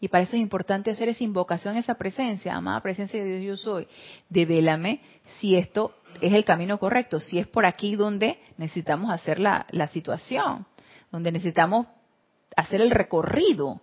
Y 0.01 0.07
para 0.07 0.23
eso 0.23 0.35
es 0.35 0.41
importante 0.41 0.91
hacer 0.91 1.09
esa 1.09 1.23
invocación, 1.23 1.75
esa 1.75 1.95
presencia, 1.95 2.55
amada 2.55 2.81
presencia 2.81 3.21
de 3.21 3.39
Dios 3.39 3.59
yo 3.59 3.71
soy. 3.71 3.87
Devélame 4.29 5.01
si 5.39 5.55
esto 5.55 5.93
es 6.21 6.33
el 6.33 6.45
camino 6.45 6.79
correcto, 6.79 7.19
si 7.19 7.39
es 7.39 7.47
por 7.47 7.65
aquí 7.65 7.95
donde 7.95 8.39
necesitamos 8.57 9.11
hacer 9.11 9.39
la, 9.39 9.65
situación, 9.91 10.65
donde 11.11 11.31
necesitamos 11.31 11.87
hacer 12.55 12.81
el 12.81 12.91
recorrido 12.91 13.81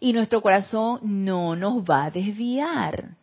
y 0.00 0.12
nuestro 0.12 0.40
corazón 0.42 1.00
no 1.02 1.56
nos 1.56 1.82
va 1.82 2.04
a 2.04 2.10
desviar. 2.10 3.16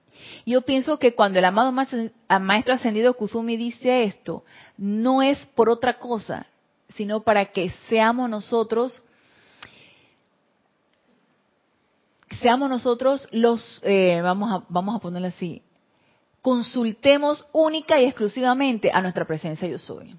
Yo 0.46 0.62
pienso 0.62 0.98
que 0.98 1.14
cuando 1.14 1.38
el 1.40 1.46
amado 1.46 1.72
Maestro 1.72 2.74
Ascendido 2.74 3.14
Kusumi 3.14 3.56
dice 3.56 4.04
esto, 4.04 4.44
no 4.78 5.22
es 5.22 5.46
por 5.56 5.70
otra 5.70 6.00
cosa, 6.00 6.48
sino 6.96 7.22
para 7.22 7.46
que 7.46 7.70
seamos 7.88 8.30
nosotros, 8.30 9.04
seamos 12.38 12.70
nosotros 12.70 13.28
los, 13.32 13.82
eh, 13.84 14.20
vamos, 14.22 14.52
a, 14.52 14.66
vamos 14.70 14.96
a 14.96 15.00
ponerlo 15.00 15.28
así, 15.28 15.62
consultemos 16.42 17.46
única 17.52 18.00
y 18.00 18.06
exclusivamente 18.06 18.92
a 18.92 19.02
nuestra 19.02 19.26
presencia 19.26 19.68
yo 19.68 19.80
soy. 19.80 20.16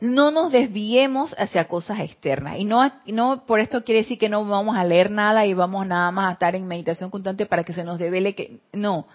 No 0.00 0.30
nos 0.30 0.52
desviemos 0.52 1.34
hacia 1.38 1.66
cosas 1.66 2.00
externas. 2.00 2.58
Y 2.58 2.64
no, 2.64 2.92
no 3.06 3.46
por 3.46 3.60
esto 3.60 3.84
quiere 3.84 4.02
decir 4.02 4.18
que 4.18 4.28
no 4.28 4.44
vamos 4.44 4.76
a 4.76 4.84
leer 4.84 5.10
nada 5.10 5.46
y 5.46 5.54
vamos 5.54 5.86
nada 5.86 6.10
más 6.10 6.28
a 6.28 6.32
estar 6.32 6.54
en 6.54 6.66
meditación 6.66 7.10
constante 7.10 7.46
para 7.46 7.64
que 7.64 7.72
se 7.72 7.84
nos 7.84 7.98
devele 7.98 8.34
que... 8.34 8.58
No. 8.72 9.06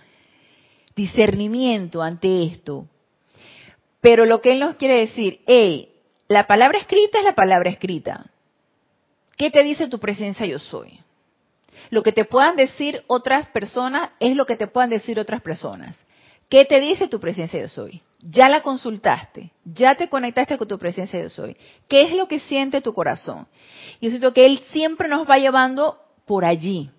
Discernimiento 0.95 2.01
ante 2.01 2.43
esto. 2.43 2.87
Pero 4.01 4.25
lo 4.25 4.41
que 4.41 4.53
él 4.53 4.59
nos 4.59 4.75
quiere 4.77 4.95
decir, 4.95 5.41
hey, 5.45 5.89
la 6.27 6.47
palabra 6.47 6.79
escrita 6.79 7.19
es 7.19 7.25
la 7.25 7.35
palabra 7.35 7.69
escrita. 7.69 8.25
¿Qué 9.37 9.51
te 9.51 9.63
dice 9.63 9.87
tu 9.87 9.99
presencia 9.99 10.45
yo 10.45 10.59
soy? 10.59 10.99
Lo 11.89 12.03
que 12.03 12.11
te 12.11 12.25
puedan 12.25 12.55
decir 12.55 13.01
otras 13.07 13.47
personas 13.47 14.11
es 14.19 14.35
lo 14.35 14.45
que 14.45 14.55
te 14.55 14.67
puedan 14.67 14.89
decir 14.89 15.19
otras 15.19 15.41
personas. 15.41 15.97
¿Qué 16.49 16.65
te 16.65 16.79
dice 16.79 17.07
tu 17.07 17.19
presencia 17.19 17.59
yo 17.59 17.67
soy? 17.67 18.01
Ya 18.19 18.49
la 18.49 18.61
consultaste, 18.61 19.51
ya 19.63 19.95
te 19.95 20.09
conectaste 20.09 20.57
con 20.57 20.67
tu 20.67 20.77
presencia 20.77 21.21
yo 21.21 21.29
soy. 21.29 21.55
¿Qué 21.87 22.03
es 22.03 22.13
lo 22.13 22.27
que 22.27 22.39
siente 22.39 22.81
tu 22.81 22.93
corazón? 22.93 23.47
Yo 24.01 24.09
siento 24.09 24.33
que 24.33 24.45
Él 24.45 24.61
siempre 24.71 25.07
nos 25.07 25.29
va 25.29 25.37
llevando 25.37 25.99
por 26.25 26.45
allí, 26.45 26.89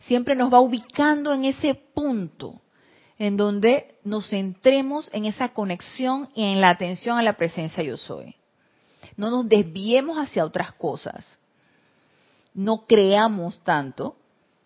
siempre 0.00 0.34
nos 0.34 0.52
va 0.52 0.60
ubicando 0.60 1.32
en 1.32 1.44
ese 1.44 1.74
punto 1.74 2.60
en 3.18 3.36
donde 3.36 3.96
nos 4.04 4.28
centremos 4.28 5.10
en 5.12 5.24
esa 5.24 5.50
conexión 5.50 6.28
y 6.34 6.44
en 6.44 6.60
la 6.60 6.70
atención 6.70 7.18
a 7.18 7.22
la 7.22 7.36
presencia 7.36 7.82
yo 7.82 7.96
soy. 7.96 8.34
No 9.16 9.30
nos 9.30 9.48
desviemos 9.48 10.18
hacia 10.18 10.44
otras 10.44 10.72
cosas. 10.74 11.38
No 12.54 12.86
creamos 12.86 13.60
tanto 13.60 14.16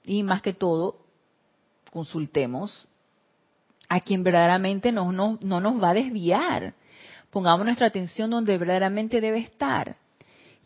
y 0.04 0.22
más 0.22 0.42
que 0.42 0.52
todo 0.52 0.98
consultemos 1.90 2.86
a 3.88 4.00
quien 4.00 4.22
verdaderamente 4.22 4.92
no, 4.92 5.10
no, 5.12 5.38
no 5.42 5.60
nos 5.60 5.82
va 5.82 5.90
a 5.90 5.94
desviar. 5.94 6.74
Pongamos 7.30 7.64
nuestra 7.64 7.88
atención 7.88 8.30
donde 8.30 8.56
verdaderamente 8.56 9.20
debe 9.20 9.38
estar. 9.38 9.96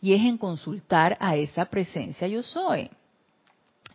Y 0.01 0.13
es 0.13 0.21
en 0.21 0.37
consultar 0.37 1.17
a 1.19 1.35
esa 1.35 1.65
presencia 1.65 2.27
yo 2.27 2.43
soy. 2.43 2.89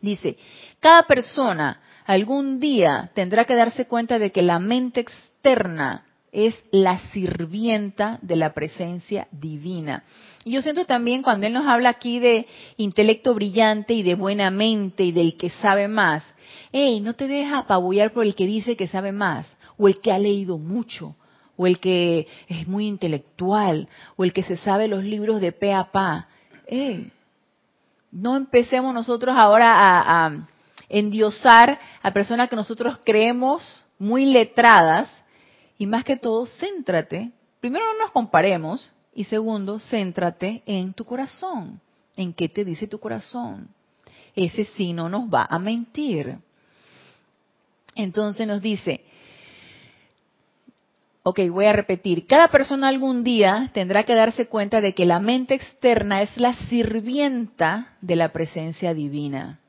Dice, 0.01 0.37
cada 0.81 1.05
persona 1.05 1.81
algún 2.07 2.59
día 2.59 3.11
tendrá 3.15 3.45
que 3.45 3.55
darse 3.55 3.87
cuenta 3.87 4.19
de 4.19 4.33
que 4.33 4.43
la 4.43 4.59
mente 4.59 5.01
externa 5.01 6.07
es 6.33 6.55
la 6.71 6.99
sirvienta 7.11 8.19
de 8.23 8.37
la 8.37 8.55
presencia 8.55 9.27
divina. 9.33 10.05
Y 10.45 10.53
yo 10.53 10.63
siento 10.63 10.85
también 10.85 11.23
cuando 11.23 11.47
él 11.47 11.53
nos 11.53 11.67
habla 11.67 11.91
aquí 11.91 12.19
de 12.19 12.47
intelecto 12.77 13.35
brillante 13.35 13.95
y 13.95 14.03
de 14.03 14.15
buena 14.15 14.51
mente 14.51 15.05
y 15.05 15.13
del 15.13 15.37
que 15.37 15.51
sabe 15.51 15.89
más, 15.89 16.23
hey, 16.73 17.01
no 17.01 17.15
te 17.15 17.27
deja 17.27 17.59
apabullar 17.59 18.13
por 18.13 18.25
el 18.25 18.35
que 18.35 18.47
dice 18.47 18.77
que 18.77 18.89
sabe 18.89 19.13
más, 19.13 19.57
o 19.77 19.89
el 19.89 19.99
que 19.99 20.13
ha 20.13 20.19
leído 20.19 20.59
mucho, 20.59 21.17
o 21.57 21.67
el 21.67 21.81
que 21.81 22.27
es 22.49 22.67
muy 22.69 22.87
intelectual, 22.87 23.89
o 24.17 24.25
el 24.25 24.33
que 24.33 24.43
se 24.43 24.57
sabe 24.57 24.89
los 24.89 25.05
libros 25.05 25.41
de 25.41 25.53
pe 25.53 25.73
a 25.73 25.91
pa. 25.91 26.29
Hey, 26.67 27.11
no 28.13 28.37
empecemos 28.37 28.95
nosotros 28.95 29.35
ahora 29.37 29.75
a 29.77 30.47
endiosar 30.89 31.79
a 32.03 32.13
personas 32.13 32.49
que 32.49 32.57
nosotros 32.57 32.99
creemos 33.05 33.85
muy 33.99 34.27
letradas, 34.27 35.09
y 35.81 35.87
más 35.87 36.05
que 36.05 36.17
todo, 36.17 36.45
céntrate, 36.45 37.33
primero 37.59 37.87
no 37.87 38.01
nos 38.01 38.11
comparemos, 38.11 38.93
y 39.15 39.25
segundo, 39.25 39.79
céntrate 39.79 40.63
en 40.67 40.93
tu 40.93 41.07
corazón, 41.07 41.81
en 42.17 42.35
qué 42.35 42.51
te 42.51 42.67
dice 42.67 42.87
tu 42.87 43.01
corazón. 43.01 43.67
Ese 44.37 44.67
sí 44.77 44.93
no 44.93 45.09
nos 45.09 45.23
va 45.23 45.47
a 45.49 45.59
mentir. 45.59 46.37
Entonces 47.95 48.47
nos 48.47 48.61
dice, 48.61 49.07
ok, 51.23 51.49
voy 51.49 51.65
a 51.65 51.73
repetir, 51.73 52.27
cada 52.27 52.49
persona 52.49 52.89
algún 52.89 53.25
día 53.25 53.71
tendrá 53.73 54.03
que 54.03 54.15
darse 54.15 54.49
cuenta 54.49 54.83
de 54.83 54.93
que 54.95 55.07
la 55.07 55.19
mente 55.19 55.55
externa 55.55 56.21
es 56.21 56.37
la 56.37 56.53
sirvienta 56.69 57.97
de 58.03 58.17
la 58.17 58.33
presencia 58.35 58.93
divina. 58.93 59.60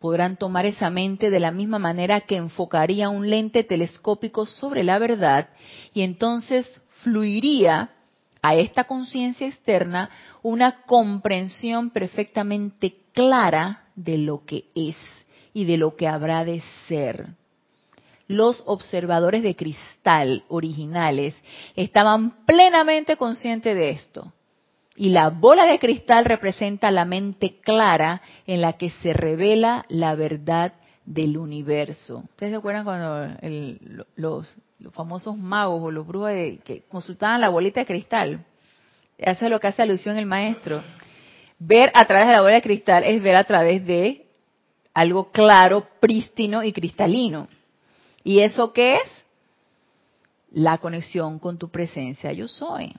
Podrán 0.00 0.36
tomar 0.36 0.64
esa 0.64 0.88
mente 0.88 1.28
de 1.28 1.40
la 1.40 1.52
misma 1.52 1.78
manera 1.78 2.22
que 2.22 2.36
enfocaría 2.36 3.10
un 3.10 3.28
lente 3.28 3.64
telescópico 3.64 4.46
sobre 4.46 4.82
la 4.82 4.98
verdad 4.98 5.50
y 5.92 6.00
entonces 6.02 6.80
fluiría 7.02 7.90
a 8.40 8.54
esta 8.54 8.84
conciencia 8.84 9.46
externa 9.46 10.08
una 10.42 10.82
comprensión 10.86 11.90
perfectamente 11.90 12.96
clara 13.12 13.84
de 13.94 14.16
lo 14.16 14.44
que 14.46 14.64
es 14.74 14.96
y 15.52 15.66
de 15.66 15.76
lo 15.76 15.96
que 15.96 16.08
habrá 16.08 16.46
de 16.46 16.62
ser 16.88 17.34
los 18.30 18.62
observadores 18.64 19.42
de 19.42 19.56
cristal 19.56 20.44
originales 20.48 21.34
estaban 21.74 22.44
plenamente 22.46 23.16
conscientes 23.16 23.74
de 23.74 23.90
esto. 23.90 24.32
Y 24.96 25.10
la 25.10 25.30
bola 25.30 25.66
de 25.66 25.78
cristal 25.78 26.24
representa 26.24 26.90
la 26.90 27.04
mente 27.04 27.60
clara 27.60 28.22
en 28.46 28.60
la 28.60 28.74
que 28.74 28.90
se 28.90 29.12
revela 29.12 29.84
la 29.88 30.14
verdad 30.14 30.74
del 31.04 31.38
universo. 31.38 32.24
¿Ustedes 32.30 32.52
se 32.52 32.56
acuerdan 32.56 32.84
cuando 32.84 33.28
los, 34.16 34.54
famosos 34.92 35.36
magos 35.36 35.82
o 35.82 35.90
los 35.90 36.06
brujos 36.06 36.32
que 36.64 36.84
consultaban 36.88 37.40
la 37.40 37.48
bolita 37.48 37.80
de 37.80 37.86
cristal? 37.86 38.44
Eso 39.16 39.44
es 39.44 39.50
lo 39.50 39.60
que 39.60 39.68
hace 39.68 39.82
alusión 39.82 40.16
el 40.16 40.26
maestro. 40.26 40.82
Ver 41.58 41.90
a 41.94 42.04
través 42.06 42.26
de 42.26 42.32
la 42.32 42.40
bola 42.40 42.54
de 42.54 42.62
cristal 42.62 43.04
es 43.04 43.22
ver 43.22 43.36
a 43.36 43.44
través 43.44 43.84
de 43.84 44.26
algo 44.94 45.30
claro, 45.30 45.86
prístino 46.00 46.62
y 46.62 46.72
cristalino. 46.72 47.48
¿Y 48.24 48.40
eso 48.40 48.72
qué 48.72 48.96
es? 48.96 49.24
La 50.52 50.78
conexión 50.78 51.38
con 51.38 51.58
tu 51.58 51.68
presencia 51.68 52.32
yo 52.32 52.48
soy. 52.48 52.94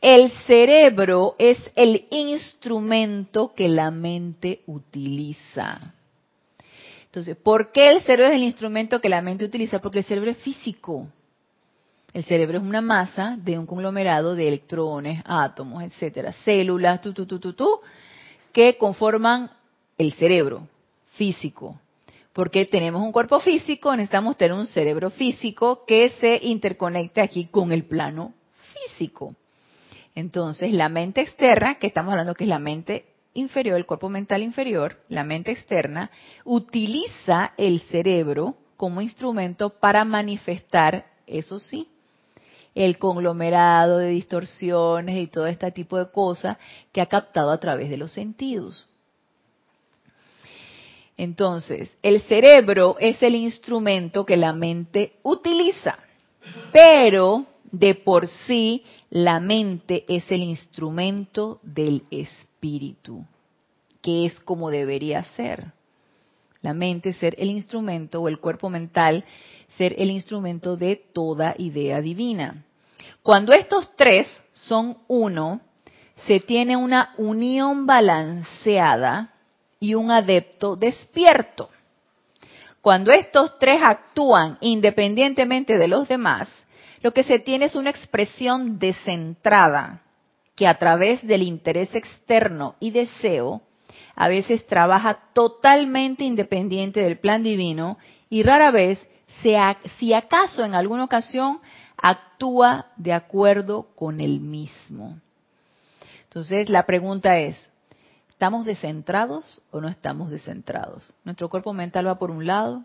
El 0.00 0.30
cerebro 0.46 1.36
es 1.38 1.58
el 1.76 2.06
instrumento 2.10 3.54
que 3.54 3.68
la 3.68 3.90
mente 3.90 4.62
utiliza. 4.66 5.94
Entonces, 7.04 7.36
¿por 7.36 7.72
qué 7.72 7.90
el 7.90 8.02
cerebro 8.02 8.32
es 8.32 8.36
el 8.36 8.44
instrumento 8.44 9.00
que 9.00 9.08
la 9.08 9.20
mente 9.20 9.44
utiliza? 9.44 9.80
Porque 9.80 9.98
el 9.98 10.04
cerebro 10.04 10.30
es 10.30 10.38
físico. 10.38 11.08
El 12.12 12.24
cerebro 12.24 12.58
es 12.58 12.64
una 12.64 12.80
masa 12.80 13.36
de 13.36 13.58
un 13.58 13.66
conglomerado 13.66 14.34
de 14.34 14.48
electrones, 14.48 15.22
átomos, 15.26 15.82
etcétera, 15.82 16.32
células, 16.32 17.00
tu, 17.02 17.12
tu, 17.12 17.26
tu, 17.26 17.38
tu, 17.38 17.52
tu, 17.52 17.80
que 18.52 18.76
conforman 18.78 19.50
el 19.98 20.12
cerebro 20.12 20.66
físico 21.12 21.78
porque 22.32 22.64
tenemos 22.64 23.02
un 23.02 23.12
cuerpo 23.12 23.40
físico, 23.40 23.94
necesitamos 23.94 24.36
tener 24.36 24.56
un 24.56 24.66
cerebro 24.66 25.10
físico 25.10 25.84
que 25.84 26.10
se 26.20 26.38
interconecte 26.42 27.20
aquí 27.20 27.46
con 27.46 27.72
el 27.72 27.84
plano 27.84 28.34
físico. 28.72 29.34
Entonces, 30.14 30.72
la 30.72 30.88
mente 30.88 31.20
externa, 31.20 31.76
que 31.76 31.86
estamos 31.86 32.12
hablando 32.12 32.34
que 32.34 32.44
es 32.44 32.48
la 32.48 32.58
mente 32.58 33.06
inferior, 33.34 33.76
el 33.76 33.86
cuerpo 33.86 34.08
mental 34.08 34.42
inferior, 34.42 34.96
la 35.08 35.24
mente 35.24 35.52
externa, 35.52 36.10
utiliza 36.44 37.52
el 37.56 37.80
cerebro 37.80 38.56
como 38.76 39.00
instrumento 39.00 39.70
para 39.70 40.04
manifestar, 40.04 41.06
eso 41.26 41.58
sí, 41.58 41.86
el 42.74 42.98
conglomerado 42.98 43.98
de 43.98 44.08
distorsiones 44.08 45.18
y 45.18 45.26
todo 45.26 45.46
este 45.46 45.70
tipo 45.72 45.98
de 45.98 46.10
cosas 46.10 46.56
que 46.92 47.00
ha 47.00 47.06
captado 47.06 47.50
a 47.50 47.58
través 47.58 47.90
de 47.90 47.96
los 47.96 48.12
sentidos. 48.12 48.86
Entonces, 51.16 51.92
el 52.02 52.22
cerebro 52.22 52.96
es 52.98 53.22
el 53.22 53.34
instrumento 53.34 54.24
que 54.24 54.38
la 54.38 54.54
mente 54.54 55.12
utiliza, 55.22 55.98
pero 56.72 57.44
de 57.70 57.94
por 57.94 58.26
sí 58.26 58.84
la 59.10 59.40
mente 59.40 60.04
es 60.08 60.30
el 60.30 60.42
instrumento 60.42 61.58
del 61.64 62.04
espíritu, 62.12 63.24
que 64.00 64.24
es 64.24 64.38
como 64.40 64.70
debería 64.70 65.24
ser. 65.36 65.72
La 66.62 66.74
mente 66.74 67.12
ser 67.14 67.34
el 67.38 67.50
instrumento 67.50 68.20
o 68.20 68.28
el 68.28 68.38
cuerpo 68.38 68.70
mental 68.70 69.24
ser 69.76 69.96
el 69.98 70.10
instrumento 70.10 70.76
de 70.76 70.96
toda 70.96 71.54
idea 71.58 72.00
divina. 72.00 72.64
Cuando 73.22 73.52
estos 73.52 73.94
tres 73.96 74.28
son 74.52 74.98
uno, 75.08 75.60
se 76.26 76.38
tiene 76.38 76.76
una 76.76 77.14
unión 77.18 77.86
balanceada 77.86 79.34
y 79.80 79.94
un 79.94 80.12
adepto 80.12 80.76
despierto. 80.76 81.68
Cuando 82.80 83.10
estos 83.10 83.58
tres 83.58 83.80
actúan 83.82 84.56
independientemente 84.60 85.78
de 85.78 85.88
los 85.88 86.06
demás, 86.08 86.48
lo 87.02 87.12
que 87.12 87.24
se 87.24 87.38
tiene 87.38 87.66
es 87.66 87.74
una 87.74 87.90
expresión 87.90 88.78
descentrada 88.78 90.02
que 90.54 90.66
a 90.66 90.78
través 90.78 91.26
del 91.26 91.42
interés 91.42 91.94
externo 91.94 92.76
y 92.80 92.90
deseo 92.90 93.62
a 94.14 94.28
veces 94.28 94.66
trabaja 94.66 95.20
totalmente 95.32 96.24
independiente 96.24 97.00
del 97.00 97.18
plan 97.18 97.42
divino 97.42 97.96
y 98.28 98.42
rara 98.42 98.70
vez, 98.70 99.00
si 99.98 100.12
acaso 100.12 100.64
en 100.64 100.74
alguna 100.74 101.04
ocasión, 101.04 101.60
actúa 101.96 102.88
de 102.96 103.12
acuerdo 103.12 103.88
con 103.94 104.20
el 104.20 104.40
mismo. 104.40 105.18
Entonces 106.24 106.68
la 106.68 106.84
pregunta 106.84 107.38
es, 107.38 107.56
¿Estamos 108.40 108.64
descentrados 108.64 109.60
o 109.70 109.82
no 109.82 109.88
estamos 109.88 110.30
descentrados? 110.30 111.12
Nuestro 111.24 111.50
cuerpo 111.50 111.74
mental 111.74 112.06
va 112.06 112.18
por 112.18 112.30
un 112.30 112.46
lado 112.46 112.84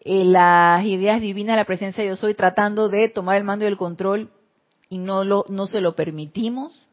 eh, 0.00 0.24
las 0.24 0.84
ideas 0.84 1.20
divinas, 1.20 1.56
la 1.56 1.64
presencia 1.64 2.04
yo 2.04 2.16
soy, 2.16 2.34
tratando 2.34 2.88
de 2.88 3.08
tomar 3.08 3.36
el 3.36 3.44
mando 3.44 3.64
y 3.64 3.68
el 3.68 3.76
control 3.76 4.30
y 4.88 4.98
no, 4.98 5.24
lo, 5.24 5.44
no 5.48 5.66
se 5.66 5.80
lo 5.80 5.94
permitimos. 5.94 6.86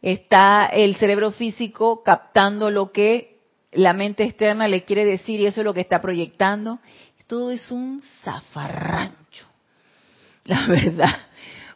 Está 0.00 0.66
el 0.66 0.96
cerebro 0.96 1.32
físico 1.32 2.02
captando 2.04 2.70
lo 2.70 2.92
que 2.92 3.38
la 3.72 3.92
mente 3.92 4.24
externa 4.24 4.68
le 4.68 4.84
quiere 4.84 5.04
decir 5.04 5.40
y 5.40 5.46
eso 5.46 5.60
es 5.60 5.64
lo 5.64 5.74
que 5.74 5.80
está 5.80 6.00
proyectando. 6.00 6.78
Todo 7.26 7.50
es 7.50 7.70
un 7.70 8.02
zafarrancho, 8.22 9.46
la 10.44 10.66
verdad. 10.66 11.18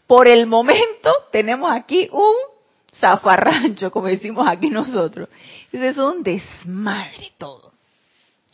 Por 0.06 0.28
el 0.28 0.46
momento 0.46 1.12
tenemos 1.30 1.70
aquí 1.70 2.08
un 2.10 2.34
zafarrancho, 2.98 3.90
como 3.90 4.06
decimos 4.06 4.46
aquí 4.48 4.70
nosotros. 4.70 5.28
Es 5.72 5.98
un 5.98 6.22
desmadre 6.22 7.32
todo. 7.38 7.71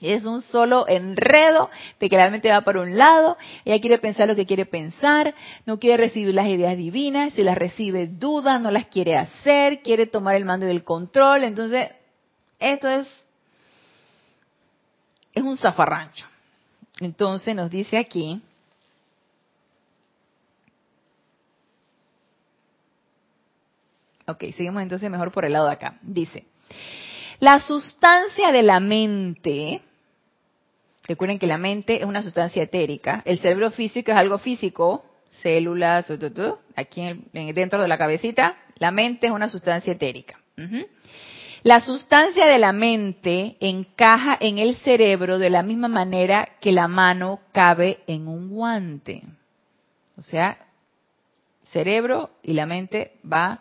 Es 0.01 0.25
un 0.25 0.43
solo 0.43 0.87
enredo 0.87 1.71
de 1.99 2.09
que 2.09 2.17
la 2.17 2.31
mente 2.31 2.51
va 2.51 2.61
por 2.61 2.77
un 2.77 2.97
lado, 2.97 3.37
ella 3.65 3.81
quiere 3.81 3.99
pensar 3.99 4.29
lo 4.29 4.37
que 4.37 4.47
quiere 4.47 4.65
pensar, 4.65 5.35
no 5.67 5.79
quiere 5.79 5.97
recibir 5.97 6.33
las 6.35 6.47
ideas 6.47 6.77
divinas, 6.77 7.33
si 7.33 7.43
las 7.43 7.59
recibe 7.59 8.07
duda, 8.07 8.61
no 8.61 8.71
las 8.71 8.87
quiere 8.87 9.17
hacer, 9.17 9.83
quiere 9.83 10.07
tomar 10.07 10.37
el 10.37 10.45
mando 10.45 10.67
y 10.67 10.71
el 10.71 10.85
control, 10.85 11.43
entonces 11.43 11.91
esto 12.61 12.89
es 12.89 13.09
es 15.35 15.43
un 15.43 15.57
zafarrancho. 15.57 16.27
Entonces 17.01 17.55
nos 17.55 17.71
dice 17.71 17.97
aquí 17.97 18.43
Ok, 24.29 24.41
seguimos 24.55 24.83
entonces 24.83 25.11
mejor 25.11 25.33
por 25.33 25.47
el 25.47 25.55
lado 25.55 25.67
de 25.67 25.73
acá. 25.73 25.99
Dice, 26.03 26.45
la 27.41 27.59
sustancia 27.61 28.53
de 28.53 28.63
la 28.63 28.79
mente 28.79 29.81
Recuerden 31.09 31.39
que 31.39 31.47
la 31.47 31.57
mente 31.57 31.97
es 31.97 32.05
una 32.05 32.23
sustancia 32.23 32.63
etérica, 32.63 33.23
el 33.25 33.39
cerebro 33.39 33.71
físico 33.71 34.11
es 34.11 34.17
algo 34.19 34.37
físico, 34.39 35.07
células, 35.41 36.05
aquí 36.77 37.23
dentro 37.33 37.81
de 37.81 37.89
la 37.89 37.97
cabecita, 37.97 38.57
la 38.77 38.91
mente 38.91 39.29
es 39.29 39.33
una 39.33 39.49
sustancia 39.49 39.95
etérica. 39.95 40.39
La 41.63 41.81
sustancia 41.81 42.47
de 42.47 42.59
la 42.59 42.73
mente 42.73 43.57
encaja 43.61 44.37
en 44.39 44.59
el 44.59 44.77
cerebro 44.77 45.39
de 45.39 45.49
la 45.49 45.63
misma 45.63 45.89
manera 45.89 46.51
que 46.61 46.73
la 46.73 46.89
mano 46.89 47.41
cabe 47.53 48.01
en 48.07 48.29
un 48.29 48.51
guante. 48.51 49.23
O 50.19 50.23
sea, 50.23 50.59
cerebro 51.73 52.33
y 52.43 52.53
la 52.53 52.67
mente 52.67 53.13
va 53.31 53.61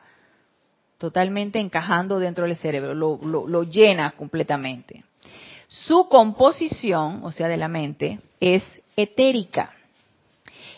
totalmente 0.97 1.59
encajando 1.59 2.19
dentro 2.19 2.45
del 2.45 2.57
cerebro, 2.57 2.93
lo 2.93 3.63
llena 3.63 4.11
completamente. 4.11 5.05
Su 5.68 6.07
composición, 6.09 7.22
o 7.24 7.32
sea, 7.32 7.47
de 7.47 7.57
la 7.57 7.68
mente, 7.68 8.20
es 8.39 8.63
etérica. 8.95 9.74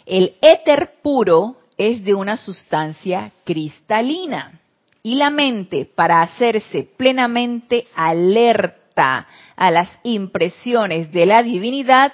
El 0.05 0.35
éter 0.41 0.95
puro 1.01 1.57
es 1.77 2.03
de 2.03 2.13
una 2.13 2.37
sustancia 2.37 3.31
cristalina. 3.45 4.59
Y 5.01 5.15
la 5.15 5.29
mente, 5.29 5.85
para 5.85 6.21
hacerse 6.21 6.83
plenamente 6.83 7.87
alerta 7.95 9.27
a 9.55 9.71
las 9.71 9.89
impresiones 10.03 11.11
de 11.11 11.25
la 11.25 11.41
divinidad, 11.41 12.11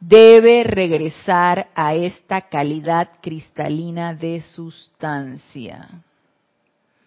debe 0.00 0.64
regresar 0.64 1.68
a 1.74 1.94
esta 1.94 2.42
calidad 2.42 3.10
cristalina 3.22 4.14
de 4.14 4.42
sustancia. 4.42 5.88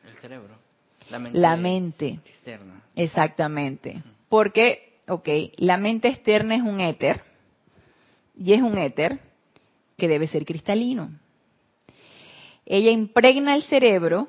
El 0.08 0.16
cerebro. 0.22 0.56
La 1.10 1.20
mente, 1.20 1.40
la 1.40 1.56
mente. 1.56 2.20
externa. 2.26 2.82
Exactamente. 2.96 4.02
Porque 4.30 4.87
ok, 5.08 5.30
la 5.58 5.78
mente 5.78 6.08
externa 6.08 6.56
es 6.56 6.62
un 6.62 6.80
éter, 6.80 7.24
y 8.38 8.54
es 8.54 8.62
un 8.62 8.78
éter 8.78 9.20
que 9.98 10.08
debe 10.08 10.28
ser 10.28 10.46
cristalino. 10.46 11.12
Ella 12.66 12.92
impregna 12.92 13.56
el 13.56 13.64
cerebro 13.64 14.28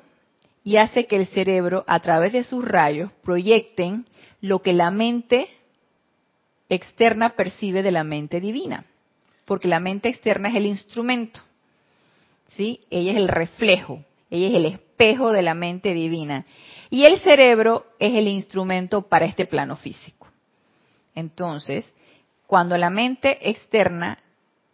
y 0.63 0.77
hace 0.77 1.05
que 1.05 1.15
el 1.15 1.27
cerebro, 1.27 1.83
a 1.87 1.99
través 1.99 2.33
de 2.33 2.43
sus 2.43 2.65
rayos, 2.65 3.11
proyecten 3.23 4.05
lo 4.41 4.59
que 4.59 4.73
la 4.73 4.91
mente 4.91 5.49
externa 6.69 7.31
percibe 7.31 7.83
de 7.83 7.91
la 7.91 8.03
mente 8.03 8.39
divina. 8.39 8.85
Porque 9.45 9.67
la 9.67 9.79
mente 9.79 10.09
externa 10.09 10.49
es 10.49 10.55
el 10.55 10.65
instrumento. 10.65 11.41
¿Sí? 12.49 12.81
Ella 12.89 13.11
es 13.11 13.17
el 13.17 13.27
reflejo, 13.27 14.03
ella 14.29 14.47
es 14.47 14.53
el 14.55 14.65
espejo 14.65 15.31
de 15.31 15.41
la 15.41 15.53
mente 15.53 15.93
divina. 15.93 16.45
Y 16.89 17.05
el 17.05 17.19
cerebro 17.19 17.85
es 17.99 18.15
el 18.15 18.27
instrumento 18.27 19.03
para 19.03 19.25
este 19.25 19.45
plano 19.45 19.75
físico. 19.75 20.18
Entonces, 21.19 21.91
cuando 22.47 22.77
la 22.77 22.89
mente 22.89 23.49
externa 23.49 24.19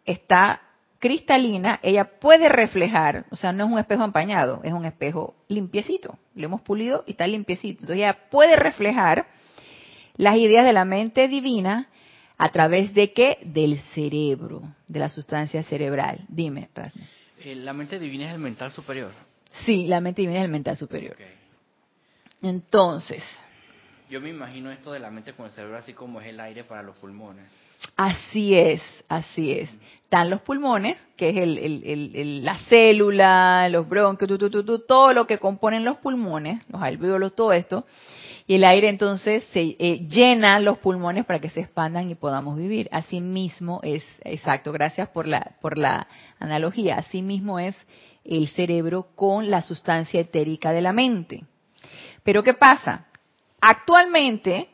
está 0.05 0.61
cristalina, 0.99 1.79
ella 1.83 2.19
puede 2.19 2.49
reflejar, 2.49 3.25
o 3.29 3.35
sea, 3.35 3.51
no 3.51 3.65
es 3.65 3.71
un 3.71 3.79
espejo 3.79 4.03
empañado, 4.03 4.61
es 4.63 4.73
un 4.73 4.85
espejo 4.85 5.35
limpiecito, 5.49 6.17
lo 6.35 6.45
hemos 6.45 6.61
pulido 6.61 7.03
y 7.05 7.11
está 7.11 7.27
limpiecito. 7.27 7.81
Entonces 7.81 7.97
ella 7.97 8.29
puede 8.31 8.55
reflejar 8.55 9.27
las 10.15 10.37
ideas 10.37 10.65
de 10.65 10.73
la 10.73 10.85
mente 10.85 11.27
divina 11.27 11.89
a 12.37 12.49
través 12.49 12.93
de 12.93 13.13
qué? 13.13 13.39
Del 13.43 13.79
cerebro, 13.93 14.63
de 14.87 14.99
la 14.99 15.09
sustancia 15.09 15.63
cerebral. 15.63 16.25
Dime, 16.27 16.69
Rasmus. 16.73 17.07
Eh, 17.43 17.55
¿La 17.55 17.73
mente 17.73 17.99
divina 17.99 18.29
es 18.29 18.33
el 18.33 18.39
mental 18.39 18.71
superior? 18.71 19.11
Sí, 19.65 19.85
la 19.85 20.01
mente 20.01 20.21
divina 20.21 20.39
es 20.39 20.45
el 20.45 20.51
mental 20.51 20.77
superior. 20.77 21.15
Entonces, 22.41 23.23
yo 24.09 24.21
me 24.21 24.29
imagino 24.29 24.71
esto 24.71 24.91
de 24.91 24.99
la 24.99 25.09
mente 25.09 25.33
con 25.33 25.45
el 25.45 25.51
cerebro 25.51 25.77
así 25.77 25.93
como 25.93 26.21
es 26.21 26.27
el 26.27 26.39
aire 26.39 26.63
para 26.63 26.83
los 26.83 26.97
pulmones. 26.97 27.45
Así 27.95 28.55
es, 28.55 28.81
así 29.07 29.51
es. 29.51 29.69
Están 30.03 30.29
los 30.29 30.41
pulmones, 30.41 30.97
que 31.17 31.29
es 31.29 31.37
el, 31.37 32.45
la 32.45 32.57
célula, 32.69 33.67
los 33.69 33.87
bronquios, 33.87 34.39
todo 34.87 35.13
lo 35.13 35.27
que 35.27 35.39
componen 35.39 35.83
los 35.83 35.97
pulmones, 35.97 36.61
los 36.69 36.81
alvéolos, 36.81 37.35
todo 37.35 37.53
esto. 37.53 37.85
Y 38.47 38.55
el 38.55 38.65
aire 38.65 38.89
entonces 38.89 39.43
se 39.51 39.75
eh, 39.79 40.05
llena 40.07 40.59
los 40.59 40.77
pulmones 40.77 41.25
para 41.25 41.39
que 41.39 41.49
se 41.49 41.61
expandan 41.61 42.09
y 42.11 42.15
podamos 42.15 42.57
vivir. 42.57 42.87
Así 42.91 43.19
mismo 43.19 43.79
es, 43.83 44.03
exacto, 44.23 44.71
gracias 44.71 45.09
por 45.09 45.27
la, 45.27 45.55
por 45.61 45.77
la 45.77 46.07
analogía. 46.39 46.97
Así 46.97 47.21
mismo 47.21 47.59
es 47.59 47.75
el 48.23 48.47
cerebro 48.49 49.07
con 49.15 49.49
la 49.49 49.61
sustancia 49.61 50.19
etérica 50.19 50.71
de 50.71 50.81
la 50.81 50.93
mente. 50.93 51.43
Pero 52.23 52.43
¿qué 52.43 52.53
pasa? 52.53 53.07
Actualmente, 53.67 54.69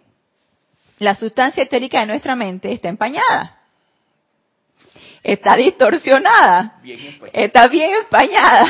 la 1.00 1.16
sustancia 1.16 1.64
etérica 1.64 2.02
de 2.02 2.08
nuestra 2.08 2.36
mente 2.36 2.74
está 2.74 2.90
empañada. 2.90 3.58
Está 5.24 5.56
distorsionada. 5.56 6.82
está 7.32 7.70
bien 7.70 7.92
empañada. 8.02 8.66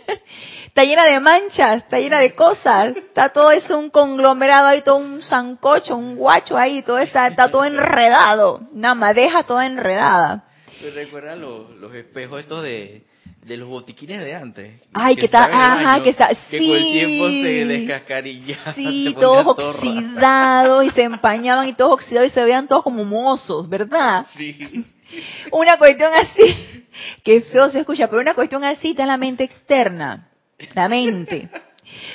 está 0.66 0.84
llena 0.84 1.06
de 1.06 1.20
manchas, 1.20 1.84
está 1.84 1.98
llena 1.98 2.20
de 2.20 2.34
cosas. 2.34 2.94
Está 2.98 3.30
todo 3.30 3.50
eso 3.50 3.78
un 3.78 3.88
conglomerado 3.88 4.66
ahí, 4.66 4.82
todo 4.82 4.96
un 4.96 5.22
sancocho, 5.22 5.96
un 5.96 6.16
guacho 6.16 6.58
ahí, 6.58 6.82
todo 6.82 6.98
está, 6.98 7.28
está 7.28 7.50
todo 7.50 7.64
enredado. 7.64 8.60
Una 8.72 8.94
madeja 8.94 9.44
toda 9.44 9.64
enredada. 9.64 10.44
¿Te 10.82 10.90
recuerdan 10.90 11.40
los, 11.40 11.70
los 11.76 11.94
espejos 11.94 12.40
estos 12.40 12.62
de, 12.62 13.06
de 13.46 13.56
los 13.56 13.68
botiquines 13.68 14.24
de 14.24 14.34
antes. 14.34 14.80
Ay, 14.92 15.14
que, 15.14 15.26
está, 15.26 15.44
ajá, 15.44 16.02
que 16.02 16.10
está, 16.10 16.28
que 16.50 16.58
con 16.58 16.76
el 16.76 16.82
tiempo 16.82 17.28
se 17.28 17.64
descascarillaban. 17.64 18.74
Sí, 18.74 19.14
todos 19.20 19.46
oxidados 19.46 20.84
y 20.84 20.90
se 20.90 21.02
empañaban 21.04 21.68
y 21.68 21.74
todos 21.74 21.92
oxidados 21.92 22.30
y 22.30 22.34
se 22.34 22.42
veían 22.42 22.66
todos 22.66 22.82
como 22.82 23.04
mozos, 23.04 23.68
¿verdad? 23.68 24.26
Sí. 24.36 24.84
Una 25.52 25.78
cuestión 25.78 26.12
así, 26.12 26.84
que 27.22 27.40
feo 27.42 27.70
se 27.70 27.78
escucha, 27.78 28.08
pero 28.08 28.20
una 28.20 28.34
cuestión 28.34 28.64
así 28.64 28.90
está 28.90 29.02
en 29.02 29.08
la 29.08 29.16
mente 29.16 29.44
externa, 29.44 30.28
la 30.74 30.88
mente. 30.88 31.48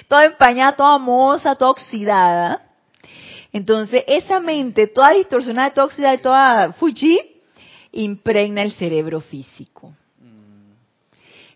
Toda 0.10 0.26
empañada, 0.26 0.76
toda 0.76 0.98
moza, 0.98 1.56
toda 1.56 1.72
oxidada. 1.72 2.62
Entonces, 3.54 4.04
esa 4.08 4.42
mente, 4.42 4.88
toda 4.88 5.12
distorsionada, 5.12 5.74
toda 5.74 5.86
oxidada 5.86 6.16
y 6.16 6.18
toda 6.18 6.74
fuchi, 6.74 7.18
impregna 7.94 8.62
el 8.64 8.74
cerebro 8.74 9.22
físico. 9.22 9.94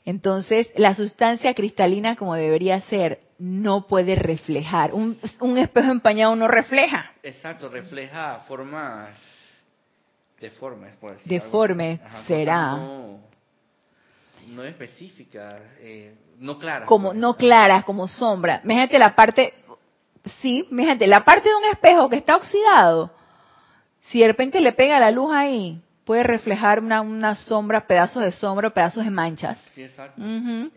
Entonces, 0.06 0.68
la 0.76 0.94
sustancia 0.94 1.54
cristalina, 1.56 2.16
como 2.16 2.36
debería 2.36 2.80
ser, 2.82 3.22
no 3.40 3.88
puede 3.88 4.16
reflejar. 4.16 4.94
Un, 4.94 5.18
espejo 5.58 5.92
empañado 5.92 6.36
no 6.36 6.48
refleja. 6.48 7.12
Exacto, 7.24 7.70
refleja 7.70 8.44
formas 8.48 9.10
deformes. 10.40 10.94
Pues, 11.00 11.18
deformes, 11.26 12.00
será. 12.28 12.78
No, 14.48 14.64
específicas, 14.64 15.60
eh, 15.80 16.14
no 16.38 16.60
claras. 16.60 16.88
Como, 16.88 17.10
pues. 17.10 17.18
no 17.18 17.36
claras, 17.36 17.84
como 17.84 18.08
sombra. 18.08 18.60
Fíjate 18.60 19.00
la 19.00 19.16
parte, 19.16 19.56
sí, 20.42 20.68
fíjate, 20.70 21.08
la 21.08 21.26
parte 21.26 21.50
de 21.50 21.56
un 21.56 21.66
espejo 21.66 22.10
que 22.10 22.18
está 22.18 22.36
oxidado, 22.36 23.12
si 24.04 24.20
de 24.20 24.28
repente 24.28 24.62
le 24.62 24.74
pega 24.74 25.00
la 25.00 25.10
luz 25.10 25.34
ahí, 25.34 25.82
puede 26.06 26.24
reflejar 26.24 26.80
una, 26.80 27.02
una 27.02 27.36
sombra, 27.36 27.86
pedazos 27.88 28.24
de 28.24 28.32
sombra, 28.32 28.70
pedazos 28.70 29.04
de 29.04 29.10
manchas. 29.10 29.58
Sí, 29.74 29.84
exacto. 29.84 30.22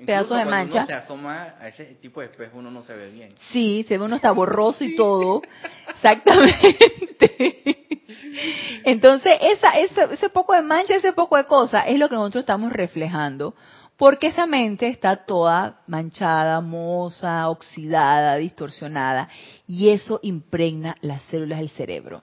pedazos 0.04 0.38
de 0.38 0.44
manchas. 0.46 0.86
Cuando 0.86 0.94
uno 0.94 1.00
se 1.00 1.04
asoma 1.04 1.54
a 1.60 1.68
ese 1.68 1.84
tipo 1.96 2.20
de 2.20 2.26
espejo, 2.26 2.58
uno 2.58 2.70
no 2.70 2.82
se 2.82 2.94
ve 2.96 3.10
bien. 3.10 3.34
Sí, 3.52 3.84
se 3.86 3.98
ve 3.98 4.04
uno 4.04 4.16
está 4.16 4.32
borroso 4.32 4.82
y 4.82 4.96
todo. 4.96 5.42
Exactamente. 5.88 7.76
Entonces, 8.84 9.34
esa, 9.42 9.78
ese, 9.78 10.14
ese 10.14 10.30
poco 10.30 10.54
de 10.54 10.62
mancha, 10.62 10.96
ese 10.96 11.12
poco 11.12 11.36
de 11.36 11.44
cosa, 11.44 11.80
es 11.80 11.98
lo 11.98 12.08
que 12.08 12.14
nosotros 12.14 12.42
estamos 12.42 12.72
reflejando. 12.72 13.54
Porque 13.98 14.28
esa 14.28 14.46
mente 14.46 14.88
está 14.88 15.26
toda 15.26 15.80
manchada, 15.88 16.60
moza, 16.60 17.48
oxidada, 17.50 18.36
distorsionada. 18.36 19.28
Y 19.66 19.90
eso 19.90 20.20
impregna 20.22 20.96
las 21.02 21.20
células 21.22 21.58
del 21.58 21.68
cerebro. 21.70 22.22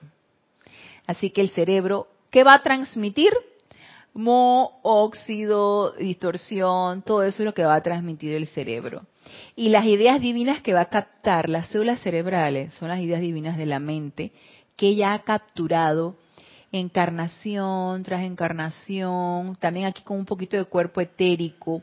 Así 1.06 1.30
que 1.30 1.42
el 1.42 1.50
cerebro 1.50 2.08
¿Qué 2.36 2.44
va 2.44 2.52
a 2.52 2.62
transmitir? 2.62 3.32
Mo, 4.12 4.80
óxido, 4.82 5.92
distorsión, 5.92 7.00
todo 7.00 7.22
eso 7.22 7.40
es 7.42 7.46
lo 7.46 7.54
que 7.54 7.64
va 7.64 7.76
a 7.76 7.82
transmitir 7.82 8.34
el 8.34 8.46
cerebro. 8.46 9.06
Y 9.56 9.70
las 9.70 9.86
ideas 9.86 10.20
divinas 10.20 10.60
que 10.60 10.74
va 10.74 10.82
a 10.82 10.90
captar 10.90 11.48
las 11.48 11.68
células 11.68 12.00
cerebrales 12.00 12.74
son 12.74 12.88
las 12.88 13.00
ideas 13.00 13.22
divinas 13.22 13.56
de 13.56 13.64
la 13.64 13.80
mente 13.80 14.32
que 14.76 14.94
ya 14.94 15.14
ha 15.14 15.20
capturado 15.20 16.16
encarnación 16.72 18.02
tras 18.02 18.22
encarnación, 18.22 19.56
también 19.56 19.86
aquí 19.86 20.02
con 20.02 20.18
un 20.18 20.26
poquito 20.26 20.58
de 20.58 20.66
cuerpo 20.66 21.00
etérico, 21.00 21.80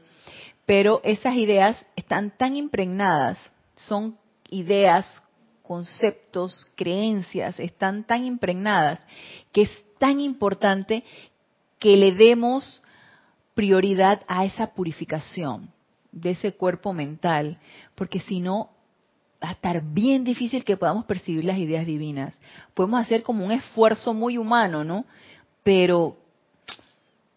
pero 0.68 1.02
esas 1.04 1.36
ideas 1.36 1.84
están 1.96 2.30
tan 2.30 2.56
impregnadas, 2.56 3.40
son 3.76 4.20
ideas, 4.52 5.24
conceptos, 5.64 6.68
creencias, 6.76 7.60
están 7.60 8.04
tan 8.04 8.24
impregnadas 8.26 9.00
que 9.52 9.68
tan 10.04 10.20
importante 10.20 11.02
que 11.80 11.96
le 11.96 12.12
demos 12.12 12.84
prioridad 13.54 14.22
a 14.28 14.44
esa 14.44 14.74
purificación 14.74 15.72
de 16.12 16.32
ese 16.32 16.56
cuerpo 16.56 16.92
mental, 16.92 17.58
porque 17.96 18.20
si 18.20 18.42
no, 18.42 18.72
va 19.42 19.48
a 19.48 19.52
estar 19.54 19.82
bien 19.82 20.26
difícil 20.26 20.66
que 20.66 20.76
podamos 20.76 21.06
percibir 21.06 21.46
las 21.46 21.58
ideas 21.58 21.86
divinas. 21.86 22.38
Podemos 22.74 23.00
hacer 23.00 23.24
como 23.24 23.46
un 23.46 23.54
esfuerzo 23.54 24.14
muy 24.14 24.38
humano, 24.38 24.84
¿no? 24.84 25.06
Pero 25.64 26.18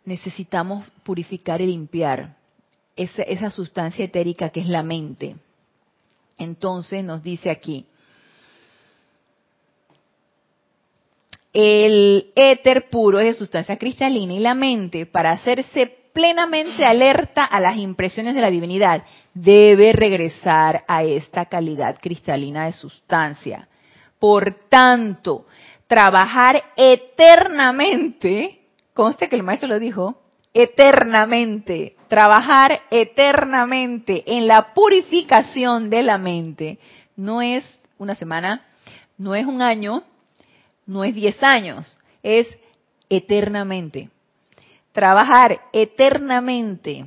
necesitamos 0.04 0.90
purificar 1.04 1.60
y 1.60 1.66
limpiar 1.66 2.34
esa, 2.96 3.22
esa 3.22 3.48
sustancia 3.50 4.04
etérica 4.04 4.50
que 4.50 4.58
es 4.58 4.66
la 4.66 4.82
mente. 4.82 5.36
Entonces 6.36 7.04
nos 7.04 7.22
dice 7.22 7.48
aquí, 7.48 7.86
El 11.58 12.32
éter 12.36 12.90
puro 12.90 13.18
es 13.18 13.24
de 13.24 13.32
sustancia 13.32 13.78
cristalina 13.78 14.34
y 14.34 14.40
la 14.40 14.52
mente, 14.52 15.06
para 15.06 15.32
hacerse 15.32 15.86
plenamente 16.12 16.84
alerta 16.84 17.46
a 17.46 17.60
las 17.60 17.78
impresiones 17.78 18.34
de 18.34 18.42
la 18.42 18.50
divinidad, 18.50 19.04
debe 19.32 19.94
regresar 19.94 20.84
a 20.86 21.02
esta 21.02 21.46
calidad 21.46 21.96
cristalina 21.98 22.66
de 22.66 22.74
sustancia. 22.74 23.68
Por 24.18 24.68
tanto, 24.68 25.46
trabajar 25.86 26.62
eternamente, 26.76 28.60
conste 28.92 29.30
que 29.30 29.36
el 29.36 29.42
maestro 29.42 29.70
lo 29.70 29.78
dijo, 29.78 30.20
eternamente, 30.52 31.96
trabajar 32.08 32.82
eternamente 32.90 34.24
en 34.26 34.46
la 34.46 34.74
purificación 34.74 35.88
de 35.88 36.02
la 36.02 36.18
mente, 36.18 36.78
no 37.16 37.40
es 37.40 37.64
una 37.96 38.14
semana, 38.14 38.66
no 39.16 39.34
es 39.34 39.46
un 39.46 39.62
año, 39.62 40.04
no 40.86 41.04
es 41.04 41.14
10 41.14 41.42
años, 41.42 41.98
es 42.22 42.46
eternamente. 43.08 44.10
Trabajar 44.92 45.60
eternamente 45.72 47.04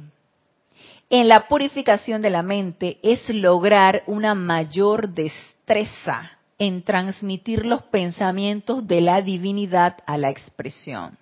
en 1.09 1.27
la 1.27 1.47
purificación 1.47 2.21
de 2.21 2.29
la 2.29 2.43
mente 2.43 2.99
es 3.01 3.27
lograr 3.29 4.03
una 4.05 4.35
mayor 4.35 5.09
destreza 5.09 6.31
en 6.59 6.83
transmitir 6.83 7.65
los 7.65 7.83
pensamientos 7.83 8.85
de 8.85 9.01
la 9.01 9.21
divinidad 9.21 9.97
a 10.05 10.17
la 10.17 10.29
expresión. 10.29 11.17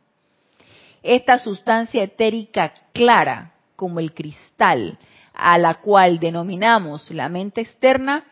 Esta 1.04 1.38
sustancia 1.38 2.04
etérica 2.04 2.74
clara, 2.92 3.54
como 3.76 4.00
el 4.00 4.14
cristal, 4.14 4.98
a 5.34 5.58
la 5.60 5.76
cual 5.76 6.20
denominamos 6.20 7.10
la 7.12 7.30
mente 7.30 7.62
externa, 7.62 8.26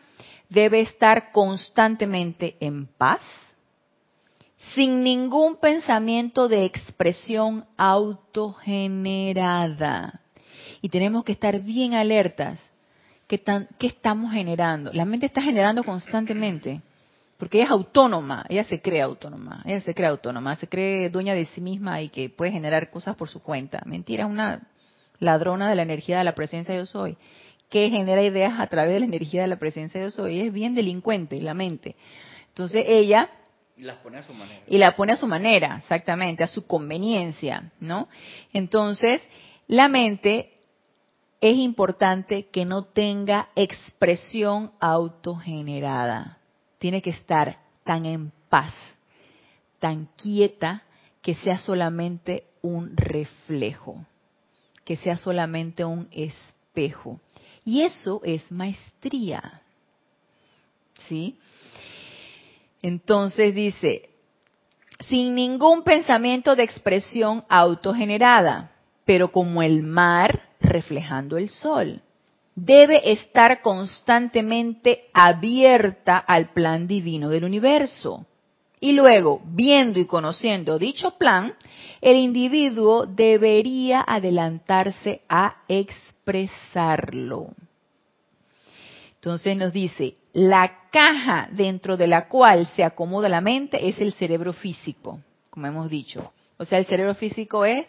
debe 0.48 0.80
estar 0.80 1.30
constantemente 1.32 2.56
en 2.60 2.86
paz, 2.86 3.20
sin 4.74 5.02
ningún 5.02 5.56
pensamiento 5.56 6.48
de 6.48 6.64
expresión 6.64 7.66
autogenerada. 7.76 10.20
Y 10.80 10.88
tenemos 10.88 11.24
que 11.24 11.32
estar 11.32 11.60
bien 11.62 11.92
alertas. 11.94 12.60
¿Qué, 13.26 13.42
estamos 13.80 14.32
generando? 14.32 14.92
La 14.92 15.04
mente 15.04 15.26
está 15.26 15.42
generando 15.42 15.82
constantemente, 15.82 16.80
porque 17.38 17.58
ella 17.58 17.66
es 17.66 17.72
autónoma, 17.72 18.46
ella 18.48 18.62
se 18.64 18.80
cree 18.80 19.02
autónoma, 19.02 19.62
ella 19.66 19.80
se 19.80 19.94
cree 19.94 20.08
autónoma, 20.08 20.54
se 20.56 20.68
cree 20.68 21.10
dueña 21.10 21.34
de 21.34 21.44
sí 21.46 21.60
misma 21.60 22.00
y 22.00 22.08
que 22.08 22.30
puede 22.30 22.52
generar 22.52 22.88
cosas 22.90 23.16
por 23.16 23.28
su 23.28 23.42
cuenta. 23.42 23.82
Mentira, 23.84 24.24
es 24.24 24.30
una 24.30 24.68
ladrona 25.18 25.68
de 25.68 25.74
la 25.74 25.82
energía 25.82 26.18
de 26.18 26.24
la 26.24 26.36
presencia 26.36 26.72
de 26.72 26.80
yo 26.80 26.86
soy, 26.86 27.16
que 27.68 27.90
genera 27.90 28.22
ideas 28.22 28.60
a 28.60 28.68
través 28.68 28.92
de 28.92 29.00
la 29.00 29.06
energía 29.06 29.42
de 29.42 29.48
la 29.48 29.56
presencia 29.56 30.00
de 30.00 30.06
yo 30.06 30.10
soy. 30.10 30.40
es 30.40 30.52
bien 30.52 30.76
delincuente, 30.76 31.42
la 31.42 31.54
mente. 31.54 31.96
Entonces 32.48 32.84
ella 32.86 33.28
y 33.76 33.82
las 33.82 33.98
pone 33.98 34.18
a 34.18 34.22
su 34.22 34.32
manera. 34.32 34.62
Y 34.66 34.78
la 34.78 34.96
pone 34.96 35.12
a 35.12 35.16
su 35.16 35.26
manera, 35.26 35.76
exactamente, 35.78 36.42
a 36.42 36.48
su 36.48 36.66
conveniencia, 36.66 37.70
¿no? 37.78 38.08
Entonces, 38.52 39.20
la 39.68 39.88
mente 39.88 40.54
es 41.40 41.56
importante 41.58 42.46
que 42.46 42.64
no 42.64 42.84
tenga 42.84 43.50
expresión 43.54 44.72
autogenerada. 44.80 46.38
Tiene 46.78 47.02
que 47.02 47.10
estar 47.10 47.58
tan 47.84 48.06
en 48.06 48.32
paz, 48.48 48.72
tan 49.78 50.08
quieta, 50.16 50.82
que 51.20 51.34
sea 51.34 51.58
solamente 51.58 52.44
un 52.62 52.96
reflejo, 52.96 54.06
que 54.84 54.96
sea 54.96 55.16
solamente 55.16 55.84
un 55.84 56.08
espejo. 56.12 57.20
Y 57.64 57.82
eso 57.82 58.20
es 58.24 58.50
maestría. 58.50 59.60
¿Sí? 61.08 61.38
Entonces 62.82 63.54
dice, 63.54 64.10
sin 65.08 65.34
ningún 65.34 65.82
pensamiento 65.82 66.56
de 66.56 66.62
expresión 66.62 67.44
autogenerada, 67.48 68.72
pero 69.04 69.30
como 69.32 69.62
el 69.62 69.82
mar 69.82 70.50
reflejando 70.60 71.36
el 71.38 71.48
sol. 71.50 72.02
Debe 72.54 73.12
estar 73.12 73.60
constantemente 73.60 75.04
abierta 75.12 76.16
al 76.16 76.52
plan 76.52 76.86
divino 76.86 77.28
del 77.28 77.44
universo. 77.44 78.26
Y 78.80 78.92
luego, 78.92 79.42
viendo 79.44 79.98
y 79.98 80.06
conociendo 80.06 80.78
dicho 80.78 81.18
plan, 81.18 81.54
el 82.00 82.16
individuo 82.16 83.06
debería 83.06 84.04
adelantarse 84.06 85.22
a 85.28 85.56
expresarlo. 85.68 87.48
Entonces 89.14 89.56
nos 89.56 89.72
dice, 89.72 90.16
la 90.36 90.90
caja 90.90 91.48
dentro 91.50 91.96
de 91.96 92.06
la 92.06 92.28
cual 92.28 92.66
se 92.76 92.84
acomoda 92.84 93.26
la 93.26 93.40
mente 93.40 93.88
es 93.88 93.98
el 94.02 94.12
cerebro 94.12 94.52
físico, 94.52 95.20
como 95.48 95.66
hemos 95.66 95.88
dicho. 95.88 96.30
O 96.58 96.66
sea, 96.66 96.76
el 96.76 96.84
cerebro 96.84 97.14
físico 97.14 97.64
es 97.64 97.86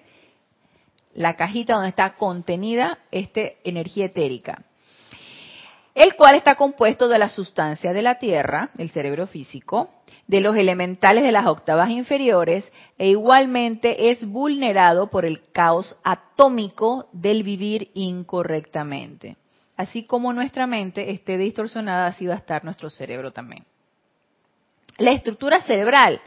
la 1.13 1.35
cajita 1.35 1.73
donde 1.73 1.89
está 1.89 2.15
contenida 2.15 2.99
esta 3.11 3.41
energía 3.65 4.05
etérica, 4.05 4.63
el 5.93 6.15
cual 6.15 6.35
está 6.35 6.55
compuesto 6.55 7.09
de 7.09 7.19
la 7.19 7.27
sustancia 7.27 7.91
de 7.91 8.01
la 8.01 8.17
Tierra, 8.17 8.69
el 8.77 8.91
cerebro 8.91 9.27
físico, 9.27 9.89
de 10.25 10.39
los 10.39 10.55
elementales 10.55 11.25
de 11.25 11.33
las 11.33 11.47
octavas 11.47 11.89
inferiores 11.89 12.63
e 12.97 13.09
igualmente 13.09 14.09
es 14.09 14.25
vulnerado 14.25 15.09
por 15.09 15.25
el 15.25 15.51
caos 15.51 15.97
atómico 16.01 17.09
del 17.11 17.43
vivir 17.43 17.91
incorrectamente 17.93 19.35
así 19.78 20.03
como 20.03 20.34
nuestra 20.34 20.67
mente 20.67 21.11
esté 21.11 21.38
distorsionada, 21.38 22.07
así 22.07 22.25
va 22.25 22.34
a 22.34 22.38
estar 22.38 22.65
nuestro 22.65 22.89
cerebro 22.89 23.32
también. 23.32 23.65
La 24.97 25.11
estructura 25.11 25.61
cerebral 25.61 26.19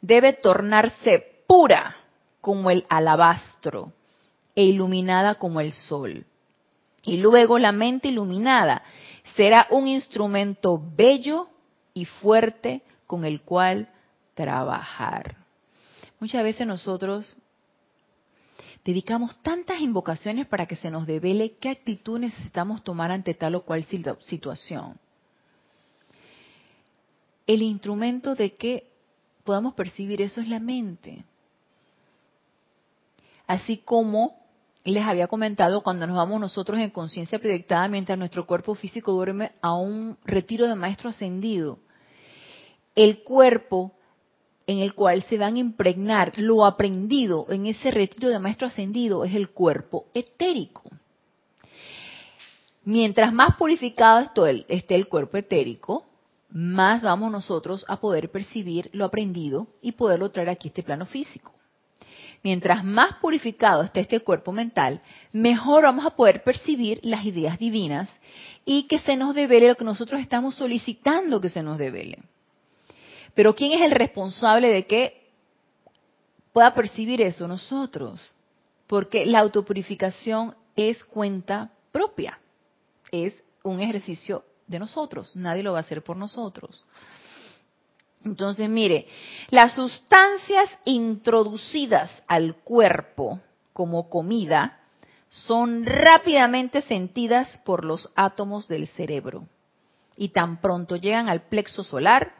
debe 0.00 0.32
tornarse 0.32 1.42
pura 1.46 1.96
como 2.40 2.70
el 2.70 2.86
alabastro 2.88 3.92
e 4.54 4.64
iluminada 4.64 5.34
como 5.34 5.60
el 5.60 5.72
sol. 5.72 6.24
Y 7.02 7.16
luego 7.18 7.58
la 7.58 7.72
mente 7.72 8.08
iluminada 8.08 8.82
será 9.34 9.66
un 9.70 9.88
instrumento 9.88 10.80
bello 10.96 11.48
y 11.94 12.04
fuerte 12.04 12.82
con 13.06 13.24
el 13.24 13.42
cual 13.42 13.88
trabajar. 14.34 15.36
Muchas 16.20 16.44
veces 16.44 16.66
nosotros 16.66 17.36
dedicamos 18.84 19.36
tantas 19.42 19.80
invocaciones 19.80 20.46
para 20.46 20.66
que 20.66 20.76
se 20.76 20.90
nos 20.90 21.06
devele 21.06 21.52
qué 21.52 21.70
actitud 21.70 22.18
necesitamos 22.18 22.82
tomar 22.82 23.10
ante 23.10 23.34
tal 23.34 23.54
o 23.54 23.62
cual 23.62 23.84
situación. 23.84 24.98
El 27.46 27.62
instrumento 27.62 28.34
de 28.34 28.54
que 28.54 28.88
podamos 29.44 29.74
percibir 29.74 30.22
eso 30.22 30.40
es 30.40 30.48
la 30.48 30.60
mente. 30.60 31.24
así 33.46 33.78
como 33.78 34.40
les 34.84 35.04
había 35.04 35.28
comentado 35.28 35.82
cuando 35.82 36.06
nos 36.06 36.16
vamos 36.16 36.40
nosotros 36.40 36.78
en 36.80 36.90
conciencia 36.90 37.38
proyectada 37.38 37.86
mientras 37.86 38.18
nuestro 38.18 38.46
cuerpo 38.46 38.74
físico 38.74 39.12
duerme 39.12 39.52
a 39.60 39.74
un 39.74 40.16
retiro 40.24 40.66
de 40.66 40.74
maestro 40.74 41.10
ascendido. 41.10 41.78
El 42.94 43.22
cuerpo 43.22 43.92
en 44.66 44.78
el 44.78 44.94
cual 44.94 45.22
se 45.24 45.38
van 45.38 45.56
a 45.56 45.60
impregnar 45.60 46.32
lo 46.36 46.64
aprendido 46.64 47.46
en 47.50 47.66
ese 47.66 47.90
retiro 47.90 48.28
de 48.28 48.38
maestro 48.38 48.68
ascendido 48.68 49.24
es 49.24 49.34
el 49.34 49.50
cuerpo 49.50 50.06
etérico. 50.14 50.82
Mientras 52.84 53.32
más 53.32 53.56
purificado 53.56 54.28
esté 54.68 54.94
el 54.94 55.08
cuerpo 55.08 55.36
etérico, 55.36 56.04
más 56.50 57.02
vamos 57.02 57.30
nosotros 57.30 57.84
a 57.88 57.98
poder 57.98 58.30
percibir 58.30 58.90
lo 58.92 59.04
aprendido 59.04 59.68
y 59.80 59.92
poderlo 59.92 60.30
traer 60.30 60.50
aquí 60.50 60.68
este 60.68 60.82
plano 60.82 61.06
físico. 61.06 61.52
Mientras 62.42 62.84
más 62.84 63.14
purificado 63.20 63.82
esté 63.82 64.00
este 64.00 64.20
cuerpo 64.20 64.50
mental, 64.50 65.00
mejor 65.32 65.84
vamos 65.84 66.04
a 66.04 66.10
poder 66.10 66.42
percibir 66.42 66.98
las 67.02 67.24
ideas 67.24 67.58
divinas 67.58 68.10
y 68.64 68.84
que 68.88 68.98
se 68.98 69.16
nos 69.16 69.34
devele 69.34 69.68
lo 69.68 69.76
que 69.76 69.84
nosotros 69.84 70.20
estamos 70.20 70.56
solicitando 70.56 71.40
que 71.40 71.48
se 71.48 71.62
nos 71.62 71.78
devele. 71.78 72.18
Pero 73.34 73.54
¿quién 73.54 73.72
es 73.72 73.80
el 73.82 73.90
responsable 73.90 74.68
de 74.68 74.86
que 74.86 75.30
pueda 76.52 76.74
percibir 76.74 77.22
eso? 77.22 77.48
Nosotros. 77.48 78.20
Porque 78.86 79.24
la 79.26 79.40
autopurificación 79.40 80.54
es 80.76 81.02
cuenta 81.04 81.70
propia. 81.90 82.38
Es 83.10 83.42
un 83.62 83.80
ejercicio 83.80 84.44
de 84.66 84.78
nosotros. 84.78 85.34
Nadie 85.36 85.62
lo 85.62 85.72
va 85.72 85.78
a 85.78 85.82
hacer 85.82 86.02
por 86.02 86.16
nosotros. 86.16 86.84
Entonces, 88.24 88.68
mire, 88.68 89.06
las 89.50 89.74
sustancias 89.74 90.70
introducidas 90.84 92.22
al 92.28 92.56
cuerpo 92.56 93.40
como 93.72 94.08
comida 94.08 94.78
son 95.28 95.84
rápidamente 95.84 96.82
sentidas 96.82 97.58
por 97.64 97.84
los 97.84 98.10
átomos 98.14 98.68
del 98.68 98.86
cerebro. 98.86 99.46
Y 100.16 100.28
tan 100.28 100.60
pronto 100.60 100.96
llegan 100.96 101.28
al 101.28 101.42
plexo 101.48 101.82
solar, 101.82 102.34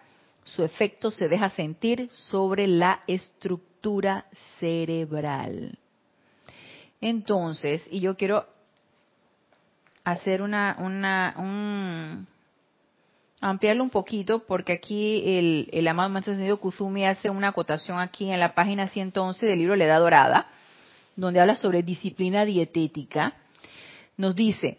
su 0.45 0.65
efecto 0.65 1.11
se 1.11 1.29
deja 1.29 1.51
sentir 1.51 2.09
sobre 2.11 2.67
la 2.67 3.03
estructura 3.07 4.27
cerebral. 4.59 5.79
Entonces, 7.01 7.87
y 7.91 8.01
yo 8.01 8.17
quiero 8.17 8.47
hacer 10.05 10.43
una, 10.43 10.77
una 10.79 11.35
un, 11.39 12.27
ampliarlo 13.41 13.83
un 13.83 13.91
poquito 13.91 14.45
porque 14.47 14.73
aquí 14.73 15.23
el, 15.25 15.69
el 15.73 15.89
amado 15.89 16.09
maestro 16.09 16.59
Kuzumi 16.59 17.05
hace 17.05 17.29
una 17.31 17.49
acotación 17.49 17.99
aquí 17.99 18.31
en 18.31 18.41
la 18.41 18.55
página 18.55 18.89
111 18.89 19.47
del 19.47 19.59
libro 19.59 19.77
La 19.77 19.85
Edad 19.85 20.01
Dorada, 20.01 20.47
donde 21.17 21.41
habla 21.41 21.57
sobre 21.57 21.83
disciplina 21.83 22.45
dietética. 22.45 23.35
Nos 24.17 24.37
dice, 24.37 24.79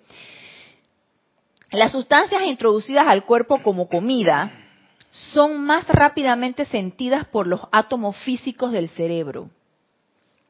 las 1.71 1.91
sustancias 1.91 2.43
introducidas 2.43 3.07
al 3.07 3.25
cuerpo 3.25 3.61
como 3.61 3.89
comida 3.89 4.62
son 5.13 5.63
más 5.63 5.87
rápidamente 5.87 6.65
sentidas 6.65 7.25
por 7.25 7.45
los 7.45 7.61
átomos 7.71 8.17
físicos 8.17 8.71
del 8.71 8.89
cerebro. 8.89 9.51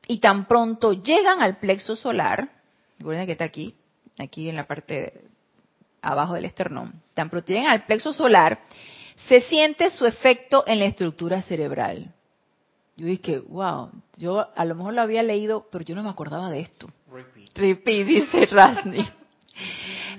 Y 0.08 0.20
tan 0.20 0.46
pronto 0.46 0.94
llegan 0.94 1.42
al 1.42 1.58
plexo 1.58 1.98
solar, 1.98 2.50
recuerden 2.98 3.26
que 3.26 3.34
está 3.34 3.44
aquí, 3.44 3.76
aquí 4.18 4.48
en 4.48 4.56
la 4.56 4.66
parte 4.66 5.22
abajo 6.02 6.36
del 6.36 6.46
esternón, 6.46 7.02
tan 7.14 7.30
pronto 7.30 7.52
llegan 7.52 7.72
al 7.72 7.86
plexo 7.86 8.14
solar, 8.14 8.62
se 9.28 9.42
siente 9.42 9.90
su 9.90 10.06
efecto 10.06 10.64
en 10.66 10.80
la 10.80 10.86
estructura 10.86 11.42
cerebral. 11.42 12.14
Yo 12.96 13.08
dije, 13.08 13.40
wow, 13.40 13.90
yo 14.16 14.48
a 14.56 14.66
lo 14.66 14.76
mejor 14.76 14.94
lo 14.94 15.02
había 15.02 15.24
leído, 15.24 15.68
pero 15.72 15.84
yo 15.84 15.94
no 15.94 16.04
me 16.04 16.10
acordaba 16.10 16.50
de 16.50 16.62
esto. 16.62 16.90
Repeat, 17.12 17.58
Repeat 17.58 18.08
dice 18.08 18.46
Rasni. 18.46 19.06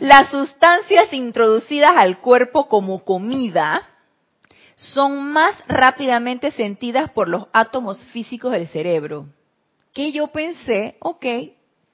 Las 0.00 0.30
sustancias 0.30 1.12
introducidas 1.12 1.92
al 1.96 2.18
cuerpo 2.18 2.68
como 2.68 3.04
comida 3.04 3.88
son 4.76 5.32
más 5.32 5.56
rápidamente 5.68 6.50
sentidas 6.50 7.10
por 7.10 7.28
los 7.28 7.46
átomos 7.52 8.04
físicos 8.06 8.52
del 8.52 8.66
cerebro. 8.68 9.26
Que 9.92 10.12
yo 10.12 10.28
pensé, 10.28 10.96
ok, 11.00 11.24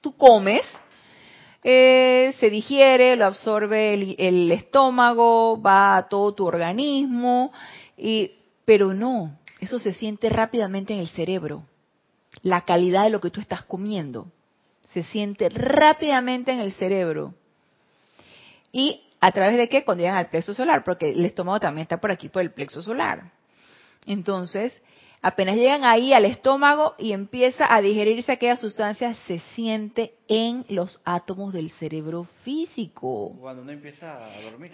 tú 0.01 0.15
comes, 0.17 0.63
eh, 1.63 2.33
se 2.39 2.49
digiere, 2.49 3.15
lo 3.15 3.25
absorbe 3.25 3.93
el, 3.93 4.51
estómago, 4.51 5.61
va 5.61 5.97
a 5.97 6.09
todo 6.09 6.33
tu 6.33 6.45
organismo, 6.45 7.51
y, 7.97 8.31
pero 8.65 8.93
no, 8.93 9.37
eso 9.59 9.77
se 9.77 9.93
siente 9.93 10.29
rápidamente 10.29 10.93
en 10.93 10.99
el 10.99 11.09
cerebro. 11.09 11.63
La 12.41 12.61
calidad 12.61 13.03
de 13.03 13.11
lo 13.11 13.21
que 13.21 13.29
tú 13.29 13.41
estás 13.41 13.63
comiendo 13.63 14.27
se 14.91 15.03
siente 15.03 15.49
rápidamente 15.49 16.51
en 16.51 16.59
el 16.59 16.71
cerebro. 16.73 17.33
Y 18.71 19.01
a 19.21 19.31
través 19.31 19.55
de 19.55 19.69
qué? 19.69 19.85
Cuando 19.85 20.01
llegan 20.01 20.17
al 20.17 20.29
plexo 20.29 20.55
solar, 20.55 20.83
porque 20.83 21.11
el 21.11 21.23
estómago 21.23 21.59
también 21.59 21.83
está 21.83 22.01
por 22.01 22.11
aquí, 22.11 22.27
por 22.27 22.41
el 22.41 22.51
plexo 22.51 22.81
solar. 22.81 23.31
Entonces, 24.07 24.81
apenas 25.21 25.57
llegan 25.57 25.83
ahí 25.83 26.11
al 26.11 26.25
estómago 26.25 26.95
y 26.97 27.13
empieza 27.13 27.71
a 27.71 27.81
digerirse 27.81 28.31
aquella 28.31 28.55
sustancia, 28.55 29.13
se 29.27 29.37
siente 29.53 30.15
en 30.27 30.65
los 30.69 30.99
átomos 31.05 31.53
del 31.53 31.69
cerebro 31.69 32.27
físico. 32.43 33.35
Cuando 33.39 33.61
uno 33.61 33.71
empieza 33.71 34.25
a 34.25 34.41
dormir. 34.41 34.71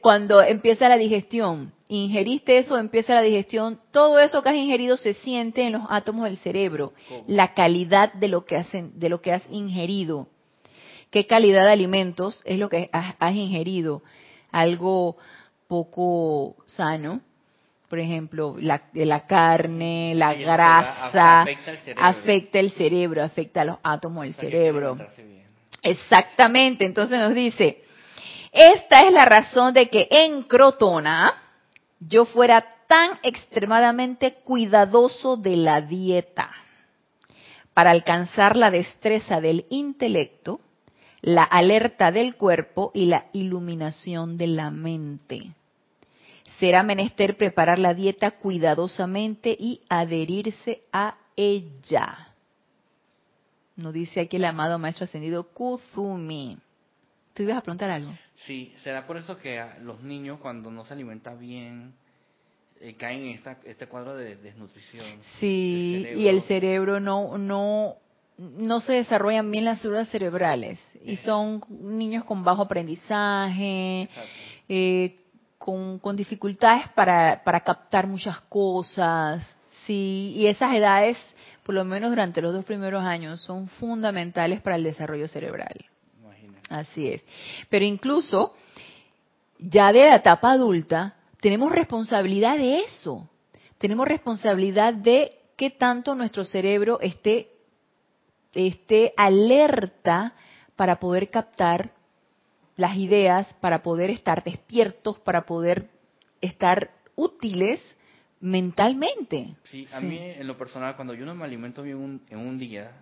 Cuando, 0.00 0.42
empieza 0.42 0.88
la 0.88 0.96
digestión. 0.96 1.72
Ingeriste 1.86 2.58
eso, 2.58 2.76
empieza 2.78 3.14
la 3.14 3.22
digestión. 3.22 3.80
Todo 3.92 4.18
eso 4.18 4.42
que 4.42 4.48
has 4.48 4.56
ingerido 4.56 4.96
se 4.96 5.14
siente 5.14 5.62
en 5.62 5.74
los 5.74 5.82
átomos 5.88 6.24
del 6.24 6.38
cerebro. 6.38 6.92
La 7.28 7.54
calidad 7.54 8.12
de 8.12 8.26
lo 8.26 8.44
que, 8.44 8.56
hacen, 8.56 8.98
de 8.98 9.08
lo 9.08 9.20
que 9.20 9.32
has 9.32 9.44
ingerido 9.50 10.26
qué 11.10 11.26
calidad 11.26 11.64
de 11.64 11.72
alimentos 11.72 12.40
es 12.44 12.58
lo 12.58 12.68
que 12.68 12.90
has, 12.92 13.34
ingerido. 13.34 14.02
Algo 14.50 15.16
poco 15.66 16.56
sano, 16.66 17.20
por 17.88 17.98
ejemplo, 17.98 18.56
la, 18.58 18.82
la 18.94 19.26
carne, 19.26 20.14
la 20.14 20.34
grasa, 20.34 21.42
afecta 21.96 22.58
el, 22.58 22.72
cerebro. 22.72 23.22
afecta 23.22 23.62
a 23.62 23.64
los 23.64 23.78
átomos 23.82 24.24
del 24.24 24.34
cerebro. 24.34 24.96
Exactamente, 25.82 26.84
entonces 26.84 27.18
nos 27.18 27.34
dice, 27.34 27.82
esta 28.52 29.06
es 29.06 29.12
la 29.12 29.24
razón 29.24 29.72
de 29.74 29.88
que 29.88 30.08
en 30.10 30.42
Crotona 30.42 31.34
yo 32.00 32.24
fuera 32.24 32.64
tan 32.86 33.18
extremadamente 33.22 34.34
cuidadoso 34.44 35.36
de 35.36 35.56
la 35.56 35.80
dieta 35.80 36.50
para 37.74 37.90
alcanzar 37.90 38.56
la 38.56 38.70
destreza 38.70 39.40
del 39.40 39.66
intelecto 39.68 40.60
la 41.20 41.42
alerta 41.42 42.12
del 42.12 42.36
cuerpo 42.36 42.90
y 42.94 43.06
la 43.06 43.26
iluminación 43.32 44.36
de 44.36 44.46
la 44.46 44.70
mente. 44.70 45.52
Será 46.58 46.82
menester 46.82 47.36
preparar 47.36 47.78
la 47.78 47.94
dieta 47.94 48.32
cuidadosamente 48.32 49.56
y 49.58 49.82
adherirse 49.88 50.82
a 50.92 51.16
ella. 51.36 52.34
Nos 53.76 53.92
dice 53.92 54.20
aquí 54.20 54.36
el 54.36 54.44
amado 54.44 54.78
Maestro 54.78 55.04
Ascendido 55.04 55.44
Kuzumi. 55.44 56.58
¿Tú 57.32 57.44
ibas 57.44 57.58
a 57.58 57.62
preguntar 57.62 57.90
algo? 57.90 58.12
Sí, 58.44 58.74
será 58.82 59.06
por 59.06 59.16
eso 59.16 59.38
que 59.38 59.64
los 59.82 60.02
niños 60.02 60.40
cuando 60.40 60.72
no 60.72 60.84
se 60.84 60.94
alimentan 60.94 61.38
bien 61.38 61.94
eh, 62.80 62.94
caen 62.94 63.26
en 63.26 63.56
este 63.64 63.86
cuadro 63.86 64.16
de 64.16 64.36
desnutrición. 64.36 65.06
Sí, 65.38 66.06
y 66.16 66.26
el 66.26 66.42
cerebro 66.42 66.98
no, 66.98 67.38
no 67.38 67.96
no 68.38 68.80
se 68.80 68.92
desarrollan 68.92 69.50
bien 69.50 69.64
las 69.64 69.80
células 69.80 70.08
cerebrales 70.08 70.78
y 71.04 71.16
son 71.16 71.62
niños 71.68 72.24
con 72.24 72.44
bajo 72.44 72.62
aprendizaje, 72.62 74.08
eh, 74.68 75.16
con, 75.58 76.16
dificultades 76.16 76.88
para, 76.90 77.42
para 77.44 77.60
captar 77.60 78.06
muchas 78.06 78.40
cosas, 78.42 79.56
sí, 79.84 80.32
y 80.36 80.46
esas 80.46 80.74
edades, 80.74 81.18
por 81.64 81.74
lo 81.74 81.84
menos 81.84 82.10
durante 82.10 82.40
los 82.40 82.54
dos 82.54 82.64
primeros 82.64 83.04
años, 83.04 83.40
son 83.42 83.68
fundamentales 83.68 84.60
para 84.62 84.76
el 84.76 84.84
desarrollo 84.84 85.28
cerebral. 85.28 85.84
Así 86.70 87.08
es. 87.08 87.24
Pero 87.68 87.84
incluso 87.84 88.54
ya 89.58 89.92
de 89.92 90.04
la 90.04 90.16
etapa 90.16 90.52
adulta, 90.52 91.16
tenemos 91.40 91.72
responsabilidad 91.72 92.56
de 92.56 92.80
eso. 92.80 93.28
Tenemos 93.78 94.06
responsabilidad 94.06 94.92
de 94.94 95.38
que 95.56 95.70
tanto 95.70 96.14
nuestro 96.14 96.44
cerebro 96.44 97.00
esté 97.00 97.48
esté 98.54 99.12
alerta 99.16 100.34
para 100.76 100.98
poder 101.00 101.30
captar 101.30 101.92
las 102.76 102.96
ideas, 102.96 103.52
para 103.60 103.82
poder 103.82 104.10
estar 104.10 104.44
despiertos, 104.44 105.18
para 105.18 105.42
poder 105.42 105.90
estar 106.40 106.90
útiles 107.16 107.80
mentalmente. 108.40 109.56
Sí, 109.64 109.86
a 109.92 110.00
mí 110.00 110.16
en 110.16 110.46
lo 110.46 110.56
personal, 110.56 110.94
cuando 110.94 111.14
yo 111.14 111.26
no 111.26 111.34
me 111.34 111.44
alimento 111.44 111.82
bien 111.82 112.20
en 112.30 112.38
un 112.38 112.56
día, 112.56 112.92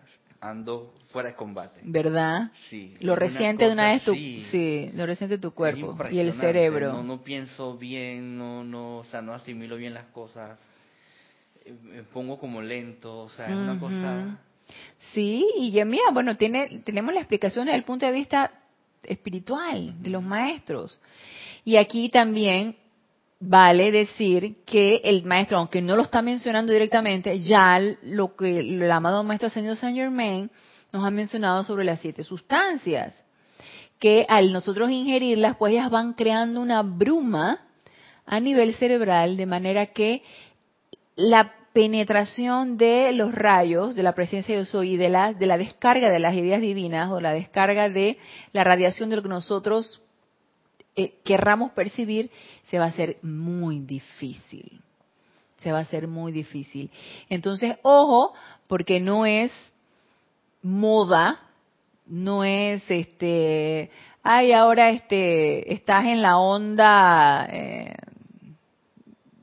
ando 0.41 0.95
fuera 1.13 1.31
de 1.31 1.35
combate. 1.35 1.81
¿Verdad? 1.85 2.51
Sí. 2.71 2.97
Lo 3.01 3.17
reciente 3.17 3.67
de 3.67 3.73
una 3.73 3.93
vez 3.93 4.05
tu, 4.05 4.15
sí. 4.15 4.91
lo 4.95 5.05
reciente 5.05 5.37
de 5.37 5.43
tu 5.43 5.53
cuerpo 5.53 5.97
y 6.11 6.19
el 6.19 6.33
cerebro. 6.35 6.93
No, 6.93 7.03
no 7.03 7.23
pienso 7.23 7.77
bien, 7.77 8.39
no, 8.39 8.65
no, 8.65 8.99
o 8.99 9.05
sea, 9.05 9.21
no 9.21 9.33
asimilo 9.35 9.77
bien 9.77 9.93
las 9.93 10.07
cosas, 10.07 10.59
eh, 11.65 11.75
me 11.83 12.03
pongo 12.03 12.39
como 12.39 12.63
lento, 12.63 13.25
o 13.25 13.29
sea, 13.31 13.47
es 13.49 13.55
una 13.55 13.79
cosa 13.79 14.39
Sí, 15.13 15.47
y 15.57 15.71
ya 15.71 15.85
mira, 15.85 16.05
bueno, 16.13 16.37
tiene, 16.37 16.81
tenemos 16.85 17.15
la 17.15 17.21
explicación 17.21 17.67
desde 17.67 17.79
el 17.79 17.85
punto 17.85 18.07
de 18.07 18.13
vista 18.13 18.53
espiritual 19.03 20.03
de 20.03 20.11
los 20.11 20.23
maestros. 20.23 20.99
Y 21.65 21.77
aquí 21.77 22.09
también 22.09 22.77
vale 23.39 23.91
decir 23.91 24.65
que 24.65 25.01
el 25.05 25.25
maestro, 25.25 25.59
aunque 25.59 25.83
no 25.83 25.97
lo 25.97 26.03
está 26.03 26.23
mencionando 26.23 26.73
directamente, 26.73 27.41
ya 27.41 27.81
lo 28.03 28.37
que 28.37 28.61
el 28.61 28.91
amado 28.91 29.23
maestro 29.25 29.49
ascendido 29.49 29.77
Saint 29.77 29.97
Germain 29.97 30.51
nos 30.93 31.05
ha 31.05 31.11
mencionado 31.11 31.65
sobre 31.65 31.85
las 31.85 32.01
siete 32.01 32.25
sustancias, 32.25 33.25
que 33.99 34.27
al 34.29 34.53
nosotros 34.53 34.91
ingerirlas, 34.91 35.57
pues 35.57 35.73
ellas 35.73 35.91
van 35.91 36.15
creando 36.15 36.61
una 36.61 36.83
bruma 36.83 37.67
a 38.27 38.41
nivel 38.41 38.75
cerebral, 38.75 39.37
de 39.37 39.47
manera 39.47 39.87
que 39.87 40.23
la 41.15 41.55
penetración 41.77 42.79
de 42.79 43.13
los 43.13 43.35
rayos 43.35 43.95
de 43.95 44.03
la 44.03 44.15
presencia 44.15 44.55
de 44.55 44.63
yo 44.63 44.65
soy 44.65 44.95
y 44.95 44.97
de 44.97 45.11
la, 45.11 45.35
de 45.35 45.45
la 45.45 45.59
descarga 45.59 46.09
de 46.09 46.19
las 46.19 46.35
ideas 46.35 46.63
divinas 46.63 47.13
o 47.13 47.21
la 47.21 47.35
descarga 47.35 47.91
de 47.91 48.17
la 48.55 48.65
radiación 48.65 49.11
de 49.11 49.17
lo 49.17 49.23
que 49.23 49.29
nosotros 49.29 50.01
eh, 50.95 51.19
querramos 51.23 51.73
percibir, 51.73 52.31
se 52.71 52.79
va 52.79 52.87
a 52.87 52.89
hacer 52.89 53.19
muy 53.21 53.81
difícil. 53.81 54.81
Se 55.59 55.71
va 55.71 55.81
a 55.81 55.83
hacer 55.83 56.09
muy 56.09 56.33
difícil. 56.33 56.91
Entonces, 57.29 57.77
ojo, 57.83 58.33
porque 58.69 58.99
no 58.99 59.27
es 59.27 59.53
moda, 60.63 61.43
no 62.07 62.43
es 62.43 62.83
este, 62.89 63.91
ay, 64.23 64.53
ahora 64.53 64.89
este, 64.89 65.75
estás 65.75 66.07
en 66.07 66.23
la 66.23 66.39
onda, 66.39 67.47
eh, 67.53 67.95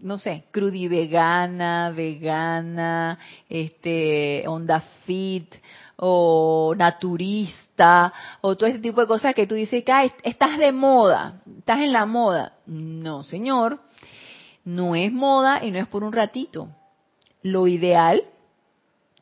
no 0.03 0.17
sé, 0.17 0.43
crudivegana, 0.51 1.91
vegana, 1.91 3.17
este, 3.47 4.43
onda 4.47 4.81
fit 5.05 5.55
o 5.95 6.75
naturista 6.77 8.13
o 8.41 8.57
todo 8.57 8.69
ese 8.69 8.79
tipo 8.79 8.99
de 8.99 9.07
cosas 9.07 9.33
que 9.33 9.47
tú 9.47 9.55
dices 9.55 9.83
que 9.83 10.11
estás 10.23 10.57
de 10.57 10.73
moda, 10.73 11.41
estás 11.57 11.79
en 11.79 11.93
la 11.93 12.05
moda. 12.05 12.57
No, 12.65 13.23
señor, 13.23 13.79
no 14.65 14.95
es 14.95 15.11
moda 15.11 15.63
y 15.63 15.71
no 15.71 15.79
es 15.79 15.87
por 15.87 16.03
un 16.03 16.11
ratito. 16.11 16.67
Lo 17.41 17.67
ideal 17.67 18.23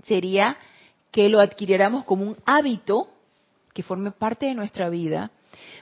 sería 0.04 0.58
que 1.12 1.30
lo 1.30 1.42
adquiriéramos 1.42 2.06
como 2.06 2.26
un 2.26 2.38
hábito 2.46 3.10
que 3.74 3.84
forme 3.84 4.12
parte 4.12 4.48
de 4.48 4.56
nuestra 4.56 4.90
vida, 4.90 5.32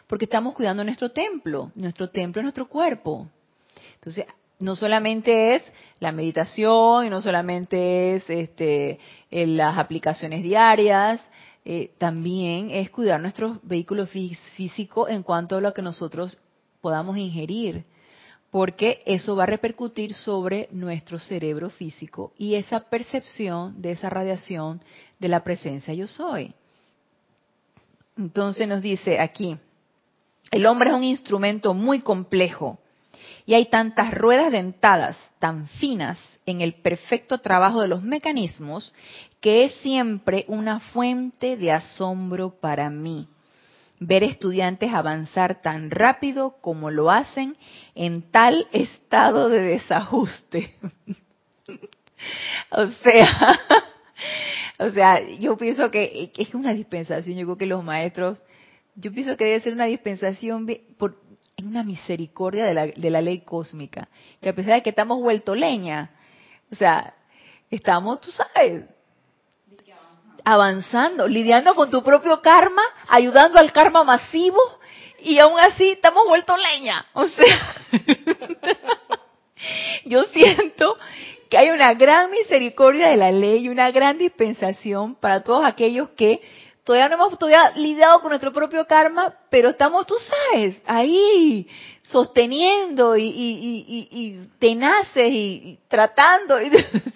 porque 0.07 0.25
estamos 0.25 0.53
cuidando 0.53 0.83
nuestro 0.83 1.11
templo, 1.11 1.71
nuestro 1.75 2.09
templo 2.09 2.41
es 2.41 2.43
nuestro 2.43 2.67
cuerpo. 2.67 3.29
Entonces, 3.95 4.25
no 4.59 4.75
solamente 4.75 5.55
es 5.55 5.63
la 5.99 6.11
meditación 6.11 7.05
y 7.05 7.09
no 7.09 7.21
solamente 7.21 8.15
es 8.15 8.29
este, 8.29 8.99
las 9.31 9.77
aplicaciones 9.77 10.43
diarias, 10.43 11.21
eh, 11.65 11.91
también 11.97 12.69
es 12.71 12.89
cuidar 12.89 13.21
nuestro 13.21 13.59
vehículo 13.63 14.05
físico 14.05 15.07
en 15.07 15.23
cuanto 15.23 15.57
a 15.57 15.61
lo 15.61 15.73
que 15.73 15.81
nosotros 15.81 16.37
podamos 16.81 17.17
ingerir, 17.17 17.83
porque 18.51 19.01
eso 19.05 19.35
va 19.35 19.43
a 19.43 19.47
repercutir 19.47 20.13
sobre 20.13 20.67
nuestro 20.71 21.19
cerebro 21.19 21.69
físico 21.69 22.33
y 22.37 22.55
esa 22.55 22.81
percepción 22.81 23.81
de 23.81 23.91
esa 23.91 24.09
radiación 24.09 24.81
de 25.19 25.27
la 25.27 25.43
presencia 25.43 25.93
yo 25.93 26.07
soy. 26.07 26.53
Entonces 28.17 28.67
nos 28.67 28.81
dice 28.81 29.19
aquí, 29.19 29.57
el 30.51 30.65
hombre 30.65 30.89
es 30.89 30.95
un 30.95 31.03
instrumento 31.03 31.73
muy 31.73 32.01
complejo 32.01 32.79
y 33.49 33.55
hay 33.55 33.65
tantas 33.65 34.13
ruedas 34.13 34.51
dentadas 34.51 35.17
tan 35.39 35.67
finas 35.67 36.19
en 36.45 36.61
el 36.61 36.75
perfecto 36.75 37.39
trabajo 37.39 37.81
de 37.81 37.87
los 37.87 38.03
mecanismos 38.03 38.93
que 39.41 39.63
es 39.63 39.73
siempre 39.81 40.45
una 40.47 40.79
fuente 40.79 41.57
de 41.57 41.71
asombro 41.71 42.51
para 42.59 42.91
mí. 42.91 43.27
Ver 43.99 44.23
estudiantes 44.23 44.93
avanzar 44.93 45.63
tan 45.63 45.89
rápido 45.89 46.57
como 46.61 46.91
lo 46.91 47.09
hacen 47.09 47.57
en 47.95 48.21
tal 48.29 48.67
estado 48.71 49.49
de 49.49 49.61
desajuste. 49.61 50.75
o 52.69 52.85
sea, 52.85 53.59
o 54.77 54.91
sea, 54.91 55.27
yo 55.39 55.57
pienso 55.57 55.89
que 55.89 56.31
es 56.37 56.53
una 56.53 56.75
dispensación, 56.75 57.35
yo 57.35 57.45
creo 57.47 57.57
que 57.57 57.65
los 57.65 57.83
maestros, 57.83 58.43
yo 58.93 59.11
pienso 59.11 59.35
que 59.37 59.45
debe 59.45 59.59
ser 59.61 59.73
una 59.73 59.85
dispensación 59.85 60.67
por, 60.99 61.17
es 61.59 61.65
una 61.65 61.83
misericordia 61.83 62.65
de 62.65 62.73
la, 62.73 62.87
de 62.87 63.09
la 63.09 63.21
ley 63.21 63.41
cósmica, 63.41 64.07
que 64.41 64.49
a 64.49 64.55
pesar 64.55 64.75
de 64.75 64.83
que 64.83 64.91
estamos 64.91 65.19
vuelto 65.19 65.55
leña, 65.55 66.11
o 66.71 66.75
sea, 66.75 67.13
estamos, 67.69 68.21
tú 68.21 68.31
sabes, 68.31 68.85
avanzando, 70.45 71.27
lidiando 71.27 71.75
con 71.75 71.91
tu 71.91 72.01
propio 72.01 72.41
karma, 72.41 72.81
ayudando 73.09 73.59
al 73.59 73.73
karma 73.73 74.05
masivo, 74.05 74.59
y 75.21 75.37
aún 75.39 75.59
así 75.59 75.91
estamos 75.91 76.25
vuelto 76.27 76.55
leña. 76.55 77.05
O 77.13 77.27
sea, 77.27 77.75
yo 80.05 80.23
siento 80.23 80.97
que 81.49 81.57
hay 81.57 81.71
una 81.71 81.93
gran 81.93 82.31
misericordia 82.31 83.09
de 83.09 83.17
la 83.17 83.31
ley 83.31 83.65
y 83.65 83.69
una 83.69 83.91
gran 83.91 84.17
dispensación 84.17 85.15
para 85.15 85.43
todos 85.43 85.65
aquellos 85.65 86.09
que 86.11 86.41
todavía 86.89 87.07
no 87.07 87.23
hemos 87.23 87.37
todavía 87.37 87.69
lidiado 87.75 88.19
con 88.19 88.29
nuestro 88.29 88.51
propio 88.51 88.83
karma, 88.87 89.31
pero 89.51 89.69
estamos, 89.69 90.07
tú 90.07 90.15
sabes, 90.17 90.81
ahí 90.87 91.67
sosteniendo 92.01 93.15
y, 93.15 94.49
tenaces 94.57 95.31
y, 95.31 95.77
tratando. 95.87 96.57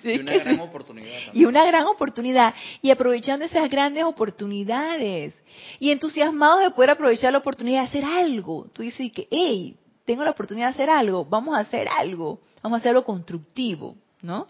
Y, 0.03 0.19
una 0.19 0.37
gran 0.37 0.59
oportunidad. 0.59 1.19
Y 1.33 1.45
una 1.45 1.65
gran 1.65 1.87
oportunidad. 1.87 2.53
Y 2.83 2.91
aprovechando 2.91 3.45
esas 3.45 3.67
grandes 3.67 4.03
oportunidades. 4.03 5.41
Y 5.79 5.89
entusiasmados 5.89 6.59
de 6.59 6.69
poder 6.69 6.91
aprovechar 6.91 7.31
la 7.31 7.39
oportunidad 7.39 7.81
de 7.81 7.87
hacer 7.87 8.05
algo. 8.05 8.67
Tú 8.73 8.83
dices 8.83 9.11
que, 9.11 9.27
hey, 9.31 9.75
tengo 10.05 10.23
la 10.23 10.31
oportunidad 10.31 10.67
de 10.67 10.73
hacer 10.73 10.89
algo, 10.91 11.25
vamos 11.25 11.57
a 11.57 11.61
hacer 11.61 11.87
algo, 11.87 12.39
vamos 12.61 12.77
a 12.77 12.79
hacer 12.79 12.89
algo 12.89 13.05
constructivo, 13.05 13.95
¿no? 14.21 14.45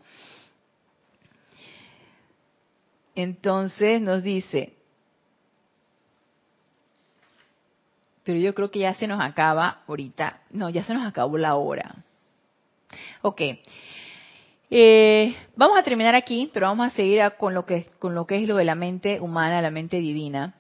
Entonces 3.16 4.02
nos 4.02 4.22
dice, 4.24 4.74
pero 8.24 8.40
yo 8.40 8.54
creo 8.54 8.72
que 8.72 8.80
ya 8.80 8.94
se 8.94 9.08
nos 9.08 9.22
acaba 9.22 9.82
ahorita. 9.88 10.42
No, 10.52 10.70
ya 10.70 10.84
se 10.84 10.94
nos 10.94 11.06
acabó 11.06 11.38
la 11.38 11.56
hora. 11.56 11.96
Ok. 13.22 13.42
Eh, 14.70 15.36
vamos 15.56 15.78
a 15.78 15.84
terminar 15.84 16.16
aquí, 16.16 16.50
pero 16.54 16.68
vamos 16.68 16.88
a 16.88 16.96
seguir 16.96 17.22
con 17.38 17.54
lo 17.54 17.66
que 17.66 17.86
con 18.00 18.16
lo 18.16 18.26
que 18.26 18.38
es 18.38 18.48
lo 18.48 18.56
de 18.56 18.66
la 18.66 18.76
mente 18.76 19.20
humana, 19.20 19.62
la 19.62 19.70
mente 19.70 20.00
divina, 20.00 20.56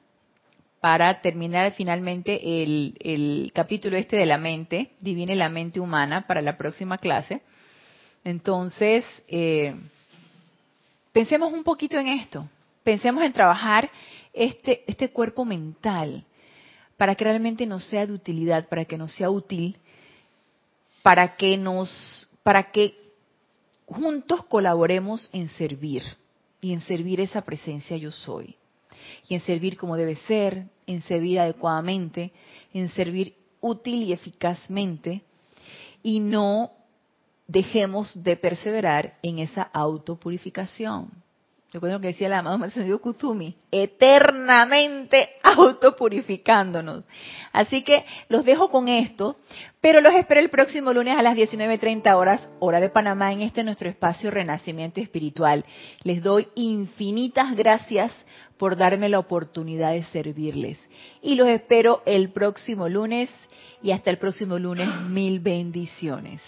para 0.79 1.21
terminar 1.21 1.71
finalmente 1.71 2.63
el, 2.63 2.95
el 2.99 3.51
capítulo 3.55 3.97
este 3.97 4.17
de 4.17 4.25
la 4.25 4.37
mente 4.37 4.91
divina 4.99 5.33
y 5.33 5.37
la 5.37 5.49
mente 5.49 5.79
humana 5.79 6.27
para 6.27 6.41
la 6.41 6.57
próxima 6.57 6.97
clase. 6.97 7.41
Entonces, 8.23 9.03
eh, 9.27 9.75
pensemos 11.11 11.51
un 11.53 11.63
poquito 11.63 11.97
en 11.97 12.09
esto. 12.09 12.47
Pensemos 12.83 13.23
en 13.23 13.33
trabajar 13.33 13.89
este 14.33 14.83
este 14.85 15.09
cuerpo 15.09 15.45
mental 15.45 16.23
para 17.03 17.15
que 17.15 17.25
realmente 17.25 17.65
nos 17.65 17.83
sea 17.83 18.07
de 18.07 18.13
utilidad, 18.13 18.69
para 18.69 18.85
que 18.85 18.97
nos 18.97 19.11
sea 19.11 19.29
útil, 19.29 19.75
para 21.01 21.35
que 21.35 21.57
nos, 21.57 22.29
para 22.43 22.71
que 22.71 22.95
juntos 23.85 24.45
colaboremos 24.45 25.29
en 25.33 25.49
servir 25.49 26.01
y 26.61 26.71
en 26.71 26.79
servir 26.79 27.19
esa 27.19 27.41
presencia 27.41 27.97
yo 27.97 28.09
soy 28.09 28.55
y 29.27 29.35
en 29.35 29.41
servir 29.41 29.75
como 29.75 29.97
debe 29.97 30.15
ser, 30.15 30.67
en 30.87 31.01
servir 31.01 31.41
adecuadamente, 31.41 32.31
en 32.73 32.87
servir 32.87 33.35
útil 33.59 34.03
y 34.03 34.13
eficazmente 34.13 35.23
y 36.03 36.21
no 36.21 36.71
dejemos 37.47 38.23
de 38.23 38.37
perseverar 38.37 39.17
en 39.21 39.39
esa 39.39 39.63
autopurificación. 39.63 41.11
Recuerdo 41.73 41.99
que 41.99 42.07
decía 42.09 42.27
el 42.27 42.33
amado 42.33 42.59
Maestro 42.59 43.01
Kuzumi, 43.01 43.55
eternamente 43.71 45.29
autopurificándonos. 45.43 47.03
Así 47.51 47.81
que 47.81 48.05
los 48.29 48.45
dejo 48.45 48.69
con 48.69 48.87
esto, 48.87 49.37
pero 49.81 49.99
los 49.99 50.13
espero 50.13 50.39
el 50.39 50.51
próximo 50.51 50.93
lunes 50.93 51.17
a 51.17 51.23
las 51.23 51.35
19.30 51.35 52.15
horas, 52.15 52.47
hora 52.59 52.79
de 52.79 52.89
Panamá, 52.89 53.33
en 53.33 53.41
este 53.41 53.63
nuestro 53.63 53.89
espacio 53.89 54.29
Renacimiento 54.29 55.01
Espiritual. 55.01 55.65
Les 56.03 56.21
doy 56.21 56.47
infinitas 56.53 57.55
gracias 57.55 58.11
por 58.59 58.77
darme 58.77 59.09
la 59.09 59.17
oportunidad 59.17 59.93
de 59.93 60.03
servirles. 60.03 60.77
Y 61.23 61.33
los 61.33 61.47
espero 61.47 62.03
el 62.05 62.33
próximo 62.33 62.87
lunes 62.87 63.31
y 63.81 63.93
hasta 63.93 64.11
el 64.11 64.19
próximo 64.19 64.59
lunes, 64.59 64.87
mil 65.09 65.39
bendiciones. 65.39 66.39